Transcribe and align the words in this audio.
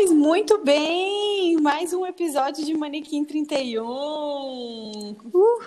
Pois 0.00 0.12
muito 0.12 0.56
bem! 0.64 1.60
Mais 1.60 1.92
um 1.92 2.06
episódio 2.06 2.64
de 2.64 2.72
Manequim 2.72 3.22
31. 3.22 3.84
Uhul! 3.84 5.60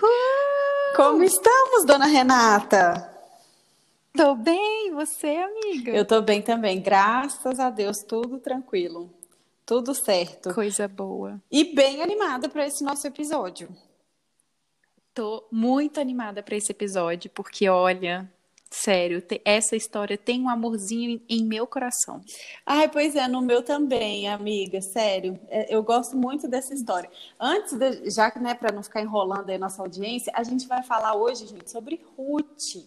Como 0.96 1.22
estamos, 1.22 1.84
dona 1.86 2.06
Renata? 2.06 3.16
Tô 4.12 4.34
bem, 4.34 4.88
e 4.88 4.90
você, 4.90 5.36
amiga? 5.36 5.92
Eu 5.92 6.04
tô 6.04 6.20
bem 6.20 6.42
também, 6.42 6.82
graças 6.82 7.60
a 7.60 7.70
Deus, 7.70 8.02
tudo 8.02 8.40
tranquilo. 8.40 9.08
Tudo 9.64 9.94
certo. 9.94 10.52
Coisa 10.52 10.88
boa. 10.88 11.40
E 11.48 11.72
bem 11.72 12.02
animada 12.02 12.48
para 12.48 12.66
esse 12.66 12.82
nosso 12.82 13.06
episódio. 13.06 13.68
Tô 15.14 15.46
muito 15.48 16.00
animada 16.00 16.42
para 16.42 16.56
esse 16.56 16.72
episódio, 16.72 17.30
porque 17.30 17.68
olha, 17.68 18.28
sério, 18.74 19.22
essa 19.44 19.76
história 19.76 20.18
tem 20.18 20.42
um 20.42 20.48
amorzinho 20.48 21.20
em 21.28 21.44
meu 21.44 21.66
coração. 21.66 22.20
Ai, 22.66 22.88
pois 22.88 23.14
é, 23.14 23.28
no 23.28 23.40
meu 23.40 23.62
também, 23.62 24.28
amiga, 24.28 24.80
sério. 24.80 25.38
É, 25.48 25.74
eu 25.74 25.82
gosto 25.82 26.16
muito 26.16 26.48
dessa 26.48 26.74
história. 26.74 27.10
Antes, 27.38 27.72
de, 27.72 28.10
já 28.10 28.30
que, 28.30 28.38
né, 28.38 28.54
para 28.54 28.72
não 28.72 28.82
ficar 28.82 29.00
enrolando 29.00 29.50
aí 29.50 29.58
nossa 29.58 29.80
audiência, 29.80 30.32
a 30.34 30.42
gente 30.42 30.66
vai 30.66 30.82
falar 30.82 31.14
hoje, 31.14 31.46
gente, 31.46 31.70
sobre 31.70 32.04
Ruth. 32.16 32.86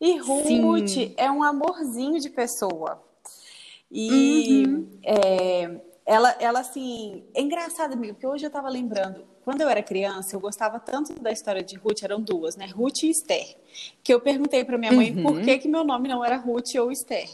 E 0.00 0.16
Ruth 0.18 0.88
Sim. 0.88 1.14
é 1.16 1.30
um 1.30 1.42
amorzinho 1.42 2.18
de 2.18 2.30
pessoa. 2.30 3.02
E 3.90 4.64
uhum. 4.66 4.88
é, 5.02 5.80
ela, 6.06 6.36
ela, 6.40 6.60
assim, 6.60 7.24
é 7.34 7.42
engraçado, 7.42 7.92
amigo, 7.92 8.14
porque 8.14 8.26
hoje 8.26 8.44
eu 8.44 8.48
estava 8.48 8.68
lembrando, 8.68 9.24
quando 9.44 9.62
eu 9.62 9.68
era 9.68 9.82
criança, 9.82 10.36
eu 10.36 10.40
gostava 10.40 10.78
tanto 10.78 11.14
da 11.20 11.32
história 11.32 11.62
de 11.62 11.76
Ruth, 11.76 12.02
eram 12.02 12.20
duas, 12.20 12.56
né? 12.56 12.66
Ruth 12.66 13.02
e 13.02 13.10
Esther. 13.10 13.56
Que 14.02 14.12
eu 14.12 14.20
perguntei 14.20 14.64
para 14.64 14.76
minha 14.76 14.92
mãe 14.92 15.12
uhum. 15.12 15.22
por 15.22 15.40
que, 15.42 15.58
que 15.58 15.68
meu 15.68 15.84
nome 15.84 16.08
não 16.08 16.24
era 16.24 16.36
Ruth 16.36 16.74
ou 16.76 16.92
Esther. 16.92 17.28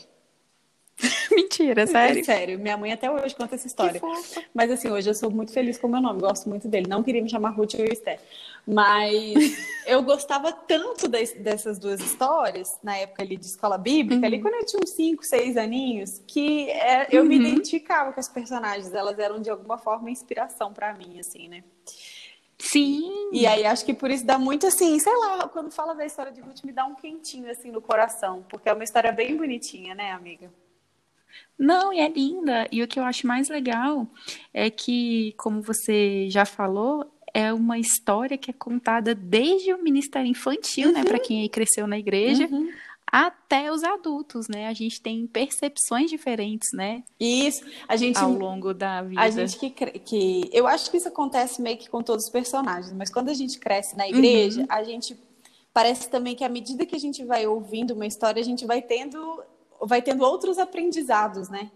Mentira, 1.31 1.83
é 1.83 1.87
sério? 1.87 2.21
É 2.21 2.25
sério, 2.25 2.59
minha 2.59 2.77
mãe 2.77 2.93
até 2.93 3.11
hoje 3.11 3.35
conta 3.35 3.55
essa 3.55 3.67
história. 3.67 4.01
Mas 4.55 4.71
assim, 4.71 4.89
hoje 4.89 5.11
eu 5.11 5.15
sou 5.15 5.31
muito 5.31 5.53
feliz 5.53 5.77
com 5.79 5.87
o 5.87 5.91
meu 5.91 6.01
nome, 6.01 6.21
gosto 6.21 6.49
muito 6.49 6.69
dele. 6.69 6.87
Não 6.89 7.03
queria 7.03 7.23
me 7.23 7.29
chamar 7.29 7.51
Ruth 7.51 7.75
ou 7.75 7.85
Esther. 7.85 8.19
Mas 8.67 9.85
eu 9.87 10.03
gostava 10.03 10.51
tanto 10.51 11.07
de, 11.07 11.25
dessas 11.35 11.79
duas 11.79 12.01
histórias, 12.01 12.69
na 12.83 12.97
época 12.97 13.23
ali 13.23 13.37
de 13.37 13.47
escola 13.47 13.79
bíblica, 13.79 14.21
uhum. 14.21 14.27
ali 14.27 14.43
quando 14.43 14.55
eu 14.55 14.67
tinha 14.67 14.81
uns 14.83 14.91
5, 14.91 15.25
6 15.25 15.57
aninhos, 15.57 16.23
que 16.27 16.69
é, 16.71 17.07
eu 17.11 17.23
uhum. 17.23 17.29
me 17.29 17.37
identificava 17.37 18.13
com 18.13 18.19
as 18.19 18.29
personagens. 18.29 18.93
Elas 18.93 19.19
eram 19.19 19.41
de 19.41 19.49
alguma 19.49 19.79
forma 19.79 20.11
inspiração 20.11 20.73
para 20.73 20.93
mim, 20.95 21.21
assim, 21.21 21.49
né? 21.49 21.63
Sim. 22.59 23.31
E 23.33 23.47
aí 23.47 23.65
acho 23.65 23.85
que 23.85 23.95
por 23.95 24.11
isso 24.11 24.25
dá 24.25 24.39
muito 24.39 24.67
assim, 24.67 24.99
sei 24.99 25.15
lá, 25.15 25.47
quando 25.49 25.71
fala 25.71 25.95
da 25.95 26.07
história 26.07 26.33
de 26.33 26.41
Ruth 26.41 26.65
me 26.65 26.73
dá 26.73 26.87
um 26.87 26.95
quentinho 26.95 27.51
assim 27.51 27.71
no 27.71 27.83
coração, 27.83 28.45
porque 28.49 28.69
é 28.69 28.73
uma 28.73 28.83
história 28.83 29.13
bem 29.13 29.37
bonitinha, 29.37 29.95
né, 29.95 30.11
amiga? 30.13 30.51
Não, 31.59 31.93
e 31.93 32.01
é 32.01 32.09
linda. 32.09 32.67
E 32.73 32.83
o 32.83 32.89
que 32.89 32.99
eu 32.99 33.05
acho 33.05 33.27
mais 33.27 33.49
legal 33.49 34.07
é 34.53 34.71
que, 34.71 35.35
como 35.37 35.63
você 35.63 36.29
já 36.31 36.45
falou, 36.45 37.11
é 37.37 37.53
uma 37.53 37.79
história 37.79 38.39
que 38.39 38.51
é 38.51 38.55
contada 38.55 39.15
desde 39.15 39.71
o 39.75 39.83
ministério 39.83 40.27
infantil, 40.27 40.91
né, 40.91 41.01
uhum. 41.01 41.05
né, 41.05 41.11
para 41.11 41.19
quem 41.19 41.43
aí 41.43 41.51
cresceu 41.51 41.87
na 41.87 41.99
igreja, 41.99 42.49
uhum. 42.51 42.71
até 43.07 43.71
os 43.71 43.85
adultos, 43.85 44.49
né? 44.49 44.69
A 44.69 44.73
gente 44.73 45.03
tem 45.03 45.27
percepções 45.27 46.09
diferentes, 46.09 46.71
né? 46.73 47.05
Isso, 47.21 47.63
a 47.87 47.95
gente 47.95 48.19
ao 48.19 48.33
longo 48.33 48.73
da 48.73 49.03
vida. 49.03 49.21
A 49.21 49.29
gente 49.29 49.59
que, 49.59 49.69
que 49.71 50.49
eu 50.51 50.67
acho 50.67 50.91
que 50.91 50.97
isso 50.97 51.09
acontece 51.09 51.61
meio 51.61 51.77
que 51.77 51.91
com 51.91 52.03
todos 52.03 52.25
os 52.25 52.31
personagens, 52.31 52.95
mas 52.95 53.13
quando 53.13 53.29
a 53.29 53.35
gente 53.35 53.59
cresce 53.59 53.95
na 53.99 54.09
igreja, 54.09 54.63
uhum. 54.63 54.67
a 54.71 54.83
gente 54.83 55.15
parece 55.75 56.09
também 56.09 56.35
que 56.35 56.43
à 56.43 56.49
medida 56.49 56.87
que 56.87 56.97
a 56.97 56.99
gente 56.99 57.23
vai 57.23 57.47
ouvindo 57.47 57.93
uma 57.93 58.07
história, 58.07 58.41
a 58.41 58.45
gente 58.45 58.65
vai 58.65 58.81
tendo 58.81 59.43
vai 59.83 60.01
tendo 60.01 60.25
outros 60.25 60.59
aprendizados, 60.59 61.51
né? 61.51 61.71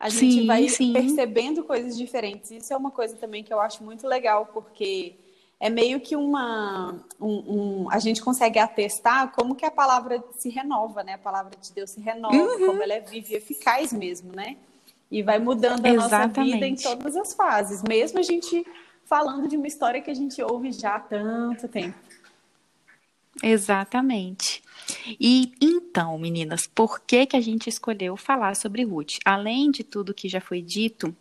A 0.00 0.08
gente 0.08 0.40
sim, 0.40 0.46
vai 0.46 0.66
sim. 0.66 0.94
percebendo 0.94 1.62
coisas 1.62 1.96
diferentes. 1.96 2.50
Isso 2.50 2.72
é 2.72 2.76
uma 2.76 2.90
coisa 2.90 3.14
também 3.16 3.44
que 3.44 3.52
eu 3.52 3.60
acho 3.60 3.84
muito 3.84 4.06
legal, 4.08 4.46
porque 4.46 5.14
é 5.60 5.68
meio 5.68 6.00
que 6.00 6.16
uma. 6.16 6.98
Um, 7.20 7.82
um, 7.84 7.90
a 7.90 7.98
gente 7.98 8.22
consegue 8.22 8.58
atestar 8.58 9.30
como 9.32 9.54
que 9.54 9.66
a 9.66 9.70
palavra 9.70 10.24
se 10.38 10.48
renova, 10.48 11.02
né? 11.04 11.14
A 11.14 11.18
palavra 11.18 11.52
de 11.60 11.70
Deus 11.70 11.90
se 11.90 12.00
renova, 12.00 12.34
uhum. 12.34 12.66
como 12.66 12.82
ela 12.82 12.94
é 12.94 13.00
viva 13.00 13.28
e 13.32 13.34
eficaz 13.34 13.92
mesmo, 13.92 14.34
né? 14.34 14.56
E 15.10 15.22
vai 15.22 15.38
mudando 15.38 15.84
a 15.84 15.90
Exatamente. 15.90 16.38
nossa 16.38 16.44
vida 16.44 16.66
em 16.66 16.76
todas 16.76 17.14
as 17.14 17.34
fases, 17.34 17.82
mesmo 17.82 18.18
a 18.18 18.22
gente 18.22 18.64
falando 19.04 19.48
de 19.48 19.56
uma 19.56 19.66
história 19.66 20.00
que 20.00 20.10
a 20.10 20.14
gente 20.14 20.40
ouve 20.40 20.72
já 20.72 20.94
há 20.94 21.00
tanto 21.00 21.68
tempo. 21.68 21.98
Exatamente. 23.42 24.59
E 25.18 25.52
então, 25.60 26.18
meninas, 26.18 26.66
por 26.66 27.00
que 27.00 27.26
que 27.26 27.36
a 27.36 27.40
gente 27.40 27.68
escolheu 27.68 28.16
falar 28.16 28.54
sobre 28.56 28.84
Ruth? 28.84 29.18
Além 29.24 29.70
de 29.70 29.84
tudo 29.84 30.14
que 30.14 30.28
já 30.28 30.40
foi 30.40 30.62
dito 30.62 31.14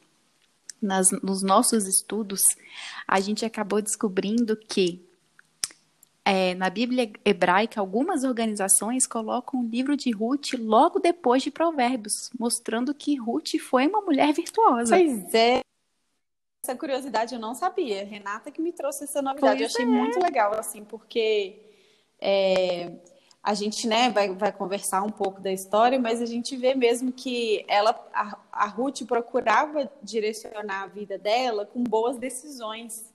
nas, 0.82 1.10
nos 1.24 1.42
nossos 1.42 1.88
estudos, 1.88 2.42
a 3.08 3.20
gente 3.20 3.46
acabou 3.46 3.82
descobrindo 3.82 4.56
que 4.56 5.04
é, 6.26 6.54
na 6.54 6.70
Bíblia 6.70 7.12
hebraica, 7.26 7.80
algumas 7.80 8.24
organizações 8.24 9.08
colocam 9.08 9.62
o 9.62 9.68
livro 9.68 9.98
de 9.98 10.12
Ruth 10.12 10.54
logo 10.60 11.00
depois 11.00 11.42
de 11.42 11.50
Provérbios, 11.50 12.30
mostrando 12.38 12.94
que 12.94 13.16
Ruth 13.16 13.58
foi 13.60 13.88
uma 13.88 14.02
mulher 14.02 14.32
virtuosa. 14.34 14.96
Pois 14.96 15.34
é. 15.34 15.62
Essa 16.64 16.76
curiosidade 16.76 17.34
eu 17.34 17.40
não 17.40 17.56
sabia. 17.56 18.06
Renata 18.06 18.52
que 18.52 18.62
me 18.62 18.72
trouxe 18.72 19.06
essa 19.06 19.22
novidade. 19.22 19.58
Pois 19.58 19.62
eu 19.62 19.66
achei 19.66 19.86
é. 19.86 19.88
muito 19.88 20.20
legal, 20.20 20.54
assim, 20.54 20.84
porque 20.84 21.58
é, 22.22 22.92
a 23.42 23.54
gente 23.54 23.88
né, 23.88 24.10
vai, 24.10 24.34
vai 24.34 24.52
conversar 24.52 25.02
um 25.04 25.10
pouco 25.10 25.42
da 25.42 25.52
história, 25.52 25.98
mas 25.98 26.22
a 26.22 26.26
gente 26.26 26.56
vê 26.58 26.76
mesmo 26.76 27.12
que 27.12 27.64
ela, 27.68 27.92
a, 28.14 28.38
a 28.52 28.68
Ruth 28.68 29.04
procurava 29.06 29.90
direcionar 30.04 30.84
a 30.84 30.88
vida 30.88 31.18
dela 31.18 31.66
com 31.66 31.84
boas 31.84 32.18
decisões, 32.18 33.14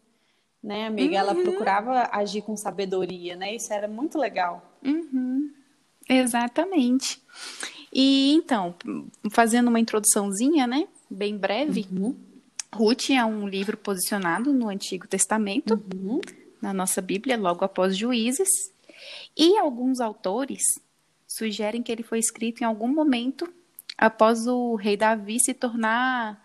né, 0.63 0.87
amiga? 0.87 1.13
Uhum. 1.13 1.19
Ela 1.19 1.35
procurava 1.35 2.09
agir 2.11 2.43
com 2.43 2.57
sabedoria, 2.57 3.37
né? 3.37 3.55
Isso 3.55 3.73
era 3.73 3.87
muito 3.87 4.19
legal. 4.19 4.79
Uhum. 4.83 5.51
Exatamente. 6.09 7.23
E 7.93 8.33
então, 8.33 8.75
fazendo 9.31 9.69
uma 9.69 9.79
introduçãozinha, 9.79 10.67
né, 10.67 10.89
bem 11.09 11.37
breve, 11.37 11.87
uhum. 11.93 12.17
Ruth 12.75 13.11
é 13.11 13.25
um 13.25 13.47
livro 13.47 13.77
posicionado 13.77 14.53
no 14.53 14.69
Antigo 14.69 15.07
Testamento, 15.07 15.81
uhum. 15.95 16.21
na 16.61 16.73
nossa 16.73 17.03
Bíblia, 17.03 17.37
logo 17.37 17.65
após 17.65 17.97
Juízes, 17.97 18.49
e 19.37 19.59
alguns 19.59 20.01
autores 20.01 20.63
sugerem 21.27 21.83
que 21.83 21.91
ele 21.91 22.03
foi 22.03 22.19
escrito 22.19 22.63
em 22.63 22.65
algum 22.65 22.89
momento 22.89 23.53
após 23.97 24.47
o 24.47 24.75
rei 24.75 24.97
Davi 24.97 25.39
se 25.41 25.55
tornar 25.55 26.43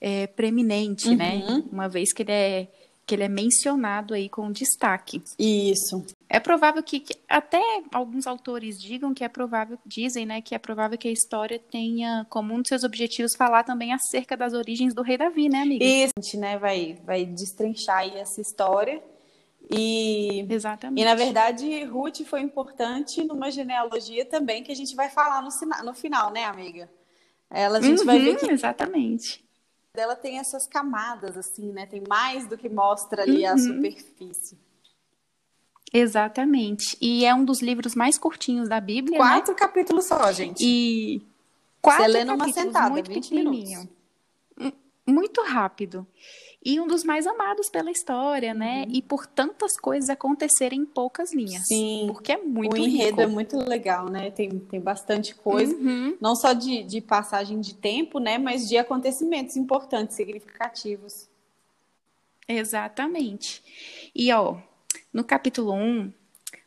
é, 0.00 0.26
preeminente, 0.26 1.14
né? 1.14 1.36
uhum. 1.36 1.58
né? 1.58 1.64
Uma 1.70 1.88
vez 1.88 2.12
que 2.12 2.22
ele 2.22 2.32
é 2.32 2.68
que 3.10 3.16
ele 3.16 3.24
é 3.24 3.28
mencionado 3.28 4.14
aí 4.14 4.28
com 4.28 4.52
destaque. 4.52 5.20
Isso. 5.36 6.06
É 6.28 6.38
provável 6.38 6.80
que, 6.80 7.00
que, 7.00 7.16
até 7.28 7.60
alguns 7.92 8.24
autores 8.24 8.80
digam 8.80 9.12
que 9.12 9.24
é 9.24 9.28
provável, 9.28 9.76
dizem, 9.84 10.24
né, 10.24 10.40
que 10.40 10.54
é 10.54 10.58
provável 10.58 10.96
que 10.96 11.08
a 11.08 11.10
história 11.10 11.58
tenha 11.58 12.24
como 12.30 12.54
um 12.54 12.58
dos 12.58 12.68
seus 12.68 12.84
objetivos 12.84 13.34
falar 13.34 13.64
também 13.64 13.92
acerca 13.92 14.36
das 14.36 14.52
origens 14.52 14.94
do 14.94 15.02
rei 15.02 15.18
Davi, 15.18 15.48
né, 15.48 15.62
amiga? 15.62 15.84
Isso, 15.84 16.12
a 16.16 16.20
gente, 16.20 16.36
né, 16.36 16.56
vai, 16.56 17.00
vai 17.04 17.26
destrinchar 17.26 17.98
aí 17.98 18.12
essa 18.14 18.40
história 18.40 19.02
e, 19.70 20.46
Exatamente. 20.50 21.00
E, 21.00 21.04
na 21.04 21.14
verdade, 21.14 21.84
Ruth 21.84 22.22
foi 22.24 22.40
importante 22.40 23.22
numa 23.22 23.50
genealogia 23.50 24.24
também 24.24 24.64
que 24.64 24.72
a 24.72 24.74
gente 24.74 24.96
vai 24.96 25.08
falar 25.08 25.42
no, 25.42 25.50
no 25.84 25.94
final, 25.94 26.32
né, 26.32 26.44
amiga? 26.44 26.90
Ela, 27.48 27.78
a 27.78 27.82
gente 27.82 28.00
uhum, 28.00 28.06
vai 28.06 28.18
ver 28.18 28.36
que... 28.36 28.50
Exatamente. 28.50 29.44
Ela 29.94 30.16
tem 30.16 30.38
essas 30.38 30.66
camadas, 30.66 31.36
assim, 31.36 31.72
né? 31.72 31.86
Tem 31.86 32.02
mais 32.08 32.46
do 32.46 32.58
que 32.58 32.68
mostra 32.68 33.22
ali 33.22 33.44
uhum. 33.44 33.52
a 33.52 33.58
superfície. 33.58 34.58
Exatamente. 35.92 36.96
E 37.00 37.24
é 37.24 37.34
um 37.34 37.44
dos 37.44 37.60
livros 37.60 37.94
mais 37.94 38.18
curtinhos 38.18 38.68
da 38.68 38.80
Bíblia, 38.80 39.18
né? 39.18 39.24
Quatro 39.24 39.52
né? 39.52 39.58
capítulos 39.58 40.04
só, 40.06 40.32
gente. 40.32 40.64
E... 40.64 41.22
Quatro 41.82 42.04
Você 42.04 42.08
lê 42.08 42.24
numa 42.24 42.52
sentada, 42.52 42.90
muito 42.90 43.08
20 43.08 43.28
pequenininho. 43.28 43.88
Minutos. 44.56 44.80
Muito 45.06 45.42
rápido 45.42 46.06
e 46.62 46.78
um 46.78 46.86
dos 46.86 47.04
mais 47.04 47.26
amados 47.26 47.70
pela 47.70 47.90
história, 47.90 48.52
né? 48.52 48.84
Uhum. 48.84 48.94
E 48.94 49.02
por 49.02 49.26
tantas 49.26 49.78
coisas 49.78 50.10
acontecerem 50.10 50.80
em 50.80 50.84
poucas 50.84 51.32
linhas. 51.32 51.66
Sim. 51.66 52.04
Porque 52.08 52.32
é 52.32 52.36
muito 52.36 52.74
O 52.74 52.76
enredo 52.76 53.08
rico. 53.16 53.20
é 53.22 53.26
muito 53.26 53.56
legal, 53.56 54.10
né? 54.10 54.30
Tem, 54.30 54.50
tem 54.50 54.78
bastante 54.80 55.34
coisa. 55.34 55.74
Uhum. 55.74 56.16
Não 56.20 56.36
só 56.36 56.52
de, 56.52 56.82
de 56.82 57.00
passagem 57.00 57.60
de 57.60 57.74
tempo, 57.74 58.18
né? 58.18 58.36
Mas 58.36 58.68
de 58.68 58.76
acontecimentos 58.76 59.56
importantes, 59.56 60.16
significativos. 60.16 61.28
Exatamente. 62.46 63.62
E, 64.14 64.30
ó, 64.30 64.56
no 65.12 65.24
capítulo 65.24 65.72
1, 65.72 66.12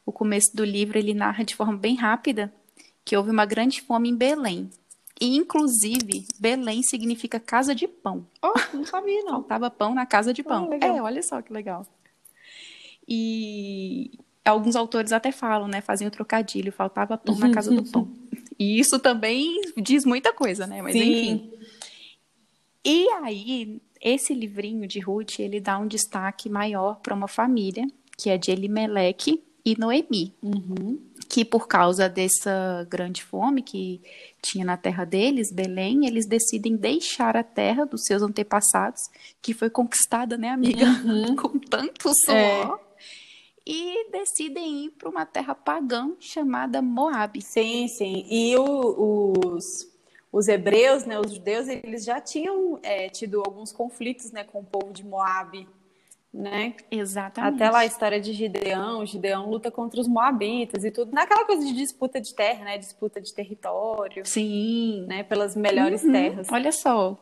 o 0.06 0.12
começo 0.12 0.56
do 0.56 0.66
livro, 0.66 0.98
ele 0.98 1.13
narra 1.13 1.44
de 1.44 1.56
forma 1.56 1.78
bem 1.78 1.96
rápida 1.96 2.51
que 3.06 3.16
houve 3.16 3.30
uma 3.30 3.46
grande 3.46 3.81
fome 3.81 4.10
em 4.10 4.16
Belém 4.16 4.72
e, 5.19 5.36
inclusive, 5.36 6.25
Belém 6.39 6.81
significa 6.83 7.39
casa 7.39 7.74
de 7.74 7.88
pão. 7.88 8.25
Oh, 8.42 8.54
não 8.75 8.86
sabia, 8.86 9.24
não. 9.24 9.33
Faltava 9.33 9.69
pão 9.69 9.94
na 9.94 10.06
casa 10.06 10.33
de 10.33 10.44
pão. 10.44 10.69
Oh, 10.69 10.86
é, 10.86 11.01
olha 11.01 11.21
só 11.21 11.42
que 11.42 11.54
legal. 11.54 11.86
E 13.07 14.12
alguns 14.44 14.75
autores 14.75 15.12
até 15.12 15.31
falam, 15.31 15.68
né? 15.68 15.81
Faziam 15.81 16.07
o 16.07 16.12
trocadilho, 16.12 16.71
faltava 16.71 17.18
pão 17.18 17.38
na 17.38 17.51
casa 17.51 17.71
do 17.71 17.83
pão. 17.83 18.10
E 18.60 18.80
isso 18.80 19.00
também 19.00 19.62
diz 19.81 20.06
muita 20.06 20.31
coisa, 20.31 20.68
né? 20.68 20.80
Mas 20.80 20.94
Sim. 20.94 21.01
enfim. 21.01 21.54
E 22.86 23.10
aí, 23.24 23.81
esse 24.00 24.31
livrinho 24.31 24.88
de 24.88 25.00
Ruth, 25.00 25.39
ele 25.39 25.60
dá 25.60 25.80
um 25.80 25.88
destaque 25.88 26.50
maior 26.50 27.00
para 27.00 27.15
uma 27.15 27.27
família, 27.27 27.86
que 28.15 28.30
é 28.30 28.38
de 28.38 28.51
Elimeleque 28.51 29.44
e 29.65 29.75
Noemi. 29.75 30.36
Uhum. 30.42 31.00
Que 31.34 31.44
por 31.44 31.68
causa 31.68 32.08
dessa 32.08 32.86
grande 32.88 33.24
fome 33.24 33.64
que 33.64 34.00
tinha 34.40 34.64
na 34.64 34.78
terra 34.78 35.04
deles, 35.04 35.52
Belém, 35.52 36.06
eles 36.06 36.28
decidem 36.28 36.76
deixar 36.76 37.36
a 37.36 37.44
terra 37.44 37.86
dos 37.86 38.04
seus 38.04 38.22
antepassados, 38.22 39.02
que 39.42 39.52
foi 39.52 39.68
conquistada, 39.68 40.38
né, 40.38 40.50
amiga? 40.50 40.86
Uhum. 40.86 41.34
Com 41.42 41.58
tanto 41.58 42.14
suor. 42.14 42.36
É. 42.36 42.94
E 43.66 44.12
decidem 44.12 44.86
ir 44.86 44.90
para 44.92 45.10
uma 45.10 45.26
terra 45.26 45.56
pagã 45.56 46.12
chamada 46.20 46.84
Moab. 46.84 47.42
Sim, 47.42 47.88
sim. 47.88 48.28
E 48.30 48.56
o, 48.56 49.56
os 49.56 49.92
os 50.32 50.48
hebreus, 50.48 51.06
né, 51.06 51.20
os 51.20 51.32
judeus, 51.32 51.68
eles 51.68 52.04
já 52.04 52.20
tinham 52.20 52.80
é, 52.82 53.08
tido 53.08 53.42
alguns 53.46 53.72
conflitos, 53.72 54.32
né, 54.32 54.44
com 54.44 54.60
o 54.62 54.64
povo 54.64 54.92
de 54.92 55.04
Moab, 55.04 55.68
né? 56.34 56.74
Exatamente. 56.90 57.56
Até 57.56 57.70
lá 57.70 57.80
a 57.80 57.86
história 57.86 58.20
de 58.20 58.34
Gideão, 58.34 59.06
Gideão 59.06 59.50
luta 59.50 59.70
contra 59.70 60.02
os 60.02 60.08
moabitas 60.08 60.84
e 60.84 60.90
tudo, 60.90 61.12
naquela 61.12 61.46
coisa 61.46 61.64
de 61.64 61.74
disputa 61.74 62.20
de 62.20 62.34
terra, 62.34 62.66
né, 62.66 62.78
disputa 62.78 63.22
de 63.22 63.32
território. 63.32 64.26
Sim. 64.26 65.06
Né, 65.08 65.24
pelas 65.24 65.56
melhores 65.56 66.04
uhum. 66.04 66.12
terras. 66.12 66.48
Olha 66.52 66.72
só, 66.72 67.18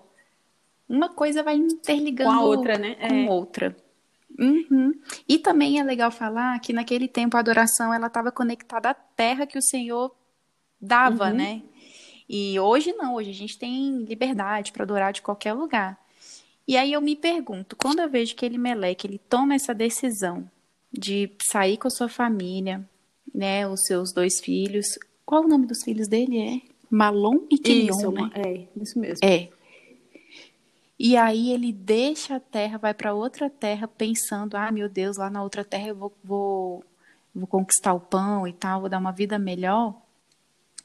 uma 0.88 1.10
coisa 1.10 1.44
vai 1.44 1.56
interligando 1.56 2.31
com 2.31 2.38
a 2.38 2.44
outra, 2.44 2.78
né? 2.78 2.96
Com 2.96 3.13
é. 3.13 3.30
outra. 3.30 3.75
Uhum. 4.40 4.94
E 5.28 5.38
também 5.38 5.80
é 5.80 5.84
legal 5.84 6.10
falar 6.10 6.58
que 6.60 6.72
naquele 6.72 7.08
tempo 7.08 7.36
a 7.36 7.42
adoração 7.42 7.94
ela 7.94 8.08
estava 8.08 8.31
conectada 8.31 8.92
à 8.92 8.94
terra 8.94 9.46
que 9.46 9.58
o 9.58 9.62
Senhor 9.62 10.16
dava, 10.80 11.28
uhum. 11.28 11.36
né? 11.36 11.62
E 12.30 12.58
hoje 12.58 12.94
não, 12.94 13.16
hoje 13.16 13.30
a 13.30 13.34
gente 13.34 13.60
tem 13.60 14.04
liberdade 14.04 14.72
para 14.72 14.84
adorar 14.84 15.12
de 15.12 15.22
qualquer 15.22 15.52
lugar. 15.52 16.00
E 16.71 16.77
aí 16.77 16.94
eu 16.94 17.01
me 17.01 17.18
pergunto, 17.18 17.75
quando 17.75 18.00
eu 18.00 18.09
vejo 18.09 18.33
que 18.33 18.45
ele 18.45 18.57
Meleque, 18.57 19.06
ele 19.06 19.18
toma 19.18 19.53
essa 19.53 19.73
decisão 19.73 20.50
de 20.89 21.29
sair 21.44 21.75
com 21.75 21.89
a 21.89 21.91
sua 21.91 22.07
família, 22.07 22.89
né, 23.35 23.68
os 23.68 23.81
seus 23.83 24.13
dois 24.13 24.39
filhos, 24.39 24.97
qual 25.25 25.44
o 25.44 25.50
nome 25.50 25.68
dos 25.68 25.83
filhos 25.83 26.07
dele 26.07 26.39
é? 26.39 26.62
Malon 26.89 27.39
e 27.51 27.57
Quilion, 27.57 27.97
isso, 27.97 28.12
né? 28.13 28.31
É, 28.35 28.68
isso 28.81 28.97
mesmo. 28.97 29.19
É. 29.21 29.50
E 30.97 31.18
aí 31.18 31.51
ele 31.51 31.73
deixa 31.73 32.38
a 32.38 32.39
terra, 32.39 32.77
vai 32.77 32.94
para 32.94 33.13
outra 33.13 33.50
terra 33.50 33.85
pensando, 33.85 34.56
ah, 34.56 34.71
meu 34.71 34.88
Deus, 34.88 35.17
lá 35.17 35.29
na 35.29 35.44
outra 35.44 35.65
terra 35.65 35.89
eu 35.89 35.95
vou, 35.95 36.13
vou, 36.24 36.85
vou 37.35 37.47
conquistar 37.47 37.94
o 37.94 38.00
pão 38.00 38.47
e 38.47 38.53
tal, 38.53 38.79
vou 38.79 38.89
dar 38.89 39.00
uma 39.00 39.12
vida 39.12 39.38
melhor. 39.38 39.94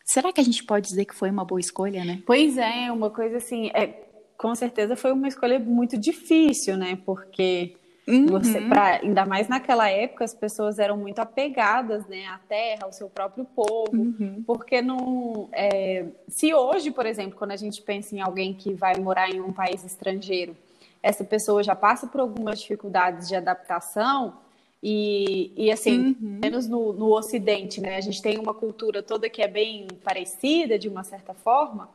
Será 0.05 0.33
que 0.33 0.41
a 0.41 0.45
gente 0.45 0.65
pode 0.65 0.89
dizer 0.89 1.05
que 1.05 1.15
foi 1.15 1.31
uma 1.31 1.45
boa 1.45 1.61
escolha, 1.61 2.05
né? 2.05 2.23
Pois 2.27 2.59
é, 2.59 2.91
uma 2.91 3.09
coisa 3.09 3.37
assim, 3.37 3.71
é, 3.73 4.06
com 4.37 4.55
certeza 4.55 4.97
foi 4.97 5.13
uma 5.13 5.29
escolha 5.29 5.59
muito 5.59 5.99
difícil, 5.99 6.77
né? 6.77 6.99
Porque 7.05 7.75
uhum. 8.07 8.27
você, 8.27 8.61
pra, 8.61 9.01
ainda 9.03 9.25
mais 9.25 9.49
naquela 9.49 9.89
época, 9.89 10.25
as 10.25 10.35
pessoas 10.35 10.79
eram 10.79 10.97
muito 10.97 11.19
apegadas, 11.19 12.07
né, 12.07 12.27
à 12.27 12.39
terra, 12.39 12.85
ao 12.85 12.93
seu 12.93 13.09
próprio 13.09 13.45
povo, 13.45 13.91
uhum. 13.93 14.43
porque 14.47 14.81
não, 14.81 15.49
é, 15.53 16.07
se 16.29 16.55
hoje, 16.55 16.91
por 16.91 17.07
exemplo, 17.07 17.37
quando 17.37 17.53
a 17.53 17.57
gente 17.57 17.83
pensa 17.83 18.15
em 18.15 18.21
alguém 18.21 18.55
que 18.55 18.73
vai 18.75 18.97
morar 18.99 19.31
em 19.31 19.41
um 19.41 19.53
país 19.53 19.85
estrangeiro, 19.85 20.57
essa 21.03 21.25
pessoa 21.25 21.63
já 21.63 21.75
passa 21.75 22.07
por 22.07 22.21
algumas 22.21 22.61
dificuldades 22.61 23.29
de 23.29 23.37
adaptação 23.37 24.35
e, 24.83 25.53
e 25.57 25.71
assim, 25.71 26.17
uhum. 26.21 26.41
menos 26.43 26.69
no, 26.69 26.93
no 26.93 27.13
Ocidente, 27.17 27.81
né? 27.81 27.97
A 27.97 28.01
gente 28.01 28.21
tem 28.21 28.39
uma 28.39 28.53
cultura 28.53 29.03
toda 29.03 29.31
que 29.31 29.43
é 29.43 29.49
bem 29.49 29.87
parecida, 30.05 30.79
de 30.79 30.89
uma 30.89 31.03
certa 31.03 31.33
forma. 31.33 31.89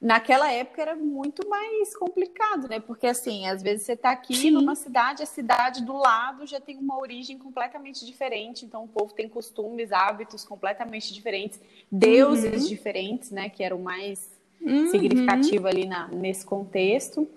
Naquela 0.00 0.52
época 0.52 0.80
era 0.80 0.94
muito 0.94 1.48
mais 1.48 1.96
complicado, 1.96 2.68
né? 2.68 2.78
Porque, 2.78 3.06
assim, 3.06 3.48
às 3.48 3.62
vezes 3.62 3.84
você 3.84 3.94
está 3.94 4.12
aqui 4.12 4.34
Sim. 4.36 4.52
numa 4.52 4.76
cidade, 4.76 5.24
a 5.24 5.26
cidade 5.26 5.84
do 5.84 5.96
lado 5.96 6.46
já 6.46 6.60
tem 6.60 6.76
uma 6.76 6.96
origem 7.00 7.36
completamente 7.36 8.06
diferente, 8.06 8.64
então 8.64 8.84
o 8.84 8.88
povo 8.88 9.12
tem 9.12 9.28
costumes, 9.28 9.90
hábitos 9.90 10.44
completamente 10.44 11.12
diferentes, 11.12 11.60
deuses 11.90 12.62
uhum. 12.62 12.68
diferentes, 12.68 13.32
né? 13.32 13.48
Que 13.48 13.64
era 13.64 13.74
o 13.74 13.82
mais 13.82 14.38
uhum. 14.60 14.88
significativo 14.88 15.66
ali 15.66 15.84
na, 15.84 16.06
nesse 16.06 16.46
contexto. 16.46 17.28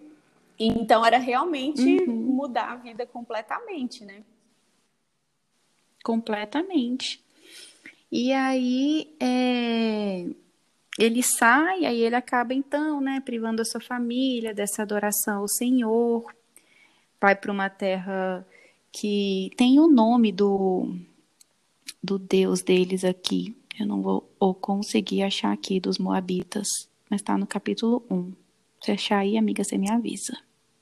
Então, 0.60 1.04
era 1.04 1.18
realmente 1.18 1.82
uhum. 1.82 2.14
mudar 2.16 2.74
a 2.74 2.76
vida 2.76 3.08
completamente, 3.08 4.06
né? 4.06 4.22
Completamente. 6.04 7.24
E 8.12 8.32
aí 8.34 9.16
é, 9.20 10.28
ele 11.00 11.24
sai, 11.24 11.86
aí 11.86 12.02
ele 12.02 12.16
acaba 12.16 12.54
então, 12.54 13.00
né, 13.00 13.22
privando 13.24 13.62
a 13.62 13.66
sua 13.66 13.82
família 13.82 14.54
dessa 14.54 14.82
adoração 14.82 15.40
ao 15.40 15.48
Senhor, 15.48 16.26
vai 17.20 17.36
para 17.36 17.52
uma 17.52 17.70
terra 17.70 18.46
que 18.92 19.52
tem 19.56 19.80
o 19.80 19.88
nome 19.88 20.32
do, 20.32 20.94
do 22.04 22.20
Deus 22.20 22.62
deles 22.62 23.04
aqui. 23.06 23.56
Eu 23.80 23.88
não 23.88 24.02
vou 24.02 24.30
ou 24.40 24.54
conseguir 24.54 25.24
achar 25.24 25.54
aqui 25.54 25.80
dos 25.80 25.98
Moabitas, 25.98 26.68
mas 27.10 27.22
está 27.22 27.38
no 27.38 27.48
capítulo 27.48 28.04
1. 28.10 28.34
Se 28.82 28.92
achar 28.92 29.20
aí, 29.20 29.38
amiga, 29.38 29.64
você 29.64 29.78
me 29.78 29.90
avisa. 29.90 30.38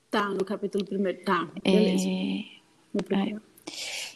Tá, 0.09 0.27
no 0.29 0.43
capítulo 0.43 0.83
primeiro. 0.83 1.23
Tá, 1.23 1.47
beleza. 1.63 2.07
É, 2.07 3.35
é. 3.35 3.35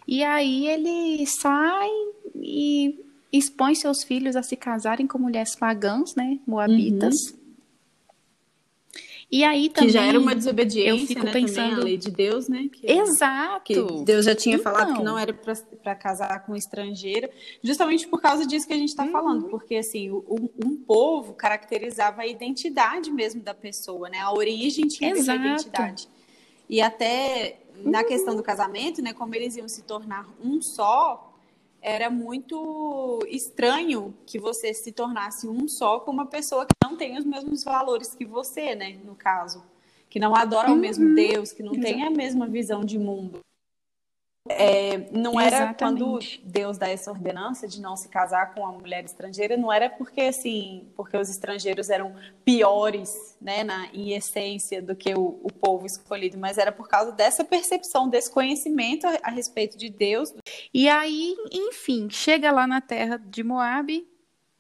E 0.08 0.24
aí 0.24 0.68
ele 0.68 1.26
sai 1.28 1.90
e 2.36 3.03
expõe 3.34 3.74
seus 3.74 4.04
filhos 4.04 4.36
a 4.36 4.44
se 4.44 4.56
casarem 4.56 5.08
com 5.08 5.18
mulheres 5.18 5.56
pagãs, 5.56 6.16
né, 6.16 6.40
moabitas. 6.46 7.16
Uhum. 7.32 7.44
E 9.32 9.44
aí 9.44 9.68
também. 9.68 9.88
Que 9.88 9.94
já 9.94 10.06
era 10.06 10.20
uma 10.20 10.36
desobediência, 10.36 10.92
eu 10.92 11.08
fico 11.08 11.26
né, 11.26 11.32
pensando 11.32 11.82
a 11.82 11.84
lei 11.84 11.98
de 11.98 12.12
Deus, 12.12 12.48
né? 12.48 12.70
Que, 12.72 12.86
Exato. 12.86 13.64
Que 13.64 14.04
Deus 14.06 14.26
já 14.26 14.36
tinha 14.36 14.58
então... 14.58 14.72
falado 14.72 14.96
que 14.96 15.04
não 15.04 15.18
era 15.18 15.34
para 15.34 15.96
casar 15.96 16.46
com 16.46 16.56
estrangeiro, 16.56 17.28
justamente 17.64 18.08
por 18.08 18.22
causa 18.22 18.46
disso 18.46 18.68
que 18.68 18.74
a 18.74 18.78
gente 18.78 18.90
está 18.90 19.04
uhum. 19.04 19.12
falando, 19.12 19.50
porque 19.50 19.78
assim, 19.78 20.12
um, 20.12 20.50
um, 20.64 20.76
povo 20.76 21.34
caracterizava 21.34 22.22
a 22.22 22.28
identidade 22.28 23.10
mesmo 23.12 23.42
da 23.42 23.56
pessoa, 23.56 24.08
né? 24.08 24.20
A 24.20 24.32
origem 24.32 24.88
tinha 24.88 25.10
Exato. 25.10 25.32
essa 25.32 25.48
identidade. 25.48 26.08
E 26.70 26.80
até 26.80 27.58
na 27.84 28.04
questão 28.04 28.36
do 28.36 28.44
casamento, 28.44 29.02
né, 29.02 29.14
como 29.14 29.34
eles 29.34 29.58
iam 29.58 29.68
se 29.68 29.82
tornar 29.82 30.28
um 30.44 30.62
só, 30.62 31.33
era 31.84 32.10
muito 32.10 33.20
estranho 33.28 34.14
que 34.26 34.40
você 34.40 34.74
se 34.74 34.94
tornasse 34.94 35.48
um 35.48 35.68
só 35.68 36.00
com 36.00 36.12
uma 36.12 36.26
pessoa 36.26 36.66
que 36.66 36.74
não 36.82 36.96
tem 36.96 37.18
os 37.18 37.26
mesmos 37.26 37.64
valores 37.64 38.16
que 38.16 38.26
você, 38.26 38.74
né, 38.74 38.98
no 39.04 39.14
caso, 39.14 39.62
que 40.10 40.18
não 40.18 40.34
adora 40.34 40.70
uhum. 40.70 40.78
o 40.78 40.80
mesmo 40.80 41.06
uhum. 41.10 41.16
Deus, 41.16 41.52
que 41.52 41.62
não 41.62 41.74
tem 41.74 42.04
a 42.04 42.10
mesma 42.10 42.48
visão 42.48 42.86
de 42.86 42.98
mundo. 42.98 43.42
É, 44.50 45.10
não 45.12 45.40
era 45.40 45.56
Exatamente. 45.56 45.78
quando 45.80 46.20
Deus 46.44 46.78
dá 46.78 46.90
essa 46.90 47.10
ordenança 47.10 47.66
de 47.66 47.80
não 47.80 47.96
se 47.96 48.10
casar 48.10 48.54
com 48.54 48.60
uma 48.60 48.74
mulher 48.74 49.06
estrangeira, 49.06 49.56
não 49.56 49.72
era 49.72 49.90
porque 49.90 50.20
assim, 50.20 50.86
porque 50.98 51.16
os 51.16 51.30
estrangeiros 51.30 51.90
eram 51.90 52.14
piores, 52.44 53.38
né, 53.42 53.64
na, 53.64 53.88
em 53.94 54.12
essência 54.12 54.82
do 54.82 54.96
que 54.98 55.14
o, 55.14 55.40
o 55.42 55.48
povo 55.54 55.86
escolhido, 55.86 56.38
mas 56.38 56.58
era 56.58 56.74
por 56.74 56.90
causa 56.90 57.14
dessa 57.14 57.46
percepção, 57.46 58.10
desse 58.10 58.30
conhecimento 58.30 59.08
a, 59.08 59.18
a 59.24 59.32
respeito 59.32 59.78
de 59.78 59.90
Deus. 59.90 60.34
E 60.74 60.90
aí, 60.90 61.36
enfim, 61.50 62.10
chega 62.10 62.52
lá 62.52 62.68
na 62.68 62.82
terra 62.82 63.16
de 63.18 63.44
Moabe, 63.44 64.06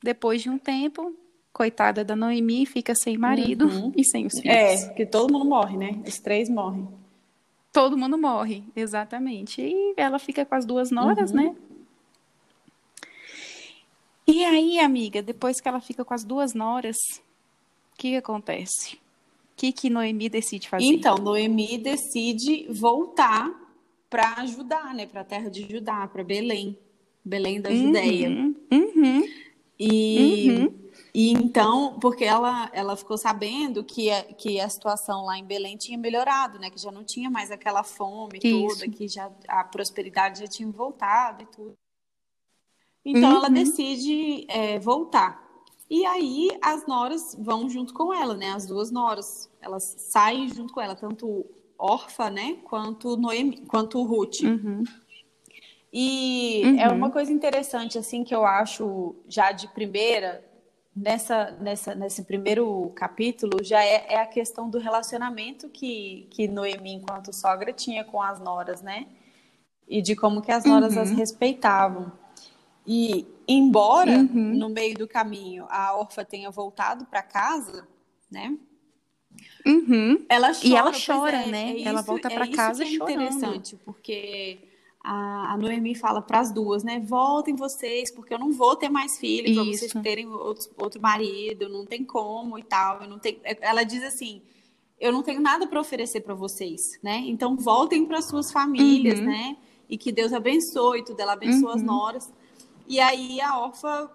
depois 0.01 0.41
de 0.41 0.49
um 0.49 0.57
tempo, 0.57 1.13
coitada 1.51 2.05
da 2.05 2.15
Noemi 2.15 2.65
fica 2.65 2.95
sem 2.95 3.17
marido 3.17 3.67
uhum. 3.67 3.91
e 3.97 4.03
sem 4.05 4.25
os 4.25 4.39
filhos. 4.39 4.55
É, 4.55 4.89
que 4.93 5.05
todo 5.05 5.31
mundo 5.31 5.45
morre, 5.45 5.75
né? 5.75 6.01
Os 6.07 6.19
três 6.19 6.47
morrem. 6.47 6.87
Todo 7.73 7.97
mundo 7.97 8.19
morre, 8.19 8.63
exatamente. 8.75 9.59
E 9.59 9.95
ela 9.97 10.19
fica 10.19 10.45
com 10.45 10.53
as 10.53 10.63
duas 10.63 10.91
noras, 10.91 11.31
uhum. 11.31 11.37
né? 11.37 11.55
E 14.27 14.45
aí, 14.45 14.79
amiga, 14.79 15.23
depois 15.23 15.59
que 15.59 15.67
ela 15.67 15.81
fica 15.81 16.05
com 16.05 16.13
as 16.13 16.23
duas 16.23 16.53
noras, 16.53 16.95
o 17.93 17.97
que, 17.97 18.11
que 18.11 18.15
acontece? 18.15 18.95
O 18.95 18.99
que, 19.57 19.71
que 19.71 19.89
Noemi 19.89 20.29
decide 20.29 20.69
fazer? 20.69 20.85
Então, 20.85 21.15
Noemi 21.15 21.79
decide 21.79 22.67
voltar 22.69 23.51
para 24.07 24.35
ajudar, 24.41 24.93
né? 24.93 25.07
Para 25.07 25.21
a 25.21 25.25
terra 25.25 25.49
de 25.49 25.67
Judá, 25.67 26.07
para 26.07 26.23
Belém. 26.23 26.77
Belém 27.25 27.59
da 27.59 27.73
Judéia. 27.73 28.29
Uhum. 28.29 28.55
Uhum. 28.71 29.29
E 29.79 30.47
uhum. 30.51 30.73
E 31.13 31.31
então, 31.31 31.99
porque 31.99 32.23
ela, 32.23 32.71
ela 32.73 32.95
ficou 32.95 33.17
sabendo 33.19 33.83
que 33.83 34.09
a, 34.09 34.23
que 34.23 34.59
a 34.59 34.67
situação 34.67 35.25
lá 35.25 35.37
em 35.37 35.45
Belém 35.45 35.77
tinha 35.77 35.97
melhorado, 35.97 36.57
né? 36.57 36.71
Que 36.71 36.81
já 36.81 36.91
não 36.91 37.03
tinha 37.03 37.29
mais 37.29 37.51
aquela 37.51 37.83
fome 37.83 38.39
Isso. 38.43 38.79
toda, 38.79 38.91
que 38.91 39.07
já 39.07 39.31
a 39.47 39.63
prosperidade 39.63 40.39
já 40.39 40.47
tinha 40.47 40.69
voltado 40.71 41.43
e 41.43 41.45
tudo. 41.45 41.77
Então 43.05 43.29
uhum. 43.29 43.37
ela 43.37 43.49
decide 43.49 44.45
é, 44.49 44.79
voltar. 44.79 45.43
E 45.87 46.03
aí 46.07 46.49
as 46.59 46.87
noras 46.87 47.37
vão 47.39 47.69
junto 47.69 47.93
com 47.93 48.11
ela, 48.11 48.33
né? 48.33 48.51
As 48.51 48.65
duas 48.65 48.89
noras, 48.89 49.51
elas 49.61 49.83
saem 49.83 50.49
junto 50.49 50.73
com 50.73 50.81
ela, 50.81 50.95
tanto 50.95 51.45
Orfa, 51.77 52.31
né? 52.31 52.57
Quanto 52.63 53.15
Noemi, 53.17 53.57
quanto 53.67 54.01
Ruth. 54.01 54.41
Uhum. 54.41 54.83
E 55.91 56.63
é 56.63 56.65
uhum. 56.65 56.79
é 56.79 56.87
uma 56.89 57.11
coisa 57.11 57.31
interessante 57.31 57.99
assim 57.99 58.23
que 58.23 58.33
eu 58.33 58.43
acho 58.43 59.15
já 59.27 59.51
de 59.51 59.67
primeira 59.67 60.43
nessa, 60.95 61.51
nessa, 61.59 61.95
nesse 61.95 62.23
primeiro 62.23 62.91
capítulo 62.95 63.63
já 63.63 63.83
é, 63.83 64.13
é, 64.13 64.19
a 64.19 64.25
questão 64.25 64.69
do 64.69 64.77
relacionamento 64.77 65.69
que, 65.69 66.27
que 66.29 66.47
Noemi, 66.47 66.93
enquanto 66.93 67.33
sogra, 67.33 67.73
tinha 67.73 68.03
com 68.03 68.21
as 68.21 68.39
noras, 68.39 68.81
né? 68.81 69.07
E 69.87 70.01
de 70.01 70.15
como 70.15 70.41
que 70.41 70.51
as 70.51 70.63
noras 70.63 70.95
uhum. 70.95 71.01
as 71.01 71.11
respeitavam. 71.11 72.11
E 72.85 73.27
embora 73.47 74.11
uhum. 74.11 74.53
no 74.55 74.69
meio 74.69 74.95
do 74.95 75.07
caminho 75.07 75.65
a 75.69 75.95
órfã 75.95 76.23
tenha 76.23 76.49
voltado 76.51 77.05
para 77.05 77.23
casa, 77.23 77.87
né? 78.29 78.57
Uhum. 79.65 80.25
Ela 80.29 80.53
chora, 80.53 80.67
e 80.67 80.75
ela 80.75 80.91
chora, 80.91 81.37
é, 81.37 81.47
né? 81.47 81.71
É 81.71 81.75
isso, 81.77 81.89
ela 81.89 82.01
volta 82.01 82.29
para 82.29 82.45
é 82.45 82.51
casa 82.51 82.83
isso 82.83 83.03
que 83.05 83.11
é 83.11 83.15
interessante, 83.15 83.75
porque 83.77 84.72
a, 85.03 85.53
a 85.53 85.57
Noemi 85.57 85.95
fala 85.95 86.21
para 86.21 86.39
as 86.39 86.51
duas, 86.51 86.83
né? 86.83 86.99
Voltem 86.99 87.55
vocês, 87.55 88.09
porque 88.09 88.33
eu 88.33 88.39
não 88.39 88.51
vou 88.53 88.75
ter 88.75 88.89
mais 88.89 89.17
filho 89.17 89.53
para 89.53 89.63
vocês 89.65 89.91
terem 90.01 90.27
outro, 90.27 90.71
outro 90.77 91.01
marido, 91.01 91.67
não 91.67 91.85
tem 91.85 92.05
como 92.05 92.57
e 92.57 92.63
tal. 92.63 93.01
Eu 93.01 93.09
não 93.09 93.19
tenho... 93.19 93.39
Ela 93.43 93.83
diz 93.83 94.01
assim: 94.03 94.41
eu 95.03 95.11
não 95.11 95.21
tenho 95.21 95.41
nada 95.41 95.67
para 95.67 95.81
oferecer 95.81 96.21
para 96.21 96.33
vocês, 96.33 96.97
né? 97.03 97.17
Então 97.25 97.57
voltem 97.57 98.05
para 98.05 98.21
suas 98.21 98.53
famílias, 98.53 99.19
uhum. 99.19 99.25
né? 99.25 99.57
E 99.89 99.97
que 99.97 100.13
Deus 100.13 100.31
abençoe, 100.31 101.03
tudo 101.03 101.19
ela 101.19 101.33
abençoa 101.33 101.71
uhum. 101.71 101.75
as 101.75 101.83
noras. 101.83 102.33
E 102.87 103.01
aí 103.01 103.41
a 103.41 103.59
órfã 103.59 104.09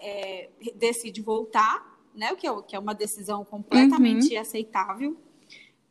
é, 0.00 0.48
decide 0.76 1.20
voltar, 1.20 1.98
né? 2.14 2.32
O 2.32 2.36
que 2.36 2.46
é, 2.46 2.62
que 2.62 2.76
é 2.76 2.78
uma 2.78 2.94
decisão 2.94 3.44
completamente 3.44 4.34
uhum. 4.34 4.40
aceitável. 4.40 5.16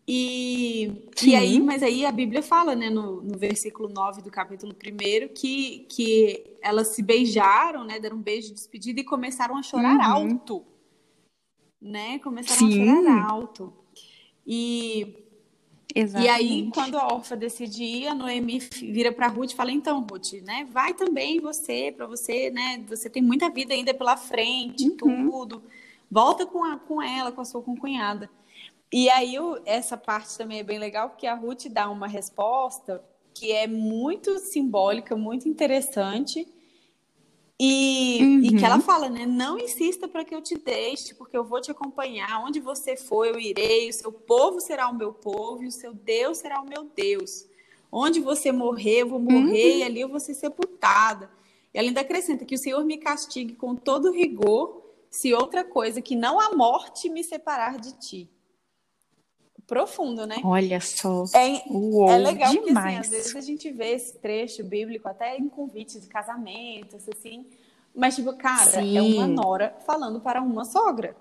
E, 0.09 1.03
e 1.21 1.35
aí, 1.35 1.59
mas 1.59 1.83
aí 1.83 2.05
a 2.05 2.11
Bíblia 2.13 2.41
fala, 2.41 2.73
né, 2.73 2.89
no, 2.89 3.21
no 3.21 3.37
versículo 3.37 3.89
9 3.89 4.21
do 4.21 4.31
capítulo 4.31 4.73
1, 4.73 5.33
que, 5.33 5.85
que 5.89 6.57
elas 6.61 6.95
se 6.95 7.03
beijaram, 7.03 7.83
né, 7.83 7.99
deram 7.99 8.15
um 8.15 8.21
beijo 8.21 8.47
de 8.47 8.53
despedida 8.53 9.01
e 9.01 9.03
começaram 9.03 9.57
a 9.57 9.61
chorar 9.61 9.97
uhum. 9.97 10.01
alto. 10.01 10.65
Né? 11.81 12.19
Começaram 12.19 12.71
Sim. 12.71 12.89
a 12.89 12.95
chorar 12.95 13.29
alto. 13.29 13.73
E, 14.45 15.25
Exatamente. 15.93 16.25
e 16.25 16.29
aí, 16.29 16.69
quando 16.73 16.97
a 16.97 17.05
órfã 17.05 17.35
decide 17.35 17.83
ir, 17.83 18.07
a 18.07 18.15
Noemi 18.15 18.59
vira 18.59 19.11
para 19.11 19.27
Ruth 19.27 19.51
e 19.51 19.55
fala: 19.55 19.73
Então, 19.73 19.99
Ruth, 20.09 20.33
né, 20.41 20.65
vai 20.71 20.93
também 20.93 21.41
você, 21.41 21.93
para 21.95 22.07
você, 22.07 22.49
né, 22.49 22.81
você 22.87 23.09
tem 23.09 23.21
muita 23.21 23.49
vida 23.49 23.73
ainda 23.73 23.93
pela 23.93 24.15
frente, 24.15 24.87
uhum. 24.87 24.95
tudo. 25.29 25.63
Volta 26.09 26.45
com, 26.45 26.63
a, 26.63 26.77
com 26.77 27.01
ela, 27.01 27.33
com 27.33 27.41
a 27.41 27.45
sua 27.45 27.61
concunhada. 27.61 28.29
E 28.91 29.09
aí, 29.09 29.35
essa 29.65 29.97
parte 29.97 30.37
também 30.37 30.59
é 30.59 30.63
bem 30.63 30.79
legal, 30.79 31.09
porque 31.09 31.27
a 31.27 31.35
Ruth 31.35 31.65
dá 31.69 31.89
uma 31.89 32.07
resposta 32.07 33.03
que 33.33 33.51
é 33.51 33.67
muito 33.67 34.39
simbólica, 34.39 35.15
muito 35.15 35.47
interessante. 35.47 36.47
E, 37.59 38.19
uhum. 38.21 38.39
e 38.43 38.55
que 38.55 38.63
ela 38.63 38.75
uhum. 38.75 38.81
fala, 38.81 39.09
né? 39.09 39.25
Não 39.25 39.59
insista 39.59 40.07
para 40.07 40.23
que 40.23 40.33
eu 40.33 40.41
te 40.41 40.57
deixe, 40.57 41.13
porque 41.15 41.35
eu 41.35 41.43
vou 41.43 41.59
te 41.59 41.69
acompanhar. 41.69 42.43
Onde 42.43 42.59
você 42.59 42.95
for, 42.95 43.25
eu 43.25 43.39
irei. 43.39 43.89
O 43.89 43.93
seu 43.93 44.11
povo 44.11 44.61
será 44.61 44.87
o 44.87 44.95
meu 44.95 45.11
povo 45.11 45.63
e 45.63 45.67
o 45.67 45.71
seu 45.71 45.93
Deus 45.93 46.37
será 46.37 46.61
o 46.61 46.67
meu 46.67 46.85
Deus. 46.95 47.45
Onde 47.91 48.19
você 48.19 48.51
morrer, 48.51 49.01
eu 49.01 49.09
vou 49.09 49.19
morrer 49.19 49.71
uhum. 49.71 49.77
e 49.79 49.83
ali 49.83 50.01
eu 50.01 50.09
vou 50.09 50.19
ser 50.19 50.33
sepultada. 50.33 51.29
E 51.73 51.77
ela 51.77 51.87
ainda 51.87 52.01
acrescenta 52.01 52.45
que 52.45 52.55
o 52.55 52.59
Senhor 52.59 52.83
me 52.85 52.97
castigue 52.97 53.53
com 53.53 53.75
todo 53.75 54.11
rigor, 54.11 54.83
se 55.09 55.33
outra 55.33 55.63
coisa 55.63 56.01
que 56.01 56.15
não 56.15 56.39
a 56.39 56.55
morte 56.55 57.09
me 57.09 57.23
separar 57.23 57.79
de 57.79 57.93
ti 57.93 58.29
profundo, 59.67 60.25
né? 60.25 60.37
Olha 60.43 60.79
só. 60.79 61.25
É, 61.35 61.61
Uou, 61.69 62.09
é 62.09 62.17
legal 62.17 62.51
demais. 62.51 62.65
porque 62.65 62.79
assim, 62.79 62.97
às 62.97 63.09
vezes 63.09 63.35
a 63.35 63.41
gente 63.41 63.69
vê 63.71 63.91
esse 63.91 64.17
trecho 64.17 64.63
bíblico 64.63 65.07
até 65.09 65.37
em 65.37 65.49
convites 65.49 66.01
de 66.01 66.07
casamentos, 66.07 67.07
assim. 67.09 67.45
Mas, 67.93 68.15
tipo, 68.15 68.33
cara, 68.37 68.71
Sim. 68.71 68.97
é 68.97 69.01
uma 69.01 69.27
nora 69.27 69.75
falando 69.85 70.21
para 70.21 70.41
uma 70.41 70.63
sogra. 70.63 71.15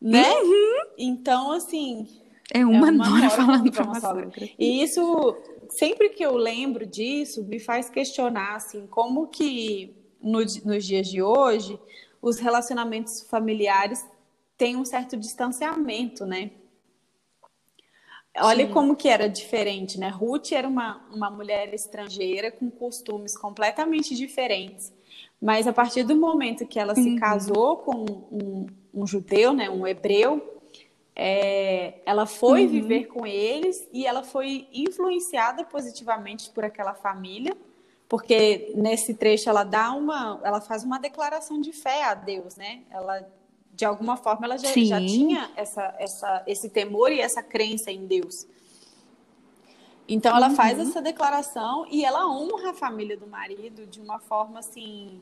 Né? 0.00 0.28
Uhum. 0.32 0.82
Então, 0.98 1.52
assim. 1.52 2.08
É 2.52 2.66
uma, 2.66 2.88
é 2.88 2.90
uma 2.90 2.90
nora, 2.90 3.10
nora, 3.10 3.30
falando 3.30 3.70
para 3.70 3.84
uma 3.84 4.00
sogra. 4.00 4.24
sogra. 4.24 4.50
E 4.58 4.82
isso, 4.82 5.36
sempre 5.68 6.08
que 6.08 6.24
eu 6.24 6.36
lembro 6.36 6.84
disso, 6.84 7.44
me 7.44 7.60
faz 7.60 7.88
questionar, 7.88 8.56
assim, 8.56 8.88
como 8.88 9.28
que 9.28 9.94
no, 10.20 10.40
nos 10.40 10.84
dias 10.84 11.06
de 11.06 11.22
hoje 11.22 11.78
os 12.20 12.38
relacionamentos 12.38 13.22
familiares 13.22 14.04
têm 14.56 14.76
um 14.76 14.84
certo 14.84 15.16
distanciamento, 15.16 16.26
né? 16.26 16.50
Olha 18.38 18.66
Sim. 18.66 18.72
como 18.72 18.94
que 18.94 19.08
era 19.08 19.28
diferente, 19.28 19.98
né? 19.98 20.08
Ruth 20.08 20.52
era 20.52 20.68
uma, 20.68 21.04
uma 21.12 21.30
mulher 21.30 21.74
estrangeira 21.74 22.50
com 22.50 22.70
costumes 22.70 23.36
completamente 23.36 24.14
diferentes. 24.14 24.92
Mas 25.40 25.66
a 25.66 25.72
partir 25.72 26.04
do 26.04 26.14
momento 26.14 26.66
que 26.66 26.78
ela 26.78 26.94
uhum. 26.96 27.02
se 27.02 27.16
casou 27.16 27.78
com 27.78 28.04
um, 28.30 28.66
um, 28.94 29.06
judeu, 29.06 29.52
né, 29.52 29.68
um 29.68 29.86
hebreu, 29.86 30.60
é, 31.16 31.94
ela 32.06 32.24
foi 32.24 32.64
uhum. 32.64 32.68
viver 32.68 33.06
com 33.06 33.26
eles 33.26 33.88
e 33.92 34.06
ela 34.06 34.22
foi 34.22 34.68
influenciada 34.72 35.64
positivamente 35.64 36.50
por 36.50 36.64
aquela 36.64 36.94
família, 36.94 37.56
porque 38.08 38.72
nesse 38.76 39.14
trecho 39.14 39.48
ela 39.48 39.64
dá 39.64 39.92
uma, 39.92 40.40
ela 40.44 40.60
faz 40.60 40.84
uma 40.84 40.98
declaração 40.98 41.60
de 41.60 41.72
fé 41.72 42.04
a 42.04 42.14
Deus, 42.14 42.56
né? 42.56 42.82
Ela 42.90 43.26
de 43.80 43.86
alguma 43.86 44.14
forma 44.14 44.44
ela 44.44 44.58
já, 44.58 44.68
já 44.68 45.00
tinha 45.00 45.50
essa, 45.56 45.94
essa, 45.98 46.42
esse 46.46 46.68
temor 46.68 47.10
e 47.10 47.18
essa 47.18 47.42
crença 47.42 47.90
em 47.90 48.06
Deus. 48.06 48.46
Então 50.06 50.36
ela 50.36 50.50
uhum. 50.50 50.54
faz 50.54 50.78
essa 50.78 51.00
declaração 51.00 51.86
e 51.90 52.04
ela 52.04 52.28
honra 52.28 52.72
a 52.72 52.74
família 52.74 53.16
do 53.16 53.26
marido 53.26 53.86
de 53.86 53.98
uma 53.98 54.18
forma 54.18 54.58
assim 54.58 55.18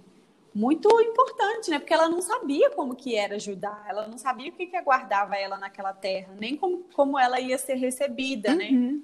muito 0.53 0.89
importante, 1.01 1.71
né? 1.71 1.79
Porque 1.79 1.95
ela 1.95 2.09
não 2.09 2.21
sabia 2.21 2.69
como 2.71 2.97
que 2.97 3.15
era 3.15 3.37
ajudar, 3.37 3.87
ela 3.89 4.09
não 4.09 4.19
sabia 4.19 4.51
o 4.51 4.53
que, 4.53 4.67
que 4.67 4.77
aguardava 4.77 5.37
ela 5.37 5.57
naquela 5.57 5.93
terra, 5.93 6.35
nem 6.41 6.57
como, 6.57 6.79
como 6.95 7.17
ela 7.17 7.39
ia 7.39 7.59
ser 7.59 7.75
recebida, 7.75 8.57
né? 8.57 8.71
uhum. 8.71 8.93
né? 8.95 9.01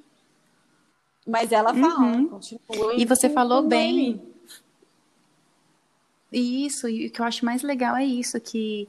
Mas 1.24 1.52
ela 1.52 1.72
fala, 1.72 2.00
uhum. 2.00 2.28
continua. 2.28 2.94
E 2.96 3.04
você 3.04 3.30
falou 3.30 3.62
bem. 3.62 4.20
Isso, 6.32 6.88
e 6.88 7.06
o 7.06 7.10
que 7.12 7.20
eu 7.20 7.24
acho 7.24 7.44
mais 7.44 7.62
legal 7.62 7.94
é 7.94 8.04
isso, 8.04 8.40
que 8.40 8.88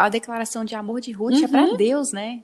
a 0.00 0.08
declaração 0.08 0.64
de 0.64 0.74
amor 0.74 0.98
de 1.02 1.12
Ruth 1.12 1.34
uhum. 1.34 1.44
é 1.44 1.48
para 1.48 1.76
Deus, 1.76 2.10
né? 2.10 2.42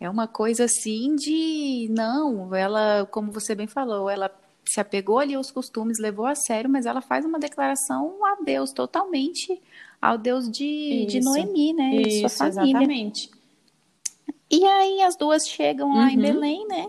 É 0.00 0.08
uma 0.08 0.26
coisa 0.26 0.64
assim 0.64 1.14
de 1.14 1.88
não, 1.90 2.54
ela, 2.54 3.06
como 3.10 3.30
você 3.30 3.54
bem 3.54 3.66
falou, 3.66 4.08
ela 4.08 4.34
se 4.64 4.80
apegou 4.80 5.18
ali 5.18 5.34
aos 5.34 5.50
costumes, 5.50 5.98
levou 5.98 6.24
a 6.24 6.34
sério, 6.34 6.70
mas 6.70 6.86
ela 6.86 7.02
faz 7.02 7.26
uma 7.26 7.38
declaração 7.38 8.24
a 8.24 8.42
Deus, 8.42 8.72
totalmente 8.72 9.60
ao 10.00 10.16
Deus 10.16 10.50
de, 10.50 11.04
de 11.06 11.20
Noemi, 11.20 11.74
né? 11.74 11.96
Isso, 11.96 12.20
sua 12.30 12.50
família. 12.50 12.70
Exatamente. 12.70 13.30
E 14.50 14.64
aí 14.64 15.02
as 15.02 15.16
duas 15.16 15.46
chegam 15.46 15.94
lá 15.94 16.04
uhum. 16.04 16.08
em 16.08 16.18
Belém, 16.18 16.66
né? 16.66 16.86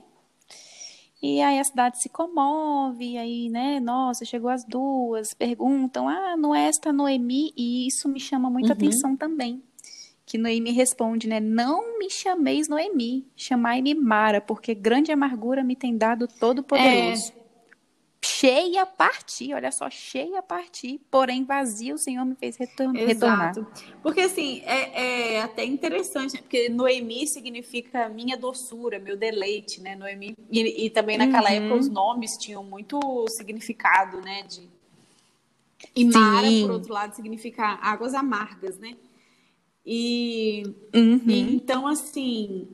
E 1.21 1.41
aí 1.41 1.59
a 1.59 1.63
cidade 1.65 2.01
se 2.01 2.07
comove, 2.07 3.11
e 3.11 3.17
aí, 3.17 3.49
né, 3.49 3.79
nossa, 3.81 4.23
chegou 4.23 4.49
as 4.49 4.63
duas, 4.63 5.33
perguntam, 5.33 6.07
ah, 6.07 6.35
não 6.37 6.55
é 6.55 6.67
esta 6.67 6.93
Noemi? 6.93 7.53
E 7.57 7.85
isso 7.87 8.07
me 8.07 8.21
chama 8.21 8.49
muita 8.49 8.69
uhum. 8.69 8.73
atenção 8.73 9.17
também 9.17 9.61
que 10.31 10.37
Noemi 10.37 10.71
responde, 10.71 11.27
né? 11.27 11.41
Não 11.41 11.99
me 11.99 12.09
chameis 12.09 12.69
Noemi, 12.69 13.27
chamai-me 13.35 13.93
Mara, 13.93 14.39
porque 14.39 14.73
grande 14.73 15.11
amargura 15.11 15.61
me 15.61 15.75
tem 15.75 15.97
dado 15.97 16.25
Todo-Poderoso. 16.25 17.33
É. 17.37 17.41
Cheia 18.23 18.83
a 18.83 18.85
partir, 18.85 19.53
olha 19.53 19.73
só, 19.73 19.89
cheia 19.89 20.39
a 20.39 20.41
partir, 20.41 21.01
porém 21.11 21.43
vazio 21.43 21.95
o 21.95 21.97
Senhor 21.97 22.23
me 22.23 22.35
fez 22.35 22.55
retorn 22.55 22.97
retornar. 23.03 23.53
Porque 24.01 24.21
assim, 24.21 24.61
é, 24.63 25.33
é, 25.33 25.41
até 25.41 25.65
interessante, 25.65 26.35
né? 26.35 26.39
porque 26.39 26.69
Noemi 26.69 27.27
significa 27.27 28.07
minha 28.07 28.37
doçura, 28.37 28.99
meu 28.99 29.17
deleite, 29.17 29.81
né? 29.81 29.97
Noemi, 29.97 30.33
e, 30.49 30.85
e 30.85 30.89
também 30.91 31.17
naquela 31.17 31.49
uhum. 31.49 31.55
época 31.55 31.75
os 31.75 31.89
nomes 31.89 32.37
tinham 32.37 32.63
muito 32.63 33.01
significado, 33.27 34.21
né? 34.21 34.43
De... 34.43 34.65
E 35.93 36.05
Mara, 36.05 36.47
Sim. 36.47 36.61
por 36.61 36.71
outro 36.71 36.93
lado, 36.93 37.15
significa 37.15 37.65
águas 37.81 38.13
amargas, 38.13 38.79
né? 38.79 38.95
E, 39.85 40.63
uhum. 40.93 41.21
e 41.27 41.55
então, 41.55 41.87
assim, 41.87 42.67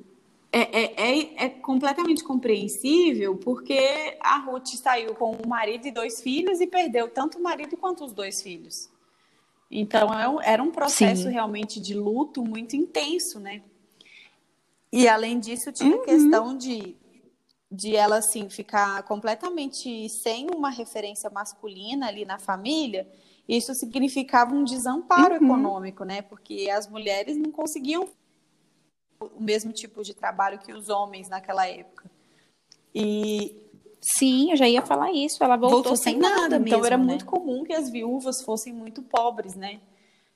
é, 0.51 0.59
é, 0.59 1.19
é, 1.19 1.45
é, 1.45 1.49
completamente 1.49 2.23
compreensível 2.23 3.37
porque 3.37 4.17
a 4.19 4.39
Ruth 4.39 4.75
saiu 4.75 5.13
com 5.15 5.35
um 5.35 5.47
marido 5.47 5.87
e 5.87 5.91
dois 5.91 6.21
filhos 6.21 6.59
e 6.59 6.67
perdeu 6.67 7.09
tanto 7.09 7.37
o 7.37 7.43
marido 7.43 7.77
quanto 7.77 8.03
os 8.03 8.11
dois 8.11 8.41
filhos. 8.41 8.89
Então, 9.69 10.07
é 10.13 10.51
era 10.53 10.63
um 10.63 10.71
processo 10.71 11.23
Sim. 11.23 11.31
realmente 11.31 11.79
de 11.79 11.93
luto 11.93 12.43
muito 12.43 12.75
intenso, 12.75 13.39
né? 13.39 13.61
E 14.91 15.07
além 15.07 15.39
disso, 15.39 15.71
tinha 15.71 15.95
uhum. 15.95 16.01
a 16.01 16.05
questão 16.05 16.57
de, 16.57 16.95
de 17.69 17.95
ela, 17.95 18.17
assim, 18.17 18.49
ficar 18.49 19.03
completamente 19.03 20.07
sem 20.09 20.47
uma 20.49 20.69
referência 20.69 21.29
masculina 21.29 22.07
ali 22.07 22.23
na 22.23 22.39
família 22.39 23.05
isso 23.47 23.73
significava 23.75 24.53
um 24.53 24.63
desamparo 24.63 25.35
uhum. 25.35 25.45
econômico, 25.45 26.03
né? 26.03 26.21
Porque 26.21 26.69
as 26.69 26.87
mulheres 26.87 27.37
não 27.37 27.51
conseguiam 27.51 28.07
o 29.19 29.41
mesmo 29.41 29.71
tipo 29.71 30.03
de 30.03 30.13
trabalho 30.13 30.59
que 30.59 30.73
os 30.73 30.89
homens 30.89 31.29
naquela 31.29 31.67
época. 31.67 32.09
E 32.93 33.55
Sim, 34.01 34.51
eu 34.51 34.57
já 34.57 34.67
ia 34.67 34.81
falar 34.81 35.11
isso. 35.11 35.43
Ela 35.43 35.57
voltou, 35.57 35.83
voltou 35.83 35.97
sem, 35.97 36.17
nada, 36.17 36.41
nada 36.41 36.55
então 36.55 36.79
mesmo, 36.79 36.85
era 36.85 36.97
né? 36.97 37.03
muito 37.03 37.25
comum 37.25 37.63
que 37.63 37.73
as 37.73 37.89
viúvas 37.89 38.41
fossem 38.41 38.73
muito 38.73 39.01
pobres, 39.01 39.55
né? 39.55 39.79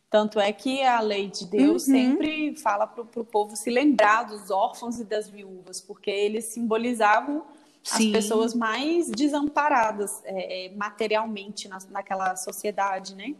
Tanto 0.09 0.39
é 0.41 0.51
que 0.51 0.83
a 0.83 0.99
lei 0.99 1.29
de 1.29 1.45
Deus 1.45 1.87
uhum. 1.87 1.93
sempre 1.93 2.55
fala 2.57 2.85
para 2.85 3.01
o 3.01 3.25
povo 3.25 3.55
se 3.55 3.69
lembrar 3.69 4.23
dos 4.23 4.51
órfãos 4.51 4.99
e 4.99 5.05
das 5.05 5.29
viúvas, 5.29 5.79
porque 5.79 6.11
eles 6.11 6.53
simbolizavam 6.53 7.45
Sim. 7.83 8.07
as 8.07 8.11
pessoas 8.11 8.53
mais 8.53 9.09
desamparadas 9.09 10.21
é, 10.23 10.67
é, 10.67 10.75
materialmente 10.75 11.67
na, 11.67 11.79
naquela 11.89 12.35
sociedade, 12.35 13.15
né? 13.15 13.35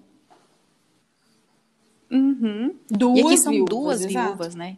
Uhum. 2.10 2.76
Duas 2.90 3.18
e 3.18 3.22
aqui 3.22 3.38
são 3.38 3.54
viúvas, 3.54 3.70
duas 3.70 4.02
exato. 4.02 4.28
viúvas, 4.28 4.56
né? 4.56 4.78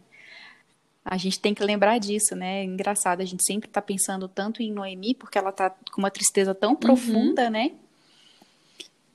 A 1.04 1.16
gente 1.18 1.38
tem 1.38 1.52
que 1.52 1.62
lembrar 1.62 1.98
disso, 1.98 2.34
né? 2.34 2.60
É 2.60 2.64
engraçado, 2.64 3.20
a 3.20 3.24
gente 3.24 3.44
sempre 3.44 3.68
está 3.68 3.82
pensando 3.82 4.28
tanto 4.28 4.62
em 4.62 4.72
Noemi, 4.72 5.14
porque 5.14 5.36
ela 5.36 5.50
está 5.50 5.68
com 5.70 6.00
uma 6.00 6.10
tristeza 6.10 6.54
tão 6.54 6.70
uhum. 6.70 6.76
profunda, 6.76 7.50
né? 7.50 7.72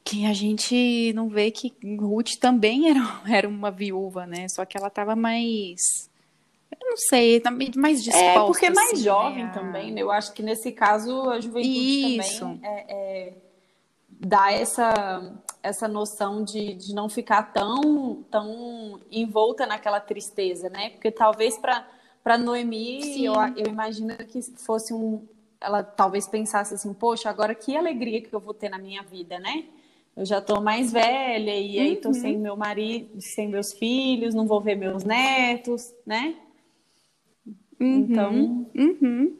Que 0.03 0.25
a 0.25 0.34
gente 0.34 1.13
não 1.13 1.29
vê 1.29 1.50
que 1.50 1.74
Ruth 2.00 2.36
também 2.39 2.89
era, 2.89 3.22
era 3.27 3.48
uma 3.48 3.72
viúva, 3.72 4.25
né? 4.27 4.48
Só 4.50 4.65
que 4.65 4.77
ela 4.77 4.88
estava 4.88 5.15
mais. 5.15 6.08
Eu 6.71 6.89
não 6.89 6.97
sei, 6.97 7.39
tá 7.39 7.51
mais 7.75 8.03
disposta. 8.03 8.25
É, 8.25 8.45
porque 8.45 8.65
é 8.67 8.69
mais 8.69 8.93
assim, 8.93 9.03
jovem 9.03 9.45
né? 9.45 9.51
também, 9.53 9.91
né? 9.91 10.01
Eu 10.01 10.11
acho 10.11 10.33
que 10.33 10.43
nesse 10.43 10.71
caso 10.71 11.29
a 11.29 11.39
juventude 11.39 12.17
Isso. 12.17 12.39
também 12.41 12.59
é, 12.63 12.85
é, 12.89 13.33
dá 14.09 14.51
essa, 14.51 15.33
essa 15.63 15.88
noção 15.88 16.43
de, 16.43 16.75
de 16.75 16.93
não 16.93 17.09
ficar 17.09 17.51
tão, 17.51 18.23
tão 18.29 18.99
envolta 19.11 19.65
naquela 19.65 19.99
tristeza, 19.99 20.69
né? 20.69 20.91
Porque 20.91 21.11
talvez 21.11 21.57
para 21.57 22.38
Noemi, 22.38 23.25
eu, 23.25 23.33
eu 23.55 23.67
imagino 23.67 24.15
que 24.17 24.41
fosse 24.41 24.93
um. 24.93 25.27
Ela 25.61 25.83
talvez 25.83 26.27
pensasse 26.27 26.73
assim, 26.73 26.93
poxa, 26.93 27.29
agora 27.29 27.53
que 27.53 27.75
alegria 27.75 28.21
que 28.21 28.33
eu 28.33 28.39
vou 28.39 28.53
ter 28.53 28.69
na 28.69 28.77
minha 28.77 29.03
vida, 29.03 29.39
né? 29.39 29.65
eu 30.19 30.25
já 30.25 30.41
tô 30.41 30.59
mais 30.59 30.91
velha 30.91 31.57
e 31.57 31.79
aí 31.79 31.95
tô 31.95 32.13
sem 32.13 32.35
uhum. 32.35 32.41
meu 32.41 32.57
marido, 32.57 33.21
sem 33.21 33.47
meus 33.47 33.71
filhos, 33.71 34.35
não 34.35 34.45
vou 34.45 34.59
ver 34.59 34.75
meus 34.75 35.05
netos, 35.05 35.93
né? 36.05 36.35
Uhum. 37.79 37.98
Então. 37.98 38.67
Uhum. 38.75 39.36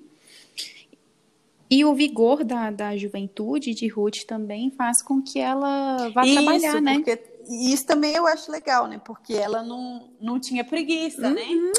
E 1.72 1.86
o 1.86 1.93
vigor 1.93 2.43
da, 2.43 2.72
da 2.72 2.98
juventude 2.98 3.75
de 3.75 3.88
Ruth 3.88 4.24
também 4.25 4.72
faz 4.72 5.03
com 5.03 5.22
que 5.22 5.39
ela 5.39 6.10
vá 6.10 6.25
isso, 6.25 6.34
trabalhar, 6.34 6.81
né? 6.81 6.96
Porque, 6.96 7.22
isso 7.48 7.86
também 7.86 8.15
eu 8.15 8.25
acho 8.25 8.51
legal, 8.51 8.88
né? 8.88 9.00
Porque 9.03 9.34
ela 9.34 9.62
não, 9.62 10.10
não 10.19 10.39
tinha 10.39 10.63
preguiça, 10.63 11.29
né? 11.29 11.41
uhum. 11.43 11.65
né? 11.67 11.72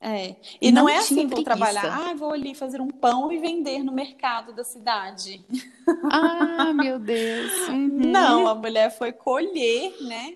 É. 0.00 0.36
E 0.60 0.70
não, 0.70 0.82
não 0.82 0.88
é 0.88 0.98
assim, 0.98 1.26
vou 1.26 1.42
trabalhar, 1.42 2.10
ah, 2.10 2.14
vou 2.14 2.30
ali 2.30 2.54
fazer 2.54 2.80
um 2.80 2.86
pão 2.86 3.32
e 3.32 3.38
vender 3.38 3.82
no 3.82 3.90
mercado 3.90 4.52
da 4.52 4.64
cidade. 4.64 5.44
Ah, 6.12 6.70
meu 6.74 6.98
Deus. 6.98 7.50
Uhum. 7.68 7.88
Não, 7.88 8.46
a 8.46 8.54
mulher 8.54 8.90
foi 8.90 9.10
colher, 9.10 9.94
né? 10.02 10.34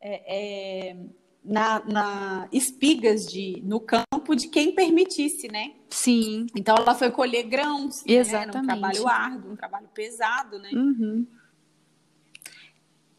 É, 0.00 0.90
é, 0.90 0.96
na, 1.44 1.84
na, 1.84 2.48
espigas 2.50 3.26
de, 3.26 3.60
no 3.64 3.78
campo 3.78 4.34
de 4.34 4.48
quem 4.48 4.74
permitisse, 4.74 5.48
né? 5.48 5.74
Sim. 5.90 6.46
Então 6.56 6.74
ela 6.76 6.94
foi 6.94 7.10
colher 7.10 7.44
grãos. 7.44 7.96
Exatamente. 8.06 8.54
Né? 8.54 8.60
um 8.60 8.66
trabalho 8.66 9.08
árduo, 9.08 9.52
um 9.52 9.56
trabalho 9.56 9.88
pesado, 9.92 10.58
né? 10.58 10.70
Uhum. 10.72 11.26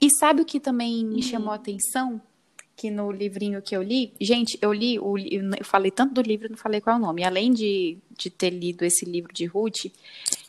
E 0.01 0.09
sabe 0.09 0.41
o 0.41 0.45
que 0.45 0.59
também 0.59 1.05
me 1.05 1.15
uhum. 1.15 1.21
chamou 1.21 1.51
a 1.51 1.55
atenção? 1.55 2.21
que 2.77 2.91
no 2.91 3.09
livrinho 3.09 3.61
que 3.61 3.75
eu 3.75 3.81
li, 3.81 4.13
gente, 4.19 4.59
eu 4.61 4.73
li, 4.73 4.99
o, 4.99 5.17
eu 5.17 5.63
falei 5.63 5.89
tanto 5.89 6.13
do 6.13 6.21
livro, 6.21 6.49
não 6.49 6.57
falei 6.57 6.81
qual 6.81 6.97
é 6.97 6.99
o 6.99 7.01
nome. 7.01 7.23
Além 7.23 7.53
de, 7.53 7.97
de 8.17 8.29
ter 8.29 8.49
lido 8.49 8.83
esse 8.83 9.05
livro 9.05 9.33
de 9.33 9.45
Ruth, 9.45 9.85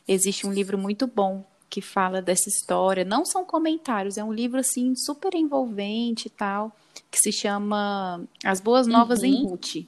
existe 0.09 0.45
um 0.45 0.52
livro 0.52 0.76
muito 0.76 1.06
bom 1.06 1.47
que 1.68 1.80
fala 1.80 2.23
dessa 2.23 2.49
história. 2.49 3.04
Não 3.04 3.25
são 3.25 3.44
comentários, 3.44 4.16
é 4.16 4.25
um 4.25 4.32
livro 4.32 4.58
assim 4.61 4.94
super 4.94 5.35
envolvente 5.35 6.26
e 6.26 6.30
tal, 6.30 6.75
que 7.11 7.18
se 7.18 7.32
chama 7.32 8.25
As 8.45 8.60
Boas 8.60 8.86
Novas 8.86 9.21
uhum. 9.21 9.26
em 9.26 9.45
Ruth, 9.45 9.86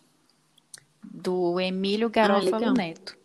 do 1.03 1.59
Emílio 1.61 2.11
Garofalo 2.11 2.67
ah, 2.67 2.73
Neto. 2.73 3.17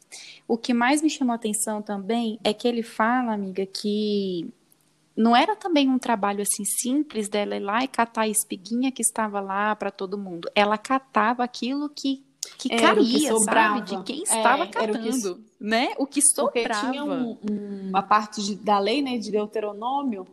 O 0.47 0.57
que 0.57 0.73
mais 0.73 1.01
me 1.01 1.09
chamou 1.09 1.33
a 1.33 1.35
atenção 1.35 1.81
também 1.81 2.39
é 2.43 2.53
que 2.53 2.67
ele 2.67 2.83
fala, 2.83 3.33
amiga, 3.33 3.65
que 3.65 4.47
não 5.15 5.35
era 5.35 5.55
também 5.55 5.89
um 5.89 5.97
trabalho 5.97 6.41
assim 6.41 6.65
simples 6.65 7.29
dela 7.29 7.55
ir 7.55 7.59
lá 7.59 7.83
e 7.83 7.87
catar 7.87 8.23
a 8.23 8.27
espiguinha 8.27 8.91
que 8.91 9.01
estava 9.01 9.39
lá 9.39 9.75
para 9.75 9.91
todo 9.91 10.17
mundo. 10.17 10.49
Ela 10.53 10.77
catava 10.77 11.43
aquilo 11.43 11.89
que 11.89 12.23
que 12.57 12.73
era 12.73 12.95
caía, 12.95 13.19
que 13.19 13.27
sobrava. 13.27 13.77
sabe? 13.79 13.97
De 13.97 14.03
quem 14.03 14.23
estava 14.23 14.63
é, 14.63 14.67
catando, 14.67 15.43
né? 15.63 15.93
O 15.97 16.05
que 16.05 16.21
sobrava. 16.21 16.51
Porque 16.51 16.91
tinha 16.91 17.05
um, 17.05 17.39
um, 17.49 17.89
uma 17.89 18.03
parte 18.03 18.43
de, 18.43 18.55
da 18.55 18.77
lei, 18.77 19.01
né, 19.01 19.17
de 19.17 19.31
Deuteronômio, 19.31 20.27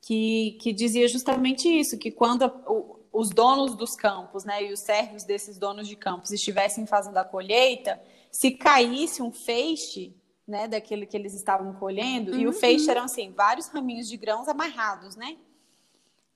que, 0.00 0.56
que 0.60 0.72
dizia 0.72 1.08
justamente 1.08 1.68
isso, 1.68 1.98
que 1.98 2.12
quando 2.12 2.44
a, 2.44 2.46
o, 2.68 3.00
os 3.12 3.30
donos 3.30 3.74
dos 3.74 3.96
campos, 3.96 4.44
né, 4.44 4.64
e 4.64 4.72
os 4.72 4.78
servos 4.78 5.24
desses 5.24 5.58
donos 5.58 5.88
de 5.88 5.96
campos 5.96 6.30
estivessem 6.30 6.86
fazendo 6.86 7.16
a 7.16 7.24
colheita, 7.24 8.00
se 8.30 8.52
caísse 8.52 9.20
um 9.20 9.32
feixe 9.32 10.14
né, 10.46 10.68
daquele 10.68 11.04
que 11.04 11.16
eles 11.16 11.34
estavam 11.34 11.72
colhendo, 11.74 12.30
uhum. 12.30 12.38
e 12.38 12.46
o 12.46 12.52
feixe 12.52 12.88
eram 12.88 13.02
assim, 13.02 13.32
vários 13.32 13.66
raminhos 13.66 14.08
de 14.08 14.16
grãos 14.16 14.46
amarrados, 14.46 15.16
né? 15.16 15.36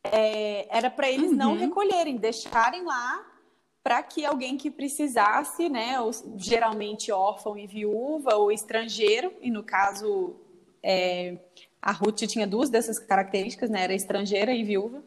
É, 0.03 0.77
era 0.77 0.90
para 0.90 1.09
eles 1.09 1.31
uhum. 1.31 1.37
não 1.37 1.57
recolherem, 1.57 2.16
deixarem 2.16 2.83
lá 2.83 3.34
para 3.85 4.03
que 4.03 4.25
alguém 4.25 4.57
que 4.57 4.70
precisasse, 4.70 5.68
né, 5.68 6.01
ou, 6.01 6.11
geralmente 6.37 7.12
órfão 7.12 7.57
e 7.57 7.66
viúva 7.66 8.35
ou 8.35 8.51
estrangeiro, 8.51 9.33
e 9.42 9.51
no 9.51 9.62
caso 9.62 10.35
é, 10.83 11.37
a 11.81 11.92
Ruth 11.92 12.23
tinha 12.23 12.47
duas 12.47 12.70
dessas 12.70 12.99
características, 12.99 13.68
né, 13.68 13.85
era 13.85 13.94
estrangeira 13.94 14.53
e 14.53 14.64
viúva, 14.64 15.05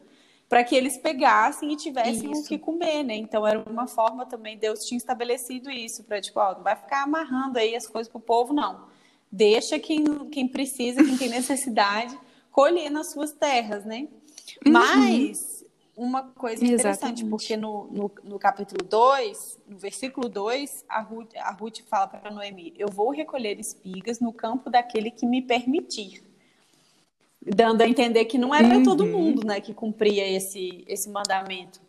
para 0.48 0.64
que 0.64 0.74
eles 0.74 0.96
pegassem 0.96 1.72
e 1.72 1.76
tivessem 1.76 2.30
isso. 2.30 2.42
o 2.42 2.46
que 2.46 2.56
comer, 2.56 3.02
né? 3.02 3.14
Então 3.14 3.46
era 3.46 3.58
uma 3.68 3.86
forma 3.86 4.24
também, 4.24 4.56
Deus 4.56 4.86
tinha 4.86 4.96
estabelecido 4.96 5.70
isso, 5.70 6.04
para 6.04 6.22
tipo, 6.22 6.40
ó, 6.40 6.54
não 6.54 6.62
vai 6.62 6.74
ficar 6.74 7.02
amarrando 7.02 7.58
aí 7.58 7.76
as 7.76 7.86
coisas 7.86 8.10
para 8.10 8.18
o 8.18 8.22
povo, 8.22 8.54
não 8.54 8.88
deixa 9.30 9.78
quem, 9.78 10.04
quem 10.30 10.48
precisa, 10.48 11.04
quem 11.04 11.16
tem 11.16 11.28
necessidade, 11.28 12.18
colher 12.50 12.90
nas 12.90 13.12
suas 13.12 13.32
terras, 13.32 13.84
né? 13.84 14.08
Uhum. 14.66 14.72
Uma 15.98 16.22
coisa 16.22 16.64
interessante, 16.64 16.92
Exatamente. 16.92 17.24
porque 17.24 17.56
no, 17.56 17.88
no, 17.90 18.10
no 18.22 18.38
capítulo 18.38 18.84
2, 18.88 19.58
no 19.66 19.78
versículo 19.78 20.28
2, 20.28 20.84
a 20.88 21.00
Ruth, 21.00 21.34
a 21.36 21.50
Ruth 21.50 21.80
fala 21.88 22.06
para 22.06 22.30
Noemi: 22.30 22.72
Eu 22.78 22.86
vou 22.86 23.10
recolher 23.10 23.58
espigas 23.58 24.20
no 24.20 24.32
campo 24.32 24.70
daquele 24.70 25.10
que 25.10 25.26
me 25.26 25.42
permitir. 25.42 26.22
Dando 27.44 27.80
a 27.80 27.88
entender 27.88 28.26
que 28.26 28.38
não 28.38 28.54
era 28.54 28.76
uhum. 28.76 28.84
todo 28.84 29.04
mundo 29.04 29.44
né, 29.44 29.60
que 29.60 29.74
cumpria 29.74 30.24
esse, 30.24 30.84
esse 30.86 31.10
mandamento. 31.10 31.80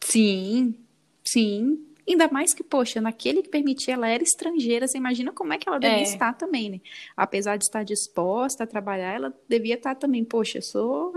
Sim, 0.00 0.76
sim. 1.24 1.84
Ainda 2.08 2.28
mais 2.28 2.54
que, 2.54 2.62
poxa, 2.62 3.00
naquele 3.00 3.42
que 3.42 3.48
permitia, 3.48 3.94
ela 3.94 4.06
era 4.06 4.22
estrangeira, 4.22 4.86
você 4.86 4.96
imagina 4.96 5.32
como 5.32 5.52
é 5.52 5.58
que 5.58 5.68
ela 5.68 5.80
devia 5.80 5.98
é. 5.98 6.02
estar 6.02 6.34
também, 6.34 6.70
né? 6.70 6.80
Apesar 7.16 7.56
de 7.56 7.64
estar 7.64 7.82
disposta 7.82 8.62
a 8.62 8.66
trabalhar, 8.66 9.12
ela 9.12 9.34
devia 9.48 9.74
estar 9.74 9.96
também, 9.96 10.24
poxa, 10.24 10.58
eu 10.58 10.62
sou, 10.62 11.12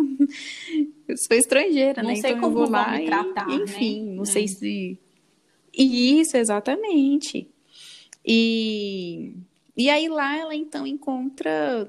eu 1.09 1.17
sou 1.17 1.35
estrangeira, 1.35 2.01
não 2.01 2.09
né? 2.09 2.15
Sei 2.15 2.31
então 2.31 2.41
como 2.41 2.59
eu 2.59 2.65
vou 2.65 2.69
lá 2.69 2.91
me 2.91 3.05
tratar, 3.05 3.49
e, 3.49 3.55
enfim, 3.55 4.05
né? 4.05 4.15
não 4.15 4.23
é. 4.23 4.25
sei 4.25 4.47
se... 4.47 4.99
Isso, 5.73 6.35
exatamente. 6.35 7.47
E, 8.25 9.33
e 9.77 9.89
aí 9.89 10.09
lá 10.09 10.37
ela 10.37 10.55
então 10.55 10.85
encontra 10.85 11.87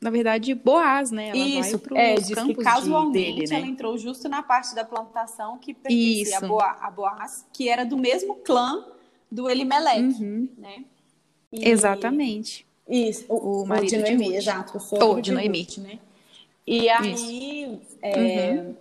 na 0.00 0.10
verdade, 0.10 0.54
Boaz, 0.54 1.10
né? 1.10 1.30
Ela 1.30 1.38
Isso, 1.38 1.70
vai 1.72 1.78
pro 1.78 1.96
é, 1.96 2.14
diz 2.14 2.28
que 2.28 2.54
casualmente 2.54 3.34
dele, 3.34 3.46
né? 3.48 3.56
ela 3.56 3.66
entrou 3.66 3.98
justo 3.98 4.28
na 4.28 4.42
parte 4.42 4.74
da 4.74 4.84
plantação 4.84 5.58
que 5.58 5.74
pertencia 5.74 6.38
a, 6.38 6.40
Boaz, 6.40 6.78
a 6.80 6.90
Boaz, 6.90 7.46
que 7.52 7.68
era 7.68 7.84
do 7.84 7.96
mesmo 7.96 8.36
clã 8.36 8.86
do 9.30 9.50
Elimelech, 9.50 10.22
uhum. 10.22 10.48
né? 10.56 10.84
E... 11.52 11.68
Exatamente. 11.68 12.64
Isso, 12.88 13.26
o, 13.28 13.62
o 13.62 13.66
marido 13.66 13.90
de 13.90 13.98
Noemi, 13.98 14.36
exato, 14.36 14.78
o 14.78 15.04
oh, 15.04 15.20
de 15.20 15.32
Noemi. 15.32 15.62
Ruth, 15.62 15.78
né? 15.78 15.98
E 16.68 16.86
aí, 16.90 17.80
é, 18.02 18.50
uhum. 18.50 18.74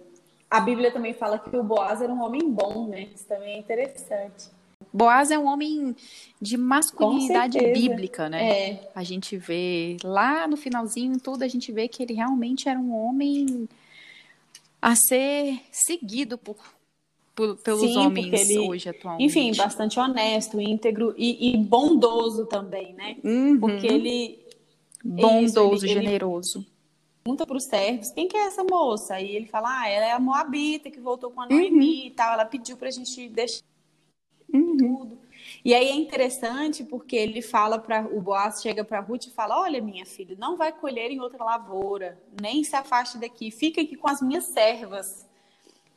a 0.51 0.59
Bíblia 0.59 0.91
também 0.91 1.13
fala 1.13 1.39
que 1.39 1.55
o 1.55 1.63
Boaz 1.63 2.01
era 2.01 2.11
um 2.11 2.21
homem 2.21 2.41
bom, 2.51 2.85
né? 2.85 3.07
Isso 3.15 3.23
também 3.25 3.53
é 3.53 3.57
interessante. 3.59 4.49
Boaz 4.91 5.31
é 5.31 5.39
um 5.39 5.45
homem 5.45 5.95
de 6.41 6.57
masculinidade 6.57 7.57
bíblica, 7.71 8.27
né? 8.27 8.71
É. 8.71 8.91
A 8.93 9.03
gente 9.03 9.37
vê 9.37 9.95
lá 10.03 10.45
no 10.49 10.57
finalzinho 10.57 11.17
tudo, 11.17 11.43
a 11.43 11.47
gente 11.47 11.71
vê 11.71 11.87
que 11.87 12.03
ele 12.03 12.13
realmente 12.13 12.67
era 12.67 12.77
um 12.77 12.93
homem 12.93 13.69
a 14.81 14.93
ser 14.93 15.57
seguido 15.71 16.37
por, 16.37 16.57
por 17.33 17.55
pelos 17.55 17.79
Sim, 17.79 17.99
homens 17.99 18.49
ele, 18.49 18.59
hoje 18.59 18.89
atualmente. 18.89 19.23
Enfim, 19.23 19.55
bastante 19.55 19.97
honesto, 19.97 20.59
íntegro 20.59 21.15
e, 21.17 21.53
e 21.53 21.57
bondoso 21.57 22.45
também, 22.47 22.93
né? 22.93 23.15
Uhum. 23.23 23.57
Porque 23.57 23.87
ele 23.87 24.39
bondoso, 25.01 25.75
isso, 25.75 25.85
ele, 25.85 25.93
generoso. 25.93 26.59
Ele 26.59 26.76
pergunta 27.27 27.45
para 27.45 27.57
os 27.57 27.65
servos, 27.65 28.09
quem 28.11 28.27
que 28.27 28.37
é 28.37 28.45
essa 28.45 28.63
moça? 28.63 29.15
Aí 29.15 29.35
ele 29.35 29.47
fala, 29.47 29.81
ah, 29.81 29.89
ela 29.89 30.05
é 30.05 30.11
a 30.13 30.19
Moabita 30.19 30.89
que 30.89 30.99
voltou 30.99 31.29
com 31.29 31.41
a 31.41 31.47
Noemi 31.47 31.75
uhum. 31.75 32.07
e 32.07 32.11
tal. 32.11 32.33
Ela 32.33 32.45
pediu 32.45 32.77
para 32.77 32.87
a 32.87 32.91
gente 32.91 33.27
deixar 33.27 33.63
uhum. 34.53 34.77
tudo. 34.77 35.17
E 35.63 35.73
aí 35.73 35.89
é 35.89 35.95
interessante 35.95 36.85
porque 36.85 37.17
ele 37.17 37.41
fala 37.41 37.77
para 37.79 38.07
o 38.07 38.21
Boaz 38.21 38.61
chega 38.61 38.83
para 38.83 39.01
Ruth 39.01 39.25
e 39.25 39.31
fala: 39.31 39.59
"Olha, 39.59 39.81
minha 39.81 40.05
filha, 40.05 40.37
não 40.39 40.55
vai 40.55 40.71
colher 40.71 41.11
em 41.11 41.19
outra 41.19 41.43
lavoura, 41.43 42.17
nem 42.41 42.63
se 42.63 42.75
afaste 42.75 43.17
daqui, 43.17 43.51
fica 43.51 43.81
aqui 43.81 43.95
com 43.95 44.09
as 44.09 44.21
minhas 44.21 44.45
servas", 44.45 45.27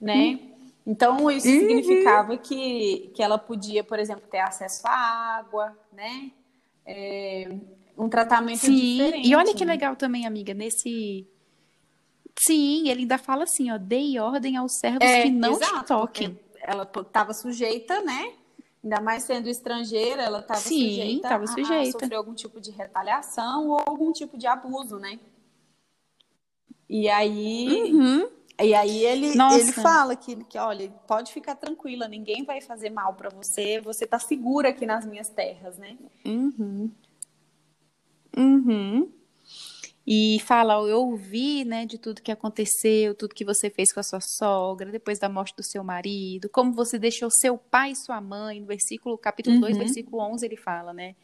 né? 0.00 0.40
Então 0.86 1.30
isso 1.30 1.48
uhum. 1.48 1.60
significava 1.60 2.36
que, 2.36 3.10
que 3.14 3.22
ela 3.22 3.38
podia, 3.38 3.84
por 3.84 3.98
exemplo, 3.98 4.26
ter 4.28 4.38
acesso 4.40 4.86
à 4.86 5.38
água, 5.38 5.76
né? 5.92 6.30
É, 6.84 7.48
um 8.00 8.08
tratamento 8.08 8.60
Sim. 8.60 8.74
diferente. 8.74 9.28
E 9.28 9.34
olha 9.34 9.54
que 9.54 9.64
legal 9.64 9.94
também, 9.94 10.26
amiga, 10.26 10.54
nesse 10.54 11.28
Sim, 12.38 12.88
ele 12.88 13.02
ainda 13.02 13.18
fala 13.18 13.44
assim, 13.44 13.70
ó, 13.70 13.76
dei 13.76 14.18
ordem 14.18 14.56
aos 14.56 14.72
servos 14.72 15.02
é, 15.02 15.22
que 15.22 15.30
não 15.30 15.52
exato, 15.52 15.80
te 15.80 15.86
toquem. 15.86 16.40
Ela 16.62 16.84
estava 16.84 17.34
sujeita, 17.34 18.00
né? 18.00 18.32
Ainda 18.82 18.98
mais 19.00 19.24
sendo 19.24 19.48
estrangeira, 19.48 20.22
ela 20.22 20.40
estava 20.40 20.60
sujeita, 20.60 21.28
tava 21.28 21.46
sujeita. 21.46 21.98
A, 21.98 22.00
sofrer 22.00 22.14
algum 22.14 22.32
tipo 22.32 22.58
de 22.58 22.70
retaliação 22.70 23.68
ou 23.68 23.82
algum 23.84 24.10
tipo 24.10 24.38
de 24.38 24.46
abuso, 24.46 24.98
né? 24.98 25.18
E 26.88 27.08
aí, 27.10 27.92
uhum. 27.92 28.28
e 28.58 28.74
aí 28.74 29.04
ele, 29.04 29.26
ele 29.26 29.72
fala 29.72 30.16
que, 30.16 30.36
que, 30.44 30.58
olha, 30.58 30.90
pode 31.06 31.32
ficar 31.32 31.56
tranquila, 31.56 32.08
ninguém 32.08 32.42
vai 32.42 32.62
fazer 32.62 32.88
mal 32.88 33.14
para 33.14 33.28
você, 33.28 33.80
você 33.80 34.06
tá 34.06 34.18
segura 34.18 34.70
aqui 34.70 34.86
nas 34.86 35.04
minhas 35.04 35.28
terras, 35.28 35.76
né? 35.76 35.98
Uhum. 36.24 36.90
Uhum 38.36 39.10
e 40.12 40.40
fala, 40.40 40.74
eu 40.88 40.98
ouvi, 41.02 41.64
né, 41.64 41.86
de 41.86 41.96
tudo 41.96 42.20
que 42.20 42.32
aconteceu, 42.32 43.14
tudo 43.14 43.32
que 43.32 43.44
você 43.44 43.70
fez 43.70 43.92
com 43.92 44.00
a 44.00 44.02
sua 44.02 44.18
sogra, 44.20 44.90
depois 44.90 45.20
da 45.20 45.28
morte 45.28 45.54
do 45.54 45.62
seu 45.62 45.84
marido, 45.84 46.48
como 46.48 46.72
você 46.72 46.98
deixou 46.98 47.30
seu 47.30 47.56
pai 47.56 47.92
e 47.92 47.96
sua 47.96 48.20
mãe, 48.20 48.60
no 48.60 48.66
versículo, 48.66 49.16
capítulo 49.16 49.54
uhum. 49.54 49.60
2, 49.60 49.76
versículo 49.76 50.20
11, 50.20 50.44
ele 50.44 50.56
fala, 50.56 50.92
né, 50.92 51.14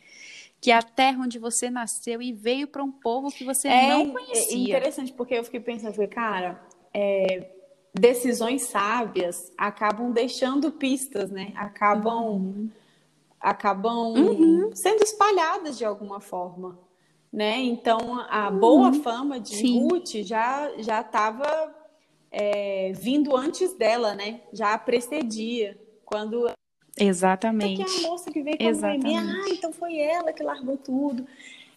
que 0.61 0.71
a 0.71 0.81
terra 0.81 1.21
onde 1.21 1.37
você 1.37 1.69
nasceu 1.69 2.23
e 2.23 2.33
veio 2.33 2.69
para 2.69 2.83
um 2.83 2.92
povo 2.92 3.29
que 3.29 3.45
você 3.45 3.66
é, 3.66 3.88
não 3.88 4.11
conhecia. 4.11 4.77
É 4.77 4.79
interessante, 4.79 5.12
porque 5.12 5.35
eu 5.35 5.42
fiquei 5.42 5.59
pensando, 5.59 6.07
cara, 6.09 6.62
é, 6.95 7.51
decisões 7.92 8.66
sábias 8.66 9.53
acabam 9.59 10.12
deixando 10.12 10.71
pistas, 10.71 11.29
né, 11.29 11.53
acabam... 11.57 12.25
Uhum. 12.25 12.71
Acabam 13.38 14.14
uhum. 14.16 14.71
sendo 14.75 15.05
espalhadas 15.05 15.77
de 15.79 15.85
alguma 15.85 16.21
forma 16.21 16.77
né? 17.37 17.61
Então 17.61 18.18
a 18.31 18.51
boa 18.51 18.88
uhum. 18.88 19.03
fama 19.03 19.38
de 19.38 19.57
Sim. 19.57 19.83
Ruth 19.83 20.22
já 20.22 20.72
já 20.79 21.03
estava 21.03 21.46
é, 22.33 22.92
vindo 22.94 23.37
antes 23.37 23.75
dela, 23.75 24.14
né? 24.14 24.40
Já 24.55 24.72
a 24.72 24.79
precedia 24.79 25.79
quando 26.03 26.51
Exatamente. 26.99 27.85
Que 27.85 28.05
é 28.05 28.07
a 28.07 28.09
moça 28.09 28.31
que 28.31 28.42
veio 28.42 28.57
com 28.57 28.64
a 28.64 28.88
ah, 28.88 29.49
então 29.51 29.70
foi 29.70 29.99
ela 29.99 30.33
que 30.33 30.42
largou 30.42 30.79
tudo. 30.79 31.27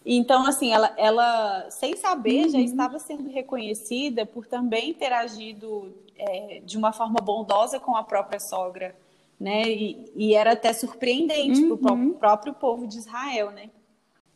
Então, 0.04 0.46
assim, 0.46 0.72
ela, 0.72 0.94
ela 0.96 1.70
sem 1.70 1.94
saber, 1.94 2.46
uhum. 2.46 2.52
já 2.52 2.60
estava 2.60 2.98
sendo 2.98 3.28
reconhecida 3.28 4.24
por 4.24 4.46
também 4.46 4.94
ter 4.94 5.12
agido 5.12 5.94
é, 6.16 6.62
de 6.64 6.78
uma 6.78 6.90
forma 6.90 7.20
bondosa 7.20 7.78
com 7.78 7.94
a 7.94 8.02
própria 8.02 8.40
sogra, 8.40 8.96
né? 9.38 9.68
E, 9.68 10.10
e 10.16 10.34
era 10.34 10.52
até 10.52 10.72
surpreendente 10.72 11.60
uhum. 11.64 11.76
para 11.76 11.92
o 11.92 12.14
próprio 12.14 12.54
povo 12.54 12.86
de 12.86 12.96
Israel, 12.96 13.50
né? 13.50 13.68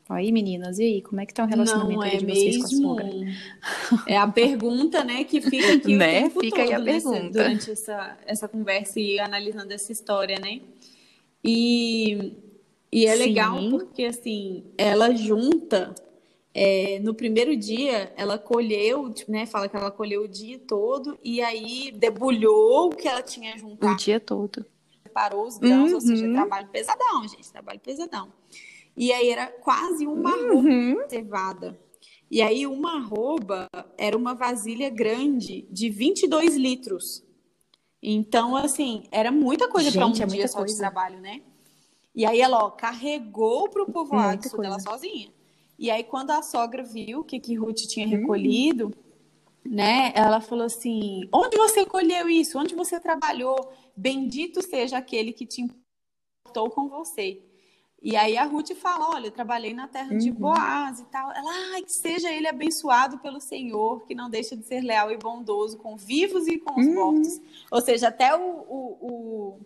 Aí, 0.08 0.30
meninas, 0.30 0.78
e 0.78 0.84
aí, 0.84 1.02
como 1.02 1.20
é 1.20 1.26
que 1.26 1.32
tá 1.32 1.44
o 1.44 1.46
relacionamento 1.46 2.00
Não, 2.00 2.04
é 2.04 2.16
de 2.16 2.26
vocês 2.26 2.70
mesmo... 2.70 2.88
com 2.88 3.00
a 3.00 3.02
sogra? 3.02 3.10
É 4.06 4.16
a 4.18 4.28
pergunta, 4.28 5.02
né, 5.02 5.24
que 5.24 5.40
fica 5.40 5.72
aqui 5.72 5.96
né? 5.96 6.18
o 6.18 6.22
tempo 6.22 6.40
fica 6.40 6.56
todo, 6.56 6.68
aí 6.68 6.74
a 6.74 6.78
nessa, 6.78 7.10
pergunta. 7.10 7.32
durante 7.32 7.70
essa, 7.70 8.18
essa 8.26 8.48
conversa 8.48 9.00
e 9.00 9.18
analisando 9.18 9.72
essa 9.72 9.90
história, 9.90 10.38
né? 10.38 10.60
E, 11.42 12.34
e 12.92 13.06
é 13.06 13.16
Sim. 13.16 13.22
legal 13.22 13.70
porque, 13.70 14.04
assim, 14.04 14.64
ela 14.76 15.14
junta... 15.14 15.94
É, 16.56 17.00
no 17.00 17.12
primeiro 17.12 17.56
dia, 17.56 18.12
ela 18.16 18.38
colheu, 18.38 19.12
tipo, 19.12 19.32
né? 19.32 19.44
Fala 19.44 19.68
que 19.68 19.74
ela 19.74 19.90
colheu 19.90 20.22
o 20.22 20.28
dia 20.28 20.56
todo 20.56 21.18
e 21.20 21.42
aí 21.42 21.90
debulhou 21.90 22.86
o 22.86 22.90
que 22.90 23.08
ela 23.08 23.22
tinha 23.22 23.58
juntado. 23.58 23.92
O 23.92 23.96
dia 23.96 24.20
todo. 24.20 24.64
Preparou 25.02 25.48
os 25.48 25.58
grãos, 25.58 25.88
uhum. 25.88 25.94
ou 25.96 26.00
seja, 26.00 26.24
uhum. 26.24 26.32
trabalho 26.32 26.68
pesadão, 26.68 27.26
gente, 27.26 27.50
trabalho 27.50 27.80
pesadão. 27.80 28.32
E 28.96 29.12
aí 29.12 29.28
era 29.28 29.46
quase 29.46 30.06
uma 30.06 30.36
uhum. 30.36 30.92
arroba 30.92 31.08
cevada. 31.08 31.80
E 32.30 32.40
aí 32.42 32.66
uma 32.66 32.96
arroba 32.96 33.68
era 33.98 34.16
uma 34.16 34.34
vasilha 34.34 34.90
grande 34.90 35.66
de 35.70 35.90
22 35.90 36.56
litros. 36.56 37.24
Então, 38.02 38.54
assim, 38.54 39.04
era 39.10 39.32
muita 39.32 39.68
coisa 39.68 39.90
para 39.90 40.06
um 40.06 40.12
é 40.12 40.26
dia 40.26 40.46
só 40.46 40.62
de 40.64 40.76
trabalho, 40.76 41.20
né? 41.20 41.42
E 42.14 42.24
aí 42.26 42.40
ela, 42.40 42.64
ó, 42.64 42.70
carregou 42.70 43.68
para 43.68 43.82
o 43.82 43.90
povoado 43.90 44.46
isso 44.46 44.56
dela 44.58 44.78
sozinha. 44.78 45.32
E 45.78 45.90
aí, 45.90 46.04
quando 46.04 46.30
a 46.30 46.42
sogra 46.42 46.82
viu 46.82 47.20
o 47.20 47.24
que, 47.24 47.40
que 47.40 47.54
Ruth 47.54 47.86
tinha 47.88 48.06
recolhido, 48.06 48.86
uhum. 49.64 49.72
né? 49.72 50.12
Ela 50.14 50.40
falou 50.40 50.66
assim: 50.66 51.28
onde 51.32 51.56
você 51.56 51.84
colheu 51.84 52.28
isso? 52.28 52.58
Onde 52.58 52.74
você 52.74 53.00
trabalhou? 53.00 53.72
Bendito 53.96 54.62
seja 54.62 54.98
aquele 54.98 55.32
que 55.32 55.46
te 55.46 55.62
importou 55.62 56.70
com 56.70 56.88
você. 56.88 57.42
E 58.04 58.16
aí 58.16 58.36
a 58.36 58.44
Ruth 58.44 58.74
fala: 58.74 59.08
Olha, 59.14 59.28
eu 59.28 59.32
trabalhei 59.32 59.72
na 59.72 59.88
terra 59.88 60.12
uhum. 60.12 60.18
de 60.18 60.30
Boaz 60.30 61.00
e 61.00 61.04
tal. 61.06 61.32
Ela, 61.32 61.50
ah, 61.50 61.82
que 61.82 61.90
seja 61.90 62.30
ele 62.30 62.46
abençoado 62.46 63.16
pelo 63.18 63.40
Senhor, 63.40 64.04
que 64.04 64.14
não 64.14 64.28
deixa 64.28 64.54
de 64.54 64.62
ser 64.66 64.82
leal 64.82 65.10
e 65.10 65.16
bondoso 65.16 65.78
com 65.78 65.96
vivos 65.96 66.46
e 66.46 66.58
com 66.58 66.78
os 66.78 66.86
uhum. 66.86 66.94
mortos. 66.94 67.40
Ou 67.70 67.80
seja, 67.80 68.08
até 68.08 68.36
o, 68.36 68.42
o, 68.42 69.58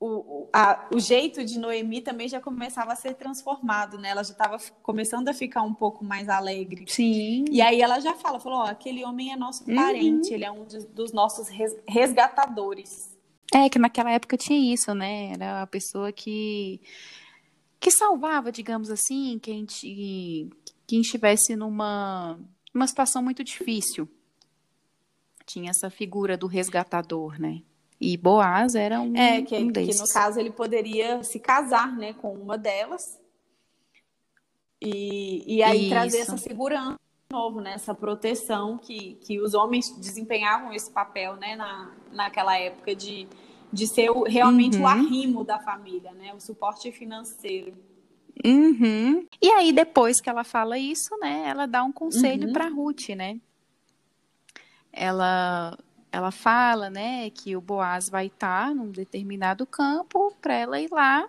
o, 0.00 0.08
o, 0.08 0.48
a, 0.54 0.88
o 0.90 0.98
jeito 0.98 1.44
de 1.44 1.58
Noemi 1.58 2.00
também 2.00 2.28
já 2.28 2.40
começava 2.40 2.94
a 2.94 2.96
ser 2.96 3.12
transformado, 3.12 3.98
né? 3.98 4.08
Ela 4.08 4.24
já 4.24 4.32
estava 4.32 4.56
começando 4.82 5.28
a 5.28 5.34
ficar 5.34 5.60
um 5.60 5.74
pouco 5.74 6.02
mais 6.02 6.30
alegre. 6.30 6.86
Sim. 6.88 7.44
E 7.50 7.60
aí 7.60 7.82
ela 7.82 8.00
já 8.00 8.14
fala: 8.14 8.40
falou, 8.40 8.60
oh, 8.60 8.62
aquele 8.62 9.04
homem 9.04 9.34
é 9.34 9.36
nosso 9.36 9.68
uhum. 9.68 9.76
parente, 9.76 10.32
ele 10.32 10.46
é 10.46 10.50
um 10.50 10.64
dos 10.64 11.12
nossos 11.12 11.50
resgatadores. 11.86 13.17
É, 13.54 13.68
que 13.68 13.78
naquela 13.78 14.10
época 14.10 14.36
tinha 14.36 14.72
isso, 14.74 14.94
né? 14.94 15.32
Era 15.32 15.62
a 15.62 15.66
pessoa 15.66 16.12
que 16.12 16.80
que 17.80 17.90
salvava, 17.92 18.50
digamos 18.50 18.90
assim, 18.90 19.38
quem, 19.40 19.64
quem 20.84 21.00
estivesse 21.00 21.54
numa, 21.54 22.38
numa 22.74 22.86
situação 22.88 23.22
muito 23.22 23.44
difícil. 23.44 24.08
Tinha 25.46 25.70
essa 25.70 25.88
figura 25.88 26.36
do 26.36 26.48
resgatador, 26.48 27.40
né? 27.40 27.62
E 28.00 28.16
Boaz 28.16 28.74
era 28.74 29.00
um, 29.00 29.16
é, 29.16 29.42
que, 29.42 29.56
um 29.56 29.68
desses. 29.68 29.96
que 29.96 30.02
no 30.02 30.12
caso 30.12 30.38
ele 30.38 30.50
poderia 30.50 31.22
se 31.22 31.38
casar, 31.38 31.96
né, 31.96 32.12
com 32.12 32.32
uma 32.32 32.56
delas 32.56 33.18
e, 34.80 35.56
e 35.56 35.62
aí 35.62 35.82
Isso. 35.82 35.90
trazer 35.90 36.18
essa 36.18 36.36
segurança 36.36 36.98
novo, 37.30 37.60
né, 37.60 37.74
essa 37.74 37.94
proteção 37.94 38.78
que, 38.78 39.18
que 39.20 39.38
os 39.38 39.52
homens 39.52 39.94
desempenhavam 39.98 40.72
esse 40.72 40.90
papel, 40.90 41.36
né, 41.36 41.56
na, 41.56 41.92
naquela 42.10 42.58
época 42.58 42.94
de 42.94 43.28
de 43.72 43.86
ser 43.86 44.10
o, 44.10 44.22
realmente 44.22 44.76
uhum. 44.76 44.84
o 44.84 44.86
arrimo 44.86 45.44
da 45.44 45.58
família, 45.58 46.12
né? 46.12 46.32
O 46.34 46.40
suporte 46.40 46.90
financeiro. 46.90 47.74
Uhum. 48.44 49.26
E 49.42 49.50
aí, 49.50 49.72
depois 49.72 50.20
que 50.20 50.30
ela 50.30 50.44
fala 50.44 50.78
isso, 50.78 51.16
né? 51.18 51.44
Ela 51.46 51.66
dá 51.66 51.82
um 51.82 51.92
conselho 51.92 52.48
uhum. 52.48 52.52
para 52.52 52.68
Ruth, 52.68 53.10
né? 53.10 53.38
Ela, 54.92 55.76
ela 56.10 56.30
fala, 56.30 56.88
né, 56.88 57.30
que 57.30 57.54
o 57.54 57.60
Boaz 57.60 58.08
vai 58.08 58.26
estar 58.26 58.74
num 58.74 58.90
determinado 58.90 59.66
campo 59.66 60.32
para 60.40 60.54
ela 60.54 60.80
ir 60.80 60.90
lá 60.90 61.28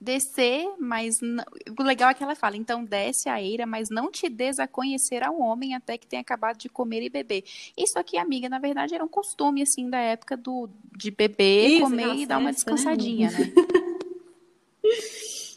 descer, 0.00 0.68
mas 0.78 1.20
não... 1.20 1.44
o 1.78 1.82
legal 1.82 2.10
é 2.10 2.14
que 2.14 2.22
ela 2.22 2.34
fala, 2.34 2.56
então 2.56 2.84
desce 2.84 3.28
a 3.28 3.42
eira, 3.42 3.66
mas 3.66 3.90
não 3.90 4.10
te 4.10 4.28
des 4.28 4.58
a 4.58 4.68
conhecer 4.68 5.24
ao 5.24 5.38
homem 5.40 5.74
até 5.74 5.98
que 5.98 6.06
tenha 6.06 6.22
acabado 6.22 6.58
de 6.58 6.68
comer 6.68 7.02
e 7.02 7.10
beber. 7.10 7.44
Isso 7.76 7.98
aqui, 7.98 8.16
amiga, 8.16 8.48
na 8.48 8.58
verdade 8.58 8.94
era 8.94 9.04
um 9.04 9.08
costume 9.08 9.62
assim 9.62 9.90
da 9.90 9.98
época 9.98 10.36
do 10.36 10.68
de 10.96 11.10
beber, 11.10 11.68
Isso, 11.68 11.82
comer 11.82 12.14
e 12.14 12.26
dar 12.26 12.38
uma 12.38 12.50
né? 12.50 12.52
descansadinha, 12.52 13.30
né? 13.30 13.52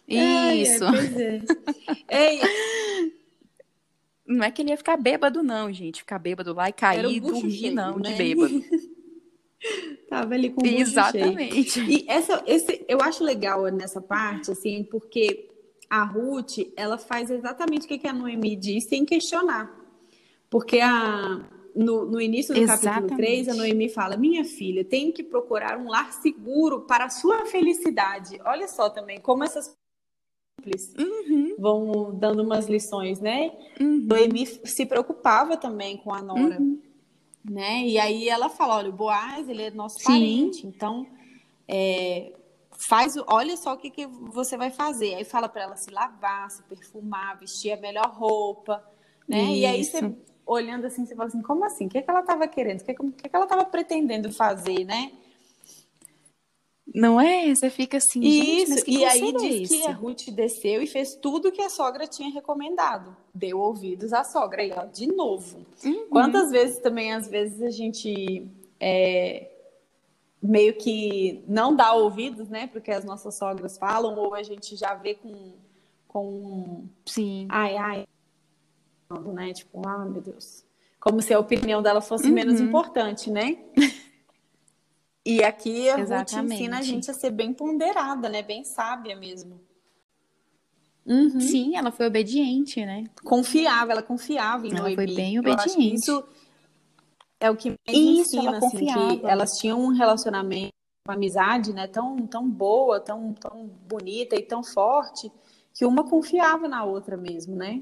Isso. 0.07 0.85
Ai, 0.85 1.41
é, 2.09 2.31
Não 4.25 4.43
é 4.43 4.51
que 4.51 4.61
ele 4.61 4.71
ia 4.71 4.77
ficar 4.77 4.97
bêbado, 4.97 5.41
não, 5.41 5.71
gente. 5.71 5.99
Ficar 5.99 6.19
bêbado 6.19 6.53
lá 6.53 6.69
e 6.69 6.73
cair 6.73 7.05
e 7.05 7.19
dormir, 7.19 7.51
cheio, 7.51 7.73
não, 7.73 7.97
né? 7.97 8.11
de 8.11 8.17
bêbado. 8.17 8.63
Tava 10.11 10.33
ali 10.33 10.49
com 10.49 10.61
o 10.61 10.67
Exatamente. 10.67 11.79
E 11.79 12.03
essa, 12.05 12.43
esse, 12.45 12.83
eu 12.85 12.99
acho 12.99 13.23
legal 13.23 13.63
nessa 13.67 14.01
parte, 14.01 14.51
assim, 14.51 14.83
porque 14.83 15.49
a 15.89 16.03
Ruth, 16.03 16.57
ela 16.75 16.97
faz 16.97 17.31
exatamente 17.31 17.85
o 17.85 17.87
que 17.87 18.05
a 18.05 18.11
Noemi 18.11 18.57
disse 18.57 18.89
sem 18.89 19.05
questionar. 19.05 19.73
Porque 20.49 20.81
a, 20.81 21.41
no, 21.73 22.03
no 22.03 22.19
início 22.19 22.53
do 22.53 22.59
exatamente. 22.59 22.93
capítulo 22.93 23.17
3, 23.17 23.47
a 23.47 23.53
Noemi 23.53 23.87
fala: 23.87 24.17
Minha 24.17 24.43
filha, 24.43 24.83
tem 24.83 25.13
que 25.13 25.23
procurar 25.23 25.79
um 25.79 25.87
lar 25.87 26.11
seguro 26.11 26.81
para 26.81 27.05
a 27.05 27.09
sua 27.09 27.45
felicidade. 27.45 28.37
Olha 28.43 28.67
só 28.67 28.89
também 28.89 29.17
como 29.17 29.45
essas 29.45 29.73
uhum. 30.99 31.55
vão 31.57 32.13
dando 32.19 32.43
umas 32.43 32.67
lições, 32.67 33.21
né? 33.21 33.53
Uhum. 33.79 34.07
Noemi 34.09 34.45
se 34.45 34.85
preocupava 34.85 35.55
também 35.55 35.95
com 35.95 36.13
a 36.13 36.21
Nora. 36.21 36.59
Uhum 36.59 36.90
né? 37.43 37.85
E 37.85 37.99
aí 37.99 38.29
ela 38.29 38.49
fala, 38.49 38.77
olha, 38.77 38.89
o 38.89 38.93
Boaz, 38.93 39.49
ele 39.49 39.63
é 39.63 39.71
nosso 39.71 39.99
Sim. 39.99 40.05
parente, 40.05 40.67
então 40.67 41.07
é, 41.67 42.33
faz, 42.71 43.15
olha 43.27 43.55
só 43.57 43.73
o 43.73 43.77
que, 43.77 43.89
que 43.89 44.05
você 44.05 44.57
vai 44.57 44.71
fazer. 44.71 45.15
Aí 45.15 45.23
fala 45.23 45.47
para 45.47 45.63
ela 45.63 45.75
se 45.75 45.89
lavar, 45.91 46.49
se 46.51 46.61
perfumar, 46.63 47.39
vestir 47.39 47.71
a 47.71 47.77
melhor 47.77 48.11
roupa, 48.13 48.83
né? 49.27 49.43
Isso. 49.43 49.55
E 49.55 49.65
aí 49.65 49.83
você 49.83 50.15
olhando 50.45 50.85
assim, 50.85 51.05
você 51.05 51.15
fala 51.15 51.29
assim, 51.29 51.41
como 51.41 51.63
assim? 51.63 51.85
O 51.85 51.89
que, 51.89 51.99
é 51.99 52.01
que 52.01 52.09
ela 52.09 52.19
estava 52.19 52.47
querendo? 52.47 52.81
O 52.81 52.83
que, 52.83 52.91
é 52.91 52.93
que, 52.93 53.05
o 53.05 53.11
que, 53.11 53.25
é 53.27 53.29
que 53.29 53.35
ela 53.35 53.45
estava 53.45 53.65
pretendendo 53.65 54.31
fazer, 54.33 54.83
né? 54.83 55.11
Não 56.93 57.19
é? 57.19 57.53
Você 57.53 57.69
fica 57.69 57.97
assim, 57.97 58.19
Isso, 58.19 58.83
e 58.87 59.05
aí 59.05 59.29
é 59.29 59.31
diz 59.31 59.69
que 59.69 59.87
a 59.87 59.91
Ruth 59.91 60.29
desceu 60.29 60.81
e 60.81 60.87
fez 60.87 61.15
tudo 61.15 61.51
que 61.51 61.61
a 61.61 61.69
sogra 61.69 62.05
tinha 62.05 62.29
recomendado. 62.29 63.15
Deu 63.33 63.59
ouvidos 63.59 64.11
à 64.11 64.23
sogra, 64.23 64.61
aí, 64.61 64.73
ó, 64.75 64.85
de 64.85 65.07
novo. 65.07 65.65
Uhum. 65.83 66.07
Quantas 66.09 66.51
vezes 66.51 66.79
também, 66.79 67.13
às 67.13 67.27
vezes, 67.27 67.61
a 67.61 67.69
gente 67.69 68.45
é, 68.79 69.49
meio 70.41 70.73
que 70.73 71.43
não 71.47 71.75
dá 71.75 71.93
ouvidos, 71.93 72.49
né, 72.49 72.67
porque 72.67 72.91
as 72.91 73.05
nossas 73.05 73.35
sogras 73.35 73.77
falam, 73.77 74.17
ou 74.17 74.33
a 74.33 74.43
gente 74.43 74.75
já 74.75 74.93
vê 74.93 75.15
com. 75.15 75.53
com 76.07 76.85
Sim. 77.05 77.47
Ai, 77.49 77.77
ai. 77.77 78.07
Né? 79.33 79.53
Tipo, 79.53 79.87
ah, 79.87 80.05
meu 80.05 80.21
Deus. 80.21 80.65
Como 80.99 81.21
se 81.21 81.33
a 81.33 81.39
opinião 81.39 81.81
dela 81.81 82.01
fosse 82.01 82.27
uhum. 82.27 82.33
menos 82.33 82.59
importante, 82.59 83.29
né? 83.29 83.57
E 85.25 85.43
aqui 85.43 85.89
a 85.89 85.99
Exatamente. 85.99 86.35
Ruth 86.35 86.51
ensina 86.51 86.79
a 86.79 86.81
gente 86.81 87.11
a 87.11 87.13
ser 87.13 87.29
bem 87.29 87.53
ponderada, 87.53 88.27
né? 88.27 88.41
Bem 88.41 88.63
sábia 88.63 89.15
mesmo. 89.15 89.61
Uhum. 91.05 91.39
Sim, 91.39 91.75
ela 91.75 91.91
foi 91.91 92.07
obediente, 92.07 92.83
né? 92.85 93.05
Confiava, 93.23 93.91
ela 93.91 94.03
confiava 94.03 94.67
em 94.67 94.71
ela 94.71 94.81
Noemi. 94.81 94.95
foi 94.95 95.05
bem 95.07 95.39
obediente. 95.39 95.95
isso 95.95 96.23
é 97.39 97.49
o 97.49 97.55
que 97.55 97.69
mais 97.69 97.97
isso, 97.97 98.37
ensina, 98.37 98.49
ela 98.49 98.57
assim, 98.57 98.85
que 98.85 99.25
elas 99.25 99.57
tinham 99.57 99.81
um 99.81 99.87
relacionamento, 99.87 100.73
uma 101.07 101.15
amizade, 101.15 101.73
né? 101.73 101.87
Tão, 101.87 102.15
tão 102.27 102.47
boa, 102.47 102.99
tão, 102.99 103.33
tão 103.33 103.67
bonita 103.87 104.35
e 104.35 104.43
tão 104.43 104.63
forte, 104.63 105.31
que 105.73 105.85
uma 105.85 106.03
confiava 106.03 106.67
na 106.67 106.83
outra 106.83 107.17
mesmo, 107.17 107.55
né? 107.55 107.81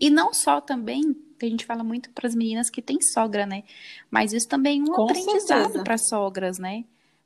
E 0.00 0.08
não 0.10 0.32
só 0.32 0.60
também 0.60 1.16
que 1.38 1.46
a 1.46 1.48
gente 1.48 1.64
fala 1.64 1.84
muito 1.84 2.10
para 2.10 2.26
as 2.26 2.34
meninas 2.34 2.68
que 2.68 2.82
têm 2.82 3.00
sogra, 3.00 3.46
né? 3.46 3.64
Mas 4.10 4.32
isso 4.32 4.48
também 4.48 4.80
é 4.80 4.82
um 4.82 4.86
Com 4.86 5.04
aprendizado 5.04 5.84
para 5.84 5.96
sogras, 5.96 6.58
né? 6.58 6.84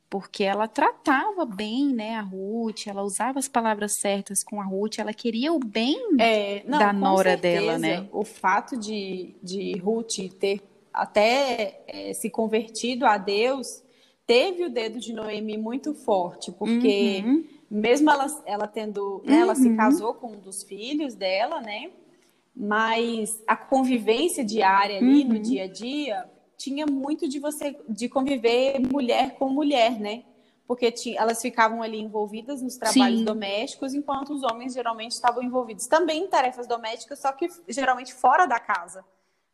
Porque 0.09 0.43
ela 0.43 0.67
tratava 0.67 1.43
bem, 1.43 1.87
né, 1.87 2.15
a 2.15 2.21
Ruth, 2.21 2.85
ela 2.85 3.01
usava 3.01 3.39
as 3.39 3.47
palavras 3.47 3.93
certas 3.99 4.43
com 4.43 4.61
a 4.61 4.63
Ruth, 4.63 4.99
ela 4.99 5.11
queria 5.11 5.51
o 5.51 5.57
bem 5.57 5.97
é, 6.19 6.61
não, 6.67 6.77
da 6.77 6.93
nora 6.93 7.31
certeza, 7.31 7.61
dela, 7.61 7.77
né? 7.79 8.07
O 8.11 8.23
fato 8.23 8.77
de, 8.77 9.33
de 9.41 9.75
Ruth 9.79 10.19
ter 10.39 10.61
até 10.93 11.83
é, 11.87 12.13
se 12.13 12.29
convertido 12.29 13.07
a 13.07 13.17
Deus 13.17 13.81
teve 14.25 14.65
o 14.65 14.69
dedo 14.69 14.99
de 14.99 15.13
Noemi 15.13 15.57
muito 15.57 15.93
forte, 15.93 16.51
porque 16.51 17.23
uhum. 17.25 17.43
mesmo 17.69 18.09
ela, 18.09 18.27
ela 18.45 18.67
tendo, 18.67 19.21
né, 19.25 19.39
ela 19.39 19.55
se 19.55 19.67
uhum. 19.67 19.75
casou 19.75 20.13
com 20.13 20.33
um 20.33 20.39
dos 20.39 20.63
filhos 20.63 21.15
dela, 21.15 21.59
né? 21.61 21.89
Mas 22.55 23.41
a 23.47 23.55
convivência 23.55 24.43
diária 24.43 24.97
ali 24.97 25.23
uhum. 25.23 25.29
no 25.29 25.39
dia 25.39 25.63
a 25.63 25.67
dia 25.67 26.29
tinha 26.55 26.85
muito 26.85 27.27
de 27.27 27.39
você 27.39 27.77
de 27.89 28.07
conviver 28.07 28.79
mulher 28.79 29.35
com 29.35 29.49
mulher, 29.49 29.99
né? 29.99 30.23
Porque 30.65 30.91
tinha, 30.91 31.19
elas 31.19 31.41
ficavam 31.41 31.81
ali 31.81 31.99
envolvidas 31.99 32.61
nos 32.61 32.77
trabalhos 32.77 33.19
Sim. 33.19 33.25
domésticos, 33.25 33.93
enquanto 33.93 34.33
os 34.33 34.43
homens 34.43 34.73
geralmente 34.73 35.11
estavam 35.11 35.43
envolvidos 35.43 35.87
também 35.87 36.23
em 36.23 36.27
tarefas 36.27 36.67
domésticas, 36.67 37.19
só 37.19 37.31
que 37.31 37.49
geralmente 37.67 38.13
fora 38.13 38.45
da 38.45 38.59
casa, 38.59 39.03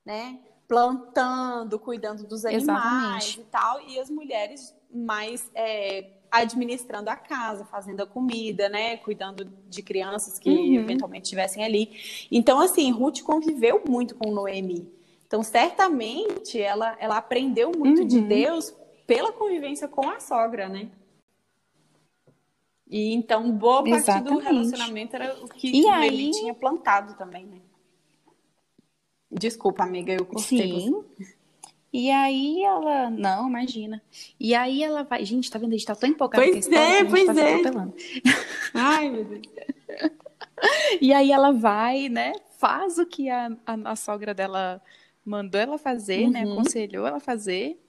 né? 0.05 0.39
Plantando, 0.67 1.79
cuidando 1.79 2.27
dos 2.27 2.45
animais 2.45 2.63
Exatamente. 2.63 3.39
e 3.39 3.43
tal, 3.45 3.81
e 3.81 3.99
as 3.99 4.09
mulheres 4.09 4.75
mais 4.93 5.49
é, 5.55 6.18
administrando 6.31 7.09
a 7.09 7.15
casa, 7.15 7.65
fazendo 7.65 8.01
a 8.01 8.07
comida, 8.07 8.69
né, 8.69 8.97
cuidando 8.97 9.45
de 9.67 9.81
crianças 9.81 10.37
que 10.37 10.49
uhum. 10.49 10.75
eventualmente 10.75 11.23
estivessem 11.23 11.63
ali. 11.63 12.27
Então, 12.31 12.59
assim, 12.59 12.91
Ruth 12.91 13.21
conviveu 13.21 13.83
muito 13.87 14.15
com 14.15 14.31
Noemi. 14.31 14.91
Então, 15.25 15.43
certamente, 15.43 16.59
ela, 16.59 16.95
ela 16.99 17.17
aprendeu 17.17 17.71
muito 17.75 18.01
uhum. 18.01 18.07
de 18.07 18.21
Deus 18.21 18.73
pela 19.05 19.31
convivência 19.31 19.87
com 19.87 20.09
a 20.09 20.19
sogra, 20.19 20.67
né? 20.67 20.89
E 22.87 23.13
então, 23.13 23.51
boa 23.51 23.83
parte 23.83 23.97
Exatamente. 23.97 24.33
do 24.33 24.39
relacionamento 24.39 25.15
era 25.15 25.43
o 25.43 25.47
que 25.47 25.67
e 25.67 25.81
Noemi 25.83 26.25
aí... 26.25 26.31
tinha 26.31 26.53
plantado 26.53 27.15
também, 27.15 27.45
né? 27.45 27.59
Desculpa, 29.31 29.83
amiga, 29.83 30.11
eu 30.11 30.25
cortei 30.25 30.57
Sim. 30.57 30.91
Você. 31.17 31.38
E 31.91 32.11
aí 32.11 32.63
ela. 32.63 33.09
Não, 33.09 33.47
imagina. 33.47 34.01
E 34.39 34.53
aí 34.53 34.83
ela 34.83 35.03
vai. 35.03 35.25
Gente, 35.25 35.49
tá 35.49 35.57
vendo? 35.57 35.73
A 35.73 35.77
gente 35.77 35.85
tá 35.85 35.95
tão 35.95 36.09
empolgada 36.09 36.45
pois 36.45 36.67
com 36.67 36.75
a 36.75 36.79
é, 36.79 37.03
pois 37.03 37.25
tá 37.25 37.41
é. 37.41 37.61
Ai, 38.75 39.09
meu 39.09 39.25
Deus. 39.25 39.41
e 41.01 41.11
aí 41.11 41.31
ela 41.31 41.51
vai, 41.51 42.07
né? 42.07 42.33
Faz 42.57 42.99
o 42.99 43.05
que 43.05 43.29
a, 43.29 43.51
a, 43.65 43.91
a 43.91 43.95
sogra 43.95 44.33
dela 44.33 44.81
mandou 45.25 45.59
ela 45.59 45.77
fazer, 45.77 46.29
né, 46.29 46.43
uhum. 46.43 46.47
né? 46.47 46.53
Aconselhou 46.53 47.07
ela 47.07 47.19
fazer. 47.19 47.81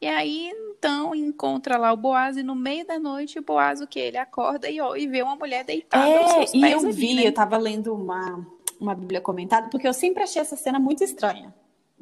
E 0.00 0.06
aí, 0.06 0.50
então, 0.76 1.14
encontra 1.14 1.78
lá 1.78 1.92
o 1.92 1.96
Boaz 1.96 2.36
e 2.36 2.42
no 2.42 2.54
meio 2.54 2.86
da 2.86 2.98
noite 2.98 3.38
o 3.38 3.42
Boaz, 3.42 3.80
o 3.80 3.86
que? 3.86 3.98
Ele 3.98 4.18
acorda 4.18 4.68
e, 4.68 4.80
ó, 4.80 4.94
e 4.96 5.06
vê 5.06 5.22
uma 5.22 5.36
mulher 5.36 5.64
deitada 5.64 6.06
é, 6.06 6.44
E 6.52 6.70
eu 6.70 6.92
vi, 6.92 7.14
né? 7.14 7.26
eu 7.26 7.32
tava 7.32 7.56
lendo 7.56 7.94
uma, 7.94 8.46
uma 8.78 8.94
Bíblia 8.94 9.20
comentada, 9.20 9.68
porque 9.70 9.88
eu 9.88 9.94
sempre 9.94 10.22
achei 10.22 10.42
essa 10.42 10.56
cena 10.56 10.78
muito 10.78 11.02
estranha 11.02 11.54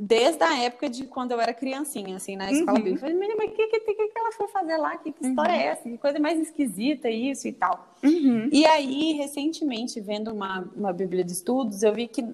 desde 0.04 0.42
a 0.42 0.58
época 0.58 0.90
de 0.90 1.06
quando 1.06 1.30
eu 1.30 1.40
era 1.40 1.54
criancinha, 1.54 2.16
assim, 2.16 2.34
na 2.34 2.50
escola 2.50 2.76
uhum. 2.76 2.84
bíblica. 2.84 2.96
Eu 2.96 3.00
falei, 3.00 3.14
menina, 3.14 3.36
mas 3.38 3.52
o 3.52 3.54
que, 3.54 3.68
que, 3.68 3.78
que, 3.78 3.94
que, 3.94 4.18
ela 4.18 4.32
foi 4.32 4.48
fazer 4.48 4.76
lá? 4.76 4.96
Que, 4.96 5.12
que 5.12 5.24
história 5.24 5.54
uhum. 5.54 5.60
é 5.60 5.66
essa? 5.66 5.82
Que 5.88 5.96
coisa 5.96 6.18
mais 6.18 6.40
esquisita 6.40 7.08
isso 7.08 7.46
e 7.46 7.52
tal. 7.52 7.94
Uhum. 8.02 8.48
E 8.50 8.66
aí, 8.66 9.12
recentemente, 9.12 10.00
vendo 10.00 10.32
uma, 10.32 10.68
uma 10.74 10.92
Bíblia 10.92 11.22
de 11.22 11.30
Estudos, 11.30 11.84
eu 11.84 11.94
vi 11.94 12.08
que 12.08 12.26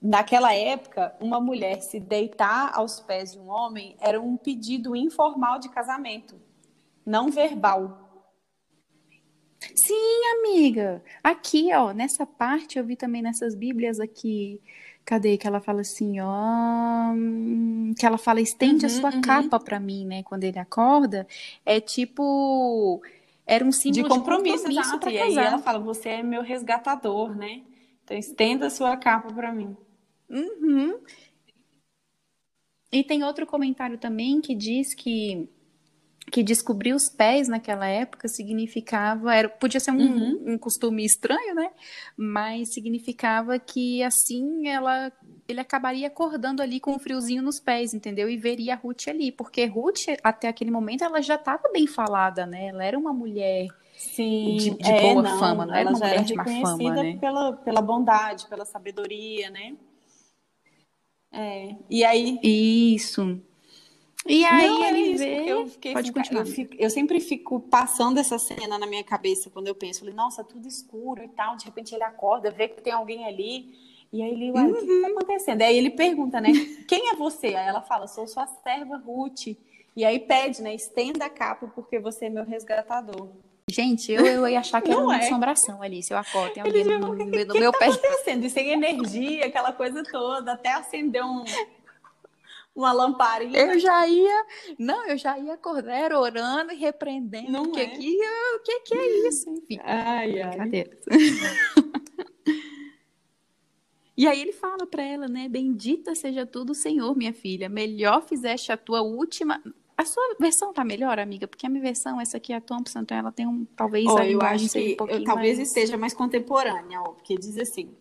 naquela 0.00 0.54
época, 0.54 1.16
uma 1.20 1.40
mulher 1.40 1.80
se 1.80 1.98
deitar 1.98 2.70
aos 2.72 3.00
pés 3.00 3.32
de 3.32 3.40
um 3.40 3.48
homem 3.48 3.96
era 3.98 4.20
um 4.20 4.36
pedido 4.36 4.94
informal 4.94 5.58
de 5.58 5.68
casamento, 5.68 6.40
não 7.04 7.28
verbal. 7.28 8.04
Sim, 9.74 10.20
amiga. 10.38 11.02
Aqui, 11.24 11.74
ó, 11.74 11.92
nessa 11.92 12.24
parte 12.24 12.78
eu 12.78 12.84
vi 12.84 12.94
também 12.94 13.20
nessas 13.20 13.56
Bíblias 13.56 13.98
aqui 13.98 14.60
Cadê 15.06 15.38
que 15.38 15.46
ela 15.46 15.60
fala 15.60 15.82
assim, 15.82 16.18
ó, 16.20 17.14
que 17.96 18.04
ela 18.04 18.18
fala 18.18 18.40
estende 18.40 18.84
uhum, 18.84 18.90
a 18.92 18.94
sua 18.94 19.14
uhum. 19.14 19.20
capa 19.20 19.60
para 19.60 19.78
mim, 19.78 20.04
né? 20.04 20.24
Quando 20.24 20.42
ele 20.42 20.58
acorda, 20.58 21.26
é 21.64 21.80
tipo 21.80 23.00
era 23.46 23.64
um 23.64 23.70
símbolo 23.70 24.02
de 24.02 24.08
compromisso, 24.08 24.68
de 24.68 24.74
compromisso 24.74 24.98
para 24.98 25.12
casar. 25.12 25.30
E 25.30 25.38
aí 25.38 25.46
ela 25.46 25.58
fala, 25.58 25.78
você 25.78 26.08
é 26.08 26.22
meu 26.24 26.42
resgatador, 26.42 27.36
né? 27.36 27.62
Então 28.02 28.16
estenda 28.16 28.66
a 28.66 28.70
sua 28.70 28.96
capa 28.96 29.32
para 29.32 29.52
mim. 29.52 29.76
Uhum. 30.28 30.98
E 32.90 33.04
tem 33.04 33.22
outro 33.22 33.46
comentário 33.46 33.98
também 33.98 34.40
que 34.40 34.56
diz 34.56 34.92
que 34.92 35.48
que 36.30 36.42
descobrir 36.42 36.92
os 36.92 37.08
pés 37.08 37.48
naquela 37.48 37.86
época 37.86 38.26
significava, 38.26 39.34
era, 39.34 39.48
podia 39.48 39.78
ser 39.78 39.92
um, 39.92 39.98
uhum. 39.98 40.44
um, 40.54 40.58
costume 40.58 41.04
estranho, 41.04 41.54
né? 41.54 41.70
Mas 42.16 42.74
significava 42.74 43.58
que 43.58 44.02
assim 44.02 44.66
ela 44.66 45.12
ele 45.48 45.60
acabaria 45.60 46.08
acordando 46.08 46.60
ali 46.60 46.80
com 46.80 46.92
um 46.92 46.98
friozinho 46.98 47.42
nos 47.42 47.60
pés, 47.60 47.94
entendeu? 47.94 48.28
E 48.28 48.36
veria 48.36 48.74
a 48.74 48.76
Ruth 48.76 49.06
ali, 49.06 49.30
porque 49.30 49.64
Ruth 49.66 50.06
até 50.22 50.48
aquele 50.48 50.70
momento 50.70 51.04
ela 51.04 51.22
já 51.22 51.36
estava 51.36 51.70
bem 51.72 51.86
falada, 51.86 52.44
né? 52.44 52.68
Ela 52.68 52.84
era 52.84 52.98
uma 52.98 53.12
mulher 53.12 53.68
Sim, 53.96 54.56
de, 54.56 54.70
de 54.70 54.90
é, 54.90 55.00
boa 55.00 55.22
não, 55.22 55.38
fama, 55.38 55.64
não 55.64 55.74
era 55.74 55.88
uma 55.88 55.98
mulher 55.98 56.24
de 56.24 56.34
má 56.34 56.44
fama, 56.44 56.90
né? 56.90 57.16
Pela, 57.18 57.52
pela 57.52 57.80
bondade, 57.80 58.48
pela 58.48 58.64
sabedoria, 58.64 59.48
né? 59.48 59.76
É, 61.32 61.76
e 61.88 62.04
aí 62.04 62.40
isso 62.42 63.40
e 64.28 64.44
aí 64.44 64.66
não, 64.66 64.84
ele 64.84 65.12
é 65.12 65.16
vê. 65.16 65.52
Eu 65.52 65.66
fiquei, 65.66 65.92
Pode 65.92 66.10
assim, 66.10 66.18
continuar. 66.18 66.42
Eu, 66.42 66.46
fico, 66.46 66.74
eu, 66.78 66.90
sempre 66.90 67.20
fico 67.20 67.60
passando 67.60 68.18
essa 68.18 68.38
cena 68.38 68.78
na 68.78 68.86
minha 68.86 69.04
cabeça 69.04 69.50
quando 69.50 69.68
eu 69.68 69.74
penso. 69.74 70.00
Falei, 70.00 70.14
nossa, 70.14 70.44
tudo 70.44 70.66
escuro 70.66 71.22
e 71.22 71.28
tal. 71.28 71.56
De 71.56 71.64
repente 71.64 71.94
ele 71.94 72.04
acorda, 72.04 72.50
vê 72.50 72.68
que 72.68 72.80
tem 72.80 72.92
alguém 72.92 73.24
ali. 73.26 73.74
E 74.12 74.22
aí 74.22 74.30
ele, 74.30 74.52
ué, 74.52 74.62
uhum. 74.62 74.70
o 74.70 74.74
que 74.74 74.84
está 74.84 75.08
acontecendo? 75.08 75.62
Aí 75.62 75.76
ele 75.76 75.90
pergunta, 75.90 76.40
né? 76.40 76.50
Quem 76.88 77.10
é 77.10 77.14
você? 77.14 77.48
Aí 77.48 77.66
ela 77.66 77.82
fala, 77.82 78.06
sou 78.06 78.26
sua 78.26 78.46
serva 78.46 78.96
Ruth. 78.96 79.48
E 79.96 80.04
aí 80.04 80.18
pede, 80.18 80.62
né? 80.62 80.74
Estenda 80.74 81.24
a 81.24 81.30
capa 81.30 81.70
porque 81.74 81.98
você 81.98 82.26
é 82.26 82.30
meu 82.30 82.44
resgatador. 82.44 83.28
Gente, 83.68 84.12
eu, 84.12 84.24
eu 84.24 84.48
ia 84.48 84.60
achar 84.60 84.80
que 84.80 84.92
era 84.92 85.00
uma 85.00 85.16
é. 85.16 85.24
assombração 85.24 85.82
ali. 85.82 86.00
Se 86.00 86.14
eu 86.14 86.18
acordo, 86.18 86.54
tem 86.54 86.62
alguém 86.62 86.84
no, 86.84 86.98
no, 87.00 87.14
no, 87.14 87.30
que, 87.30 87.58
meu 87.58 87.72
que 87.72 87.78
tá 87.78 87.86
pé. 87.86 87.86
acontecendo? 87.86 88.44
E 88.44 88.50
sem 88.50 88.70
energia, 88.70 89.46
aquela 89.46 89.72
coisa 89.72 90.04
toda, 90.04 90.52
até 90.52 90.72
acender 90.72 91.24
um, 91.24 91.42
uma 92.76 92.92
lamparina. 92.92 93.56
Eu 93.56 93.78
já 93.78 94.06
ia, 94.06 94.46
não, 94.78 95.06
eu 95.06 95.16
já 95.16 95.38
ia 95.38 95.54
acordar 95.54 96.12
orando 96.12 96.72
e 96.72 96.76
repreendendo. 96.76 97.50
Não 97.50 97.72
que 97.72 97.80
é? 97.80 97.84
aqui, 97.84 98.18
o 98.54 98.60
que, 98.62 98.80
que 98.80 98.94
é 98.94 99.28
isso? 99.28 99.48
Enfim, 99.48 99.80
ai, 99.82 100.42
ai. 100.42 100.84
E 104.18 104.26
aí 104.26 104.40
ele 104.40 104.52
fala 104.52 104.86
para 104.86 105.02
ela, 105.02 105.28
né? 105.28 105.46
Bendita 105.46 106.14
seja 106.14 106.46
tu 106.46 106.64
do 106.64 106.74
Senhor, 106.74 107.14
minha 107.14 107.34
filha. 107.34 107.68
Melhor 107.68 108.22
fizeste 108.22 108.72
a 108.72 108.76
tua 108.76 109.02
última, 109.02 109.62
A 109.94 110.06
sua 110.06 110.36
versão 110.40 110.72
tá 110.72 110.82
melhor, 110.82 111.18
amiga? 111.18 111.46
Porque 111.46 111.66
a 111.66 111.68
minha 111.68 111.82
versão, 111.82 112.18
essa 112.18 112.38
aqui 112.38 112.50
é 112.50 112.56
a 112.56 112.60
Thompson, 112.60 113.00
então 113.00 113.16
ela 113.16 113.30
tem 113.30 113.46
um, 113.46 113.66
talvez 113.76 114.06
oh, 114.06 114.16
a 114.16 114.26
eu 114.26 114.40
acho 114.40 114.70
que 114.70 114.96
um 114.98 115.06
eu, 115.06 115.22
talvez 115.24 115.58
mais... 115.58 115.68
esteja 115.68 115.98
mais 115.98 116.14
contemporânea, 116.14 117.00
ó, 117.00 117.10
porque 117.10 117.34
diz 117.36 117.58
assim, 117.58 117.94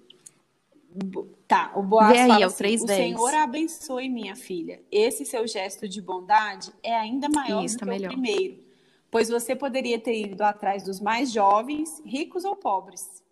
Tá, 1.47 1.73
o 1.75 1.83
Boaz 1.83 2.13
Vê 2.13 2.19
aí, 2.19 2.27
fala 2.27 2.43
é 2.43 2.45
o, 2.45 2.49
assim, 2.49 2.75
o 2.75 2.87
Senhor 2.87 3.33
abençoe 3.33 4.09
minha 4.09 4.35
filha. 4.35 4.81
Esse 4.91 5.25
seu 5.25 5.45
gesto 5.45 5.89
de 5.89 6.01
bondade 6.01 6.71
é 6.81 6.95
ainda 6.95 7.27
maior 7.27 7.63
Isso, 7.63 7.75
do 7.75 7.79
tá 7.79 7.85
que 7.85 7.91
melhor. 7.91 8.07
o 8.07 8.13
primeiro, 8.13 8.63
pois 9.11 9.29
você 9.29 9.55
poderia 9.55 9.99
ter 9.99 10.19
ido 10.21 10.41
atrás 10.41 10.83
dos 10.83 11.01
mais 11.01 11.31
jovens, 11.31 12.01
ricos 12.05 12.45
ou 12.45 12.55
pobres. 12.55 13.23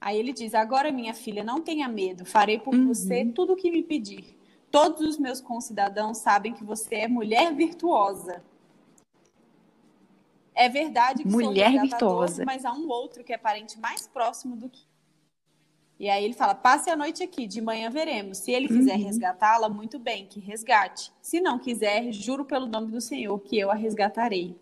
Aí 0.00 0.18
ele 0.18 0.32
diz: 0.32 0.54
Agora, 0.54 0.92
minha 0.92 1.14
filha, 1.14 1.42
não 1.42 1.62
tenha 1.62 1.88
medo, 1.88 2.26
farei 2.26 2.58
por 2.58 2.74
uhum. 2.74 2.88
você 2.88 3.24
tudo 3.24 3.54
o 3.54 3.56
que 3.56 3.70
me 3.70 3.82
pedir. 3.82 4.36
Todos 4.70 5.00
os 5.00 5.18
meus 5.18 5.40
concidadãos 5.40 6.18
sabem 6.18 6.52
que 6.52 6.62
você 6.62 6.96
é 6.96 7.08
mulher 7.08 7.54
virtuosa. 7.54 8.44
É 10.54 10.68
verdade 10.68 11.22
que 11.22 11.28
mulher 11.28 11.72
sou 11.72 11.80
virtuosa, 11.80 12.44
mas 12.44 12.64
há 12.64 12.72
um 12.72 12.88
outro 12.88 13.24
que 13.24 13.32
é 13.32 13.38
parente 13.38 13.78
mais 13.78 14.06
próximo 14.06 14.56
do 14.56 14.68
que 14.68 14.86
e 15.98 16.08
aí 16.08 16.24
ele 16.24 16.34
fala: 16.34 16.54
passe 16.54 16.90
a 16.90 16.96
noite 16.96 17.22
aqui, 17.22 17.46
de 17.46 17.60
manhã 17.60 17.90
veremos. 17.90 18.38
Se 18.38 18.52
ele 18.52 18.68
quiser 18.68 18.96
uhum. 18.96 19.04
resgatá-la, 19.04 19.68
muito 19.68 19.98
bem, 19.98 20.26
que 20.26 20.38
resgate. 20.38 21.10
Se 21.22 21.40
não 21.40 21.58
quiser, 21.58 22.12
juro 22.12 22.44
pelo 22.44 22.66
nome 22.66 22.92
do 22.92 23.00
Senhor 23.00 23.38
que 23.40 23.58
eu 23.58 23.70
a 23.70 23.74
resgatarei. 23.74 24.54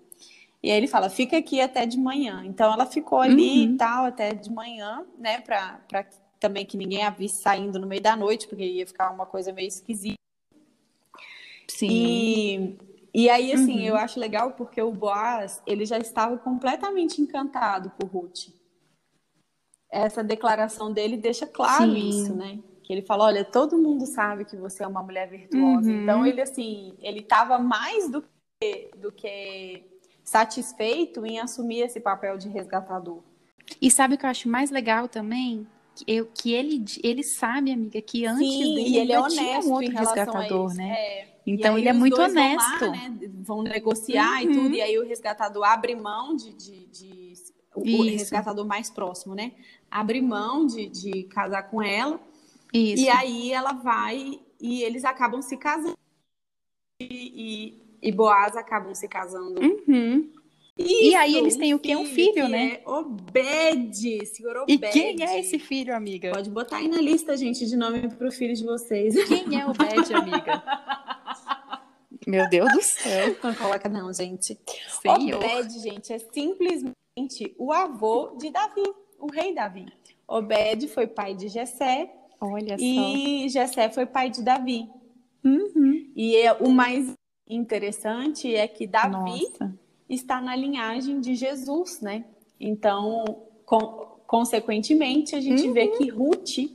E 0.62 0.70
aí 0.70 0.76
ele 0.76 0.86
fala: 0.86 1.10
fica 1.10 1.36
aqui 1.36 1.60
até 1.60 1.86
de 1.86 1.98
manhã. 1.98 2.42
Então 2.44 2.72
ela 2.72 2.86
ficou 2.86 3.20
ali 3.20 3.66
uhum. 3.66 3.74
e 3.74 3.76
tal, 3.76 4.04
até 4.04 4.32
de 4.32 4.50
manhã, 4.50 5.04
né, 5.18 5.40
para 5.40 5.80
também 6.38 6.64
que 6.64 6.76
ninguém 6.76 7.02
a 7.02 7.10
visse 7.10 7.42
saindo 7.42 7.78
no 7.78 7.86
meio 7.86 8.02
da 8.02 8.14
noite, 8.14 8.46
porque 8.46 8.64
ia 8.64 8.86
ficar 8.86 9.10
uma 9.10 9.26
coisa 9.26 9.52
meio 9.52 9.68
esquisita. 9.68 10.18
Sim. 11.66 11.88
E, 11.90 12.78
e 13.24 13.30
aí, 13.30 13.52
assim, 13.52 13.80
uhum. 13.80 13.86
eu 13.86 13.96
acho 13.96 14.20
legal 14.20 14.52
porque 14.52 14.80
o 14.80 14.92
Boaz, 14.92 15.62
ele 15.66 15.84
já 15.84 15.98
estava 15.98 16.36
completamente 16.36 17.20
encantado 17.20 17.90
por 17.98 18.06
Ruth 18.08 18.50
essa 19.94 20.24
declaração 20.24 20.92
dele 20.92 21.16
deixa 21.16 21.46
claro 21.46 21.92
Sim. 21.92 22.08
isso, 22.08 22.34
né? 22.34 22.58
Que 22.82 22.92
ele 22.92 23.02
fala, 23.02 23.24
olha, 23.24 23.44
todo 23.44 23.78
mundo 23.78 24.04
sabe 24.04 24.44
que 24.44 24.56
você 24.56 24.82
é 24.82 24.86
uma 24.86 25.02
mulher 25.02 25.28
virtuosa. 25.28 25.88
Uhum. 25.88 26.02
Então 26.02 26.26
ele 26.26 26.40
assim, 26.40 26.94
ele 27.00 27.20
estava 27.20 27.58
mais 27.58 28.10
do 28.10 28.22
que, 28.60 28.90
do 28.96 29.12
que 29.12 29.84
satisfeito 30.22 31.24
em 31.24 31.38
assumir 31.38 31.80
esse 31.80 32.00
papel 32.00 32.36
de 32.36 32.48
resgatador. 32.48 33.22
E 33.80 33.90
sabe 33.90 34.14
o 34.14 34.18
que 34.18 34.26
eu 34.26 34.30
acho 34.30 34.48
mais 34.48 34.70
legal 34.70 35.08
também? 35.08 35.66
Eu, 36.06 36.26
que 36.26 36.52
ele, 36.52 36.84
ele 37.04 37.22
sabe, 37.22 37.70
amiga, 37.70 38.02
que 38.02 38.26
antes 38.26 38.46
Sim, 38.46 38.74
dele 38.74 38.96
ele 38.98 39.12
é 39.12 39.20
honesto 39.20 39.68
um 39.68 39.72
outro 39.72 39.92
resgatador, 39.92 40.74
né? 40.74 40.90
É. 40.90 41.28
Então 41.46 41.78
ele 41.78 41.88
é 41.88 41.92
muito 41.92 42.20
honesto. 42.20 42.80
Vão, 42.80 42.90
lá, 42.90 42.96
né? 42.96 43.18
vão 43.32 43.62
negociar 43.62 44.42
uhum. 44.42 44.50
e 44.50 44.54
tudo, 44.54 44.74
e 44.74 44.82
aí 44.82 44.98
o 44.98 45.06
resgatador 45.06 45.62
abre 45.62 45.94
mão 45.94 46.34
de, 46.34 46.52
de, 46.52 46.86
de 46.86 47.34
o, 47.74 48.02
resgatador 48.02 48.66
mais 48.66 48.90
próximo, 48.90 49.34
né? 49.34 49.52
Abre 49.90 50.20
mão 50.20 50.66
de, 50.66 50.88
de 50.88 51.24
casar 51.24 51.64
com 51.64 51.82
ela. 51.82 52.20
Isso. 52.72 53.04
E 53.04 53.08
aí 53.08 53.52
ela 53.52 53.72
vai 53.72 54.40
e 54.60 54.82
eles 54.82 55.04
acabam 55.04 55.42
se 55.42 55.56
casando. 55.56 55.96
E, 57.00 57.82
e, 58.02 58.08
e 58.08 58.12
Boaz 58.12 58.56
acabam 58.56 58.94
se 58.94 59.08
casando. 59.08 59.60
Uhum. 59.60 60.32
Isso, 60.76 61.04
e 61.04 61.14
aí 61.14 61.36
eles 61.36 61.56
têm 61.56 61.72
o 61.72 61.78
quê? 61.78 61.94
Um 61.94 62.04
filho, 62.04 62.48
né? 62.48 62.80
É 62.84 62.88
Obede, 62.88 64.26
senhor 64.26 64.56
Obede. 64.56 64.84
E 64.86 64.90
quem 64.90 65.22
é 65.22 65.38
esse 65.38 65.56
filho, 65.56 65.94
amiga? 65.94 66.32
Pode 66.32 66.50
botar 66.50 66.78
aí 66.78 66.88
na 66.88 67.00
lista, 67.00 67.36
gente, 67.36 67.64
de 67.64 67.76
nome 67.76 68.08
para 68.08 68.26
o 68.26 68.32
filho 68.32 68.54
de 68.54 68.64
vocês. 68.64 69.14
Quem 69.28 69.60
é 69.60 69.66
Obede, 69.68 70.12
amiga? 70.12 70.62
Meu 72.26 72.48
Deus 72.48 72.72
do 72.72 72.82
céu. 72.82 73.36
Não 73.40 73.54
coloca 73.54 73.88
não, 73.88 74.12
gente. 74.12 74.58
Senhor. 75.00 75.44
Obed, 75.44 75.78
gente, 75.78 76.12
é 76.12 76.18
simplesmente 76.18 77.03
o 77.58 77.72
avô 77.72 78.36
de 78.38 78.50
Davi, 78.50 78.82
o 79.18 79.30
rei 79.30 79.54
Davi. 79.54 79.86
Obed 80.26 80.88
foi 80.88 81.06
pai 81.06 81.34
de 81.34 81.48
Jessé. 81.48 82.12
Olha 82.40 82.76
e 82.78 83.42
só. 83.42 83.48
Jessé 83.48 83.88
foi 83.90 84.06
pai 84.06 84.30
de 84.30 84.42
Davi. 84.42 84.88
Uhum. 85.44 86.10
E 86.16 86.36
é, 86.36 86.52
o 86.52 86.70
mais 86.70 87.12
interessante 87.48 88.54
é 88.54 88.66
que 88.66 88.86
Davi 88.86 89.12
Nossa. 89.12 89.74
está 90.08 90.40
na 90.40 90.56
linhagem 90.56 91.20
de 91.20 91.34
Jesus, 91.34 92.00
né? 92.00 92.24
Então, 92.58 93.42
com, 93.64 93.78
consequentemente, 94.26 95.36
a 95.36 95.40
gente 95.40 95.68
uhum. 95.68 95.72
vê 95.72 95.88
que 95.88 96.08
Ruth, 96.08 96.70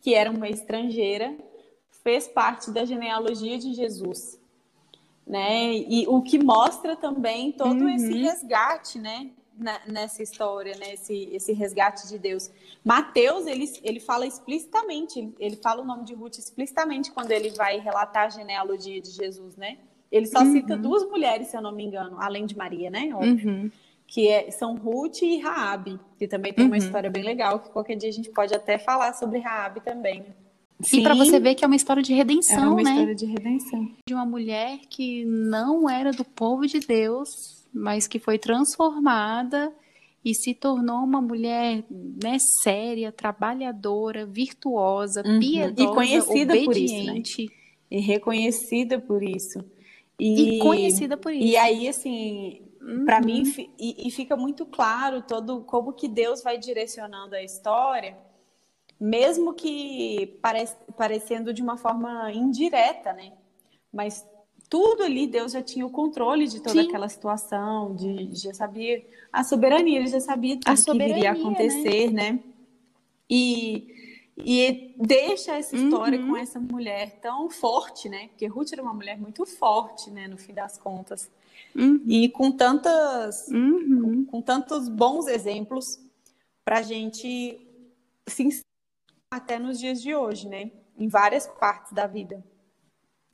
que 0.00 0.14
era 0.14 0.30
uma 0.30 0.48
estrangeira, 0.48 1.36
fez 2.02 2.28
parte 2.28 2.70
da 2.70 2.84
genealogia 2.84 3.58
de 3.58 3.74
Jesus. 3.74 4.38
Né? 5.26 5.74
E 5.74 6.06
o 6.08 6.22
que 6.22 6.38
mostra 6.38 6.96
também 6.96 7.52
todo 7.52 7.82
uhum. 7.82 7.88
esse 7.88 8.12
resgate, 8.12 8.98
né? 8.98 9.30
Nessa 9.86 10.22
história, 10.22 10.76
né? 10.76 10.94
Esse, 10.94 11.28
esse 11.32 11.52
resgate 11.52 12.08
de 12.08 12.18
Deus. 12.18 12.50
Mateus, 12.84 13.46
ele, 13.46 13.70
ele 13.82 14.00
fala 14.00 14.26
explicitamente, 14.26 15.32
ele 15.38 15.56
fala 15.56 15.82
o 15.82 15.84
nome 15.84 16.04
de 16.04 16.14
Ruth 16.14 16.38
explicitamente 16.38 17.12
quando 17.12 17.30
ele 17.30 17.50
vai 17.50 17.78
relatar 17.78 18.26
a 18.26 18.30
genealogia 18.30 19.00
de 19.00 19.10
Jesus, 19.10 19.56
né? 19.56 19.78
Ele 20.10 20.26
só 20.26 20.40
uhum. 20.40 20.52
cita 20.52 20.76
duas 20.76 21.04
mulheres, 21.04 21.48
se 21.48 21.56
eu 21.56 21.62
não 21.62 21.72
me 21.72 21.84
engano, 21.84 22.16
além 22.18 22.46
de 22.46 22.56
Maria, 22.56 22.90
né? 22.90 23.10
Uhum. 23.14 23.70
Que 24.06 24.28
é, 24.28 24.50
são 24.50 24.74
Ruth 24.74 25.22
e 25.22 25.38
Raabe, 25.38 26.00
que 26.18 26.26
também 26.26 26.52
tem 26.52 26.64
uma 26.64 26.72
uhum. 26.72 26.78
história 26.78 27.08
bem 27.08 27.22
legal, 27.22 27.60
que 27.60 27.70
qualquer 27.70 27.96
dia 27.96 28.08
a 28.08 28.12
gente 28.12 28.30
pode 28.30 28.52
até 28.54 28.76
falar 28.78 29.12
sobre 29.12 29.38
Raabe 29.38 29.80
também. 29.80 30.24
Sim. 30.80 31.00
E 31.00 31.02
para 31.02 31.14
você 31.14 31.38
ver 31.38 31.54
que 31.54 31.64
é 31.64 31.66
uma 31.66 31.76
história 31.76 32.02
de 32.02 32.12
redenção, 32.14 32.64
é 32.64 32.68
uma 32.68 32.82
né? 32.82 32.90
história 32.90 33.14
de 33.14 33.26
redenção. 33.26 33.90
De 34.08 34.14
uma 34.14 34.24
mulher 34.24 34.78
que 34.88 35.24
não 35.26 35.88
era 35.88 36.10
do 36.10 36.24
povo 36.24 36.66
de 36.66 36.80
Deus, 36.80 37.59
mas 37.72 38.06
que 38.06 38.18
foi 38.18 38.38
transformada 38.38 39.72
e 40.24 40.34
se 40.34 40.54
tornou 40.54 40.98
uma 40.98 41.20
mulher 41.20 41.84
né, 41.90 42.36
séria, 42.62 43.10
trabalhadora, 43.10 44.26
virtuosa, 44.26 45.22
uhum. 45.24 45.40
piedosa, 45.40 45.90
e 45.90 45.94
conhecida 45.94 46.52
obediente. 46.52 46.66
por 46.66 46.76
isso, 46.76 47.04
né? 47.06 47.56
E 47.90 48.00
reconhecida 48.00 49.00
por 49.00 49.22
isso. 49.22 49.64
E, 50.18 50.56
e 50.56 50.58
conhecida 50.58 51.16
por 51.16 51.32
isso. 51.32 51.44
E 51.44 51.56
aí, 51.56 51.88
assim, 51.88 52.62
uhum. 52.80 53.04
para 53.04 53.20
mim, 53.20 53.42
e, 53.78 54.06
e, 54.06 54.10
fica 54.10 54.36
muito 54.36 54.66
claro 54.66 55.22
todo 55.22 55.62
como 55.62 55.94
que 55.94 56.06
Deus 56.06 56.42
vai 56.42 56.58
direcionando 56.58 57.34
a 57.34 57.42
história, 57.42 58.16
mesmo 59.00 59.54
que 59.54 60.38
pare, 60.42 60.68
parecendo 60.96 61.54
de 61.54 61.62
uma 61.62 61.78
forma 61.78 62.30
indireta, 62.32 63.14
né? 63.14 63.32
Mas 63.90 64.24
tudo 64.70 65.02
ali 65.02 65.26
Deus 65.26 65.52
já 65.52 65.60
tinha 65.60 65.84
o 65.84 65.90
controle 65.90 66.46
de 66.46 66.60
toda 66.60 66.80
Sim. 66.80 66.88
aquela 66.88 67.08
situação, 67.08 67.94
de 67.94 68.30
já 68.32 68.54
sabia 68.54 69.04
a 69.32 69.42
soberania, 69.42 69.98
ele 69.98 70.06
já 70.06 70.20
sabia 70.20 70.58
tudo 70.58 70.98
que 70.98 71.04
iria 71.04 71.34
né? 71.34 71.40
acontecer, 71.40 72.10
né? 72.12 72.32
né? 72.32 72.40
E 73.28 73.96
e 74.44 74.94
deixa 74.96 75.56
essa 75.56 75.76
história 75.76 76.18
uhum. 76.18 76.28
com 76.28 76.36
essa 76.36 76.58
mulher 76.58 77.18
tão 77.20 77.50
forte, 77.50 78.08
né? 78.08 78.28
Porque 78.28 78.46
Ruth 78.46 78.72
era 78.72 78.82
uma 78.82 78.94
mulher 78.94 79.18
muito 79.18 79.44
forte, 79.44 80.10
né? 80.10 80.28
No 80.28 80.38
fim 80.38 80.54
das 80.54 80.78
contas. 80.78 81.30
Uhum. 81.74 82.02
E 82.06 82.28
com 82.28 82.50
tantas, 82.50 83.48
uhum. 83.48 84.24
com, 84.24 84.24
com, 84.24 84.42
tantos 84.42 84.88
bons 84.88 85.26
exemplos 85.26 86.00
para 86.64 86.78
a 86.78 86.82
gente 86.82 87.60
se 88.26 88.62
até 89.30 89.58
nos 89.58 89.78
dias 89.78 90.00
de 90.00 90.14
hoje, 90.14 90.48
né? 90.48 90.70
Em 90.98 91.08
várias 91.08 91.46
partes 91.46 91.92
da 91.92 92.06
vida. 92.06 92.42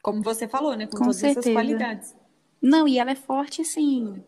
Como 0.07 0.23
você 0.23 0.47
falou, 0.47 0.77
né? 0.77 0.87
Com, 0.87 0.99
com 0.99 1.05
todas 1.07 1.17
certeza. 1.17 1.41
essas 1.41 1.53
qualidades. 1.53 2.15
Não, 2.63 2.87
e 2.87 2.97
ela 2.97 3.11
é 3.11 3.17
forte, 3.17 3.61
assim. 3.61 4.23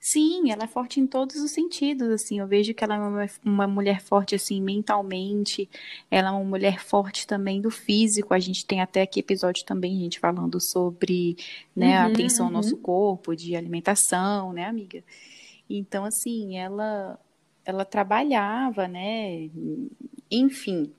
Sim, 0.00 0.50
ela 0.50 0.64
é 0.64 0.66
forte 0.66 0.98
em 0.98 1.06
todos 1.06 1.36
os 1.36 1.52
sentidos, 1.52 2.08
assim. 2.10 2.40
Eu 2.40 2.46
vejo 2.48 2.74
que 2.74 2.82
ela 2.82 2.96
é 2.96 2.98
uma, 2.98 3.26
uma 3.44 3.66
mulher 3.68 4.00
forte, 4.00 4.34
assim, 4.34 4.60
mentalmente. 4.60 5.70
Ela 6.10 6.30
é 6.30 6.32
uma 6.32 6.42
mulher 6.42 6.80
forte 6.80 7.24
também 7.24 7.60
do 7.60 7.70
físico. 7.70 8.34
A 8.34 8.40
gente 8.40 8.66
tem 8.66 8.80
até 8.80 9.02
aqui 9.02 9.20
episódio 9.20 9.64
também, 9.64 9.96
gente, 10.00 10.18
falando 10.18 10.58
sobre, 10.60 11.36
né, 11.74 11.96
uhum, 11.96 12.06
a 12.08 12.12
atenção 12.12 12.46
uhum. 12.46 12.56
ao 12.56 12.60
nosso 12.60 12.76
corpo, 12.78 13.36
de 13.36 13.54
alimentação, 13.54 14.52
né, 14.52 14.64
amiga? 14.64 15.04
Então, 15.70 16.04
assim, 16.04 16.56
ela, 16.58 17.16
ela 17.64 17.84
trabalhava, 17.84 18.88
né? 18.88 19.48
Enfim, 20.28 20.92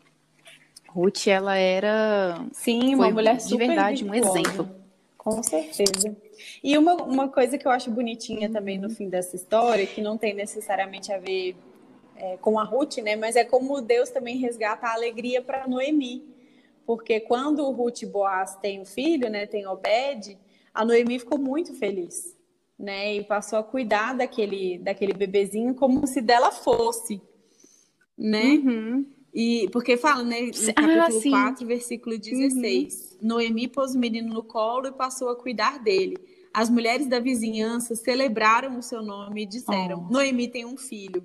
Ruth, 0.94 1.28
ela 1.28 1.56
era. 1.56 2.46
Sim, 2.52 2.96
uma 2.96 3.10
mulher 3.12 3.40
super 3.40 3.58
de 3.60 3.68
verdade, 3.68 4.06
um 4.06 4.14
exemplo. 4.14 4.70
Com 5.18 5.44
certeza. 5.44 6.16
E 6.64 6.78
uma, 6.78 6.96
uma 6.96 7.28
coisa 7.28 7.58
que 7.58 7.68
eu 7.68 7.72
acho 7.72 7.92
bonitinha 7.92 8.50
também 8.50 8.78
no 8.78 8.90
fim 8.90 9.10
dessa 9.10 9.36
história, 9.36 9.86
que 9.86 10.02
não 10.02 10.18
tem 10.18 10.34
necessariamente 10.34 11.12
a 11.12 11.18
ver 11.18 11.56
é, 12.16 12.38
com 12.38 12.60
a 12.60 12.64
Ruth, 12.64 12.98
né? 12.98 13.16
Mas 13.16 13.36
é 13.36 13.44
como 13.44 13.82
Deus 13.82 14.10
também 14.10 14.38
resgata 14.38 14.88
a 14.88 14.94
alegria 14.94 15.42
para 15.42 15.68
Noemi. 15.68 16.24
Porque 16.86 17.20
quando 17.20 17.60
o 17.60 17.72
Ruth 17.72 18.02
e 18.02 18.06
Boaz 18.06 18.56
têm 18.56 18.80
o 18.80 18.82
um 18.82 18.86
filho, 18.86 19.30
né? 19.30 19.46
Tem 19.46 19.68
Obed, 19.68 20.38
a 20.74 20.84
Noemi 20.84 21.20
ficou 21.20 21.38
muito 21.38 21.74
feliz, 21.76 22.36
né? 22.78 23.16
E 23.16 23.24
passou 23.24 23.60
a 23.60 23.64
cuidar 23.64 24.14
daquele, 24.16 24.80
daquele 24.80 25.14
bebezinho 25.14 25.76
como 25.76 26.08
se 26.08 26.22
dela 26.22 26.52
fosse, 26.52 27.22
né? 28.18 28.44
Uhum. 28.44 29.06
E 29.34 29.70
porque 29.72 29.96
fala, 29.98 30.24
né, 30.24 30.42
no 30.42 30.74
capítulo 30.74 31.36
ah, 31.36 31.46
4, 31.46 31.68
versículo 31.68 32.18
16. 32.18 33.18
Uhum. 33.22 33.28
Noemi 33.28 33.68
pôs 33.68 33.94
o 33.94 34.00
menino 34.00 34.34
no 34.34 34.44
colo 34.44 34.88
e 34.88 34.92
passou 34.92 35.30
a 35.30 35.36
cuidar 35.36 35.80
dele. 35.80 36.18
As 36.54 36.70
mulheres 36.70 37.08
da 37.08 37.20
vizinhança 37.20 37.96
celebraram 37.96 38.78
o 38.78 38.82
seu 38.82 39.04
nome 39.04 39.44
e 39.44 39.46
disseram: 39.46 40.06
oh. 40.08 40.12
Noemi 40.12 40.48
tem 40.48 40.66
um 40.66 40.78
filho. 40.78 41.24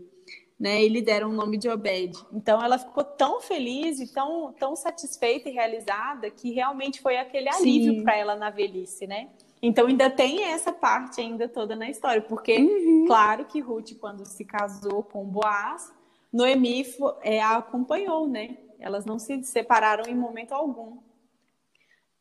Né, 0.56 0.84
e 0.84 0.88
lhe 0.88 1.02
deram 1.02 1.30
o 1.30 1.32
nome 1.32 1.58
de 1.58 1.68
Obed. 1.68 2.16
Então 2.32 2.62
ela 2.62 2.78
ficou 2.78 3.02
tão 3.02 3.40
feliz 3.40 3.98
e 3.98 4.06
tão, 4.14 4.52
tão 4.52 4.76
satisfeita 4.76 5.48
e 5.48 5.52
realizada 5.52 6.30
que 6.30 6.52
realmente 6.52 7.02
foi 7.02 7.16
aquele 7.16 7.48
alívio 7.48 8.04
para 8.04 8.16
ela 8.16 8.36
na 8.36 8.50
velhice, 8.50 9.04
né? 9.04 9.30
Então 9.60 9.88
ainda 9.88 10.08
tem 10.08 10.44
essa 10.44 10.72
parte 10.72 11.20
ainda 11.20 11.48
toda 11.48 11.74
na 11.74 11.90
história, 11.90 12.22
porque 12.22 12.56
uhum. 12.56 13.04
claro 13.04 13.44
que 13.46 13.60
Ruth 13.60 13.94
quando 13.98 14.24
se 14.24 14.44
casou 14.44 15.02
com 15.02 15.24
Boaz, 15.24 15.92
Noemi 16.34 16.84
é, 17.22 17.40
a 17.40 17.58
acompanhou, 17.58 18.28
né? 18.28 18.56
Elas 18.80 19.04
não 19.04 19.20
se 19.20 19.40
separaram 19.44 20.04
em 20.10 20.16
momento 20.16 20.50
algum. 20.50 20.98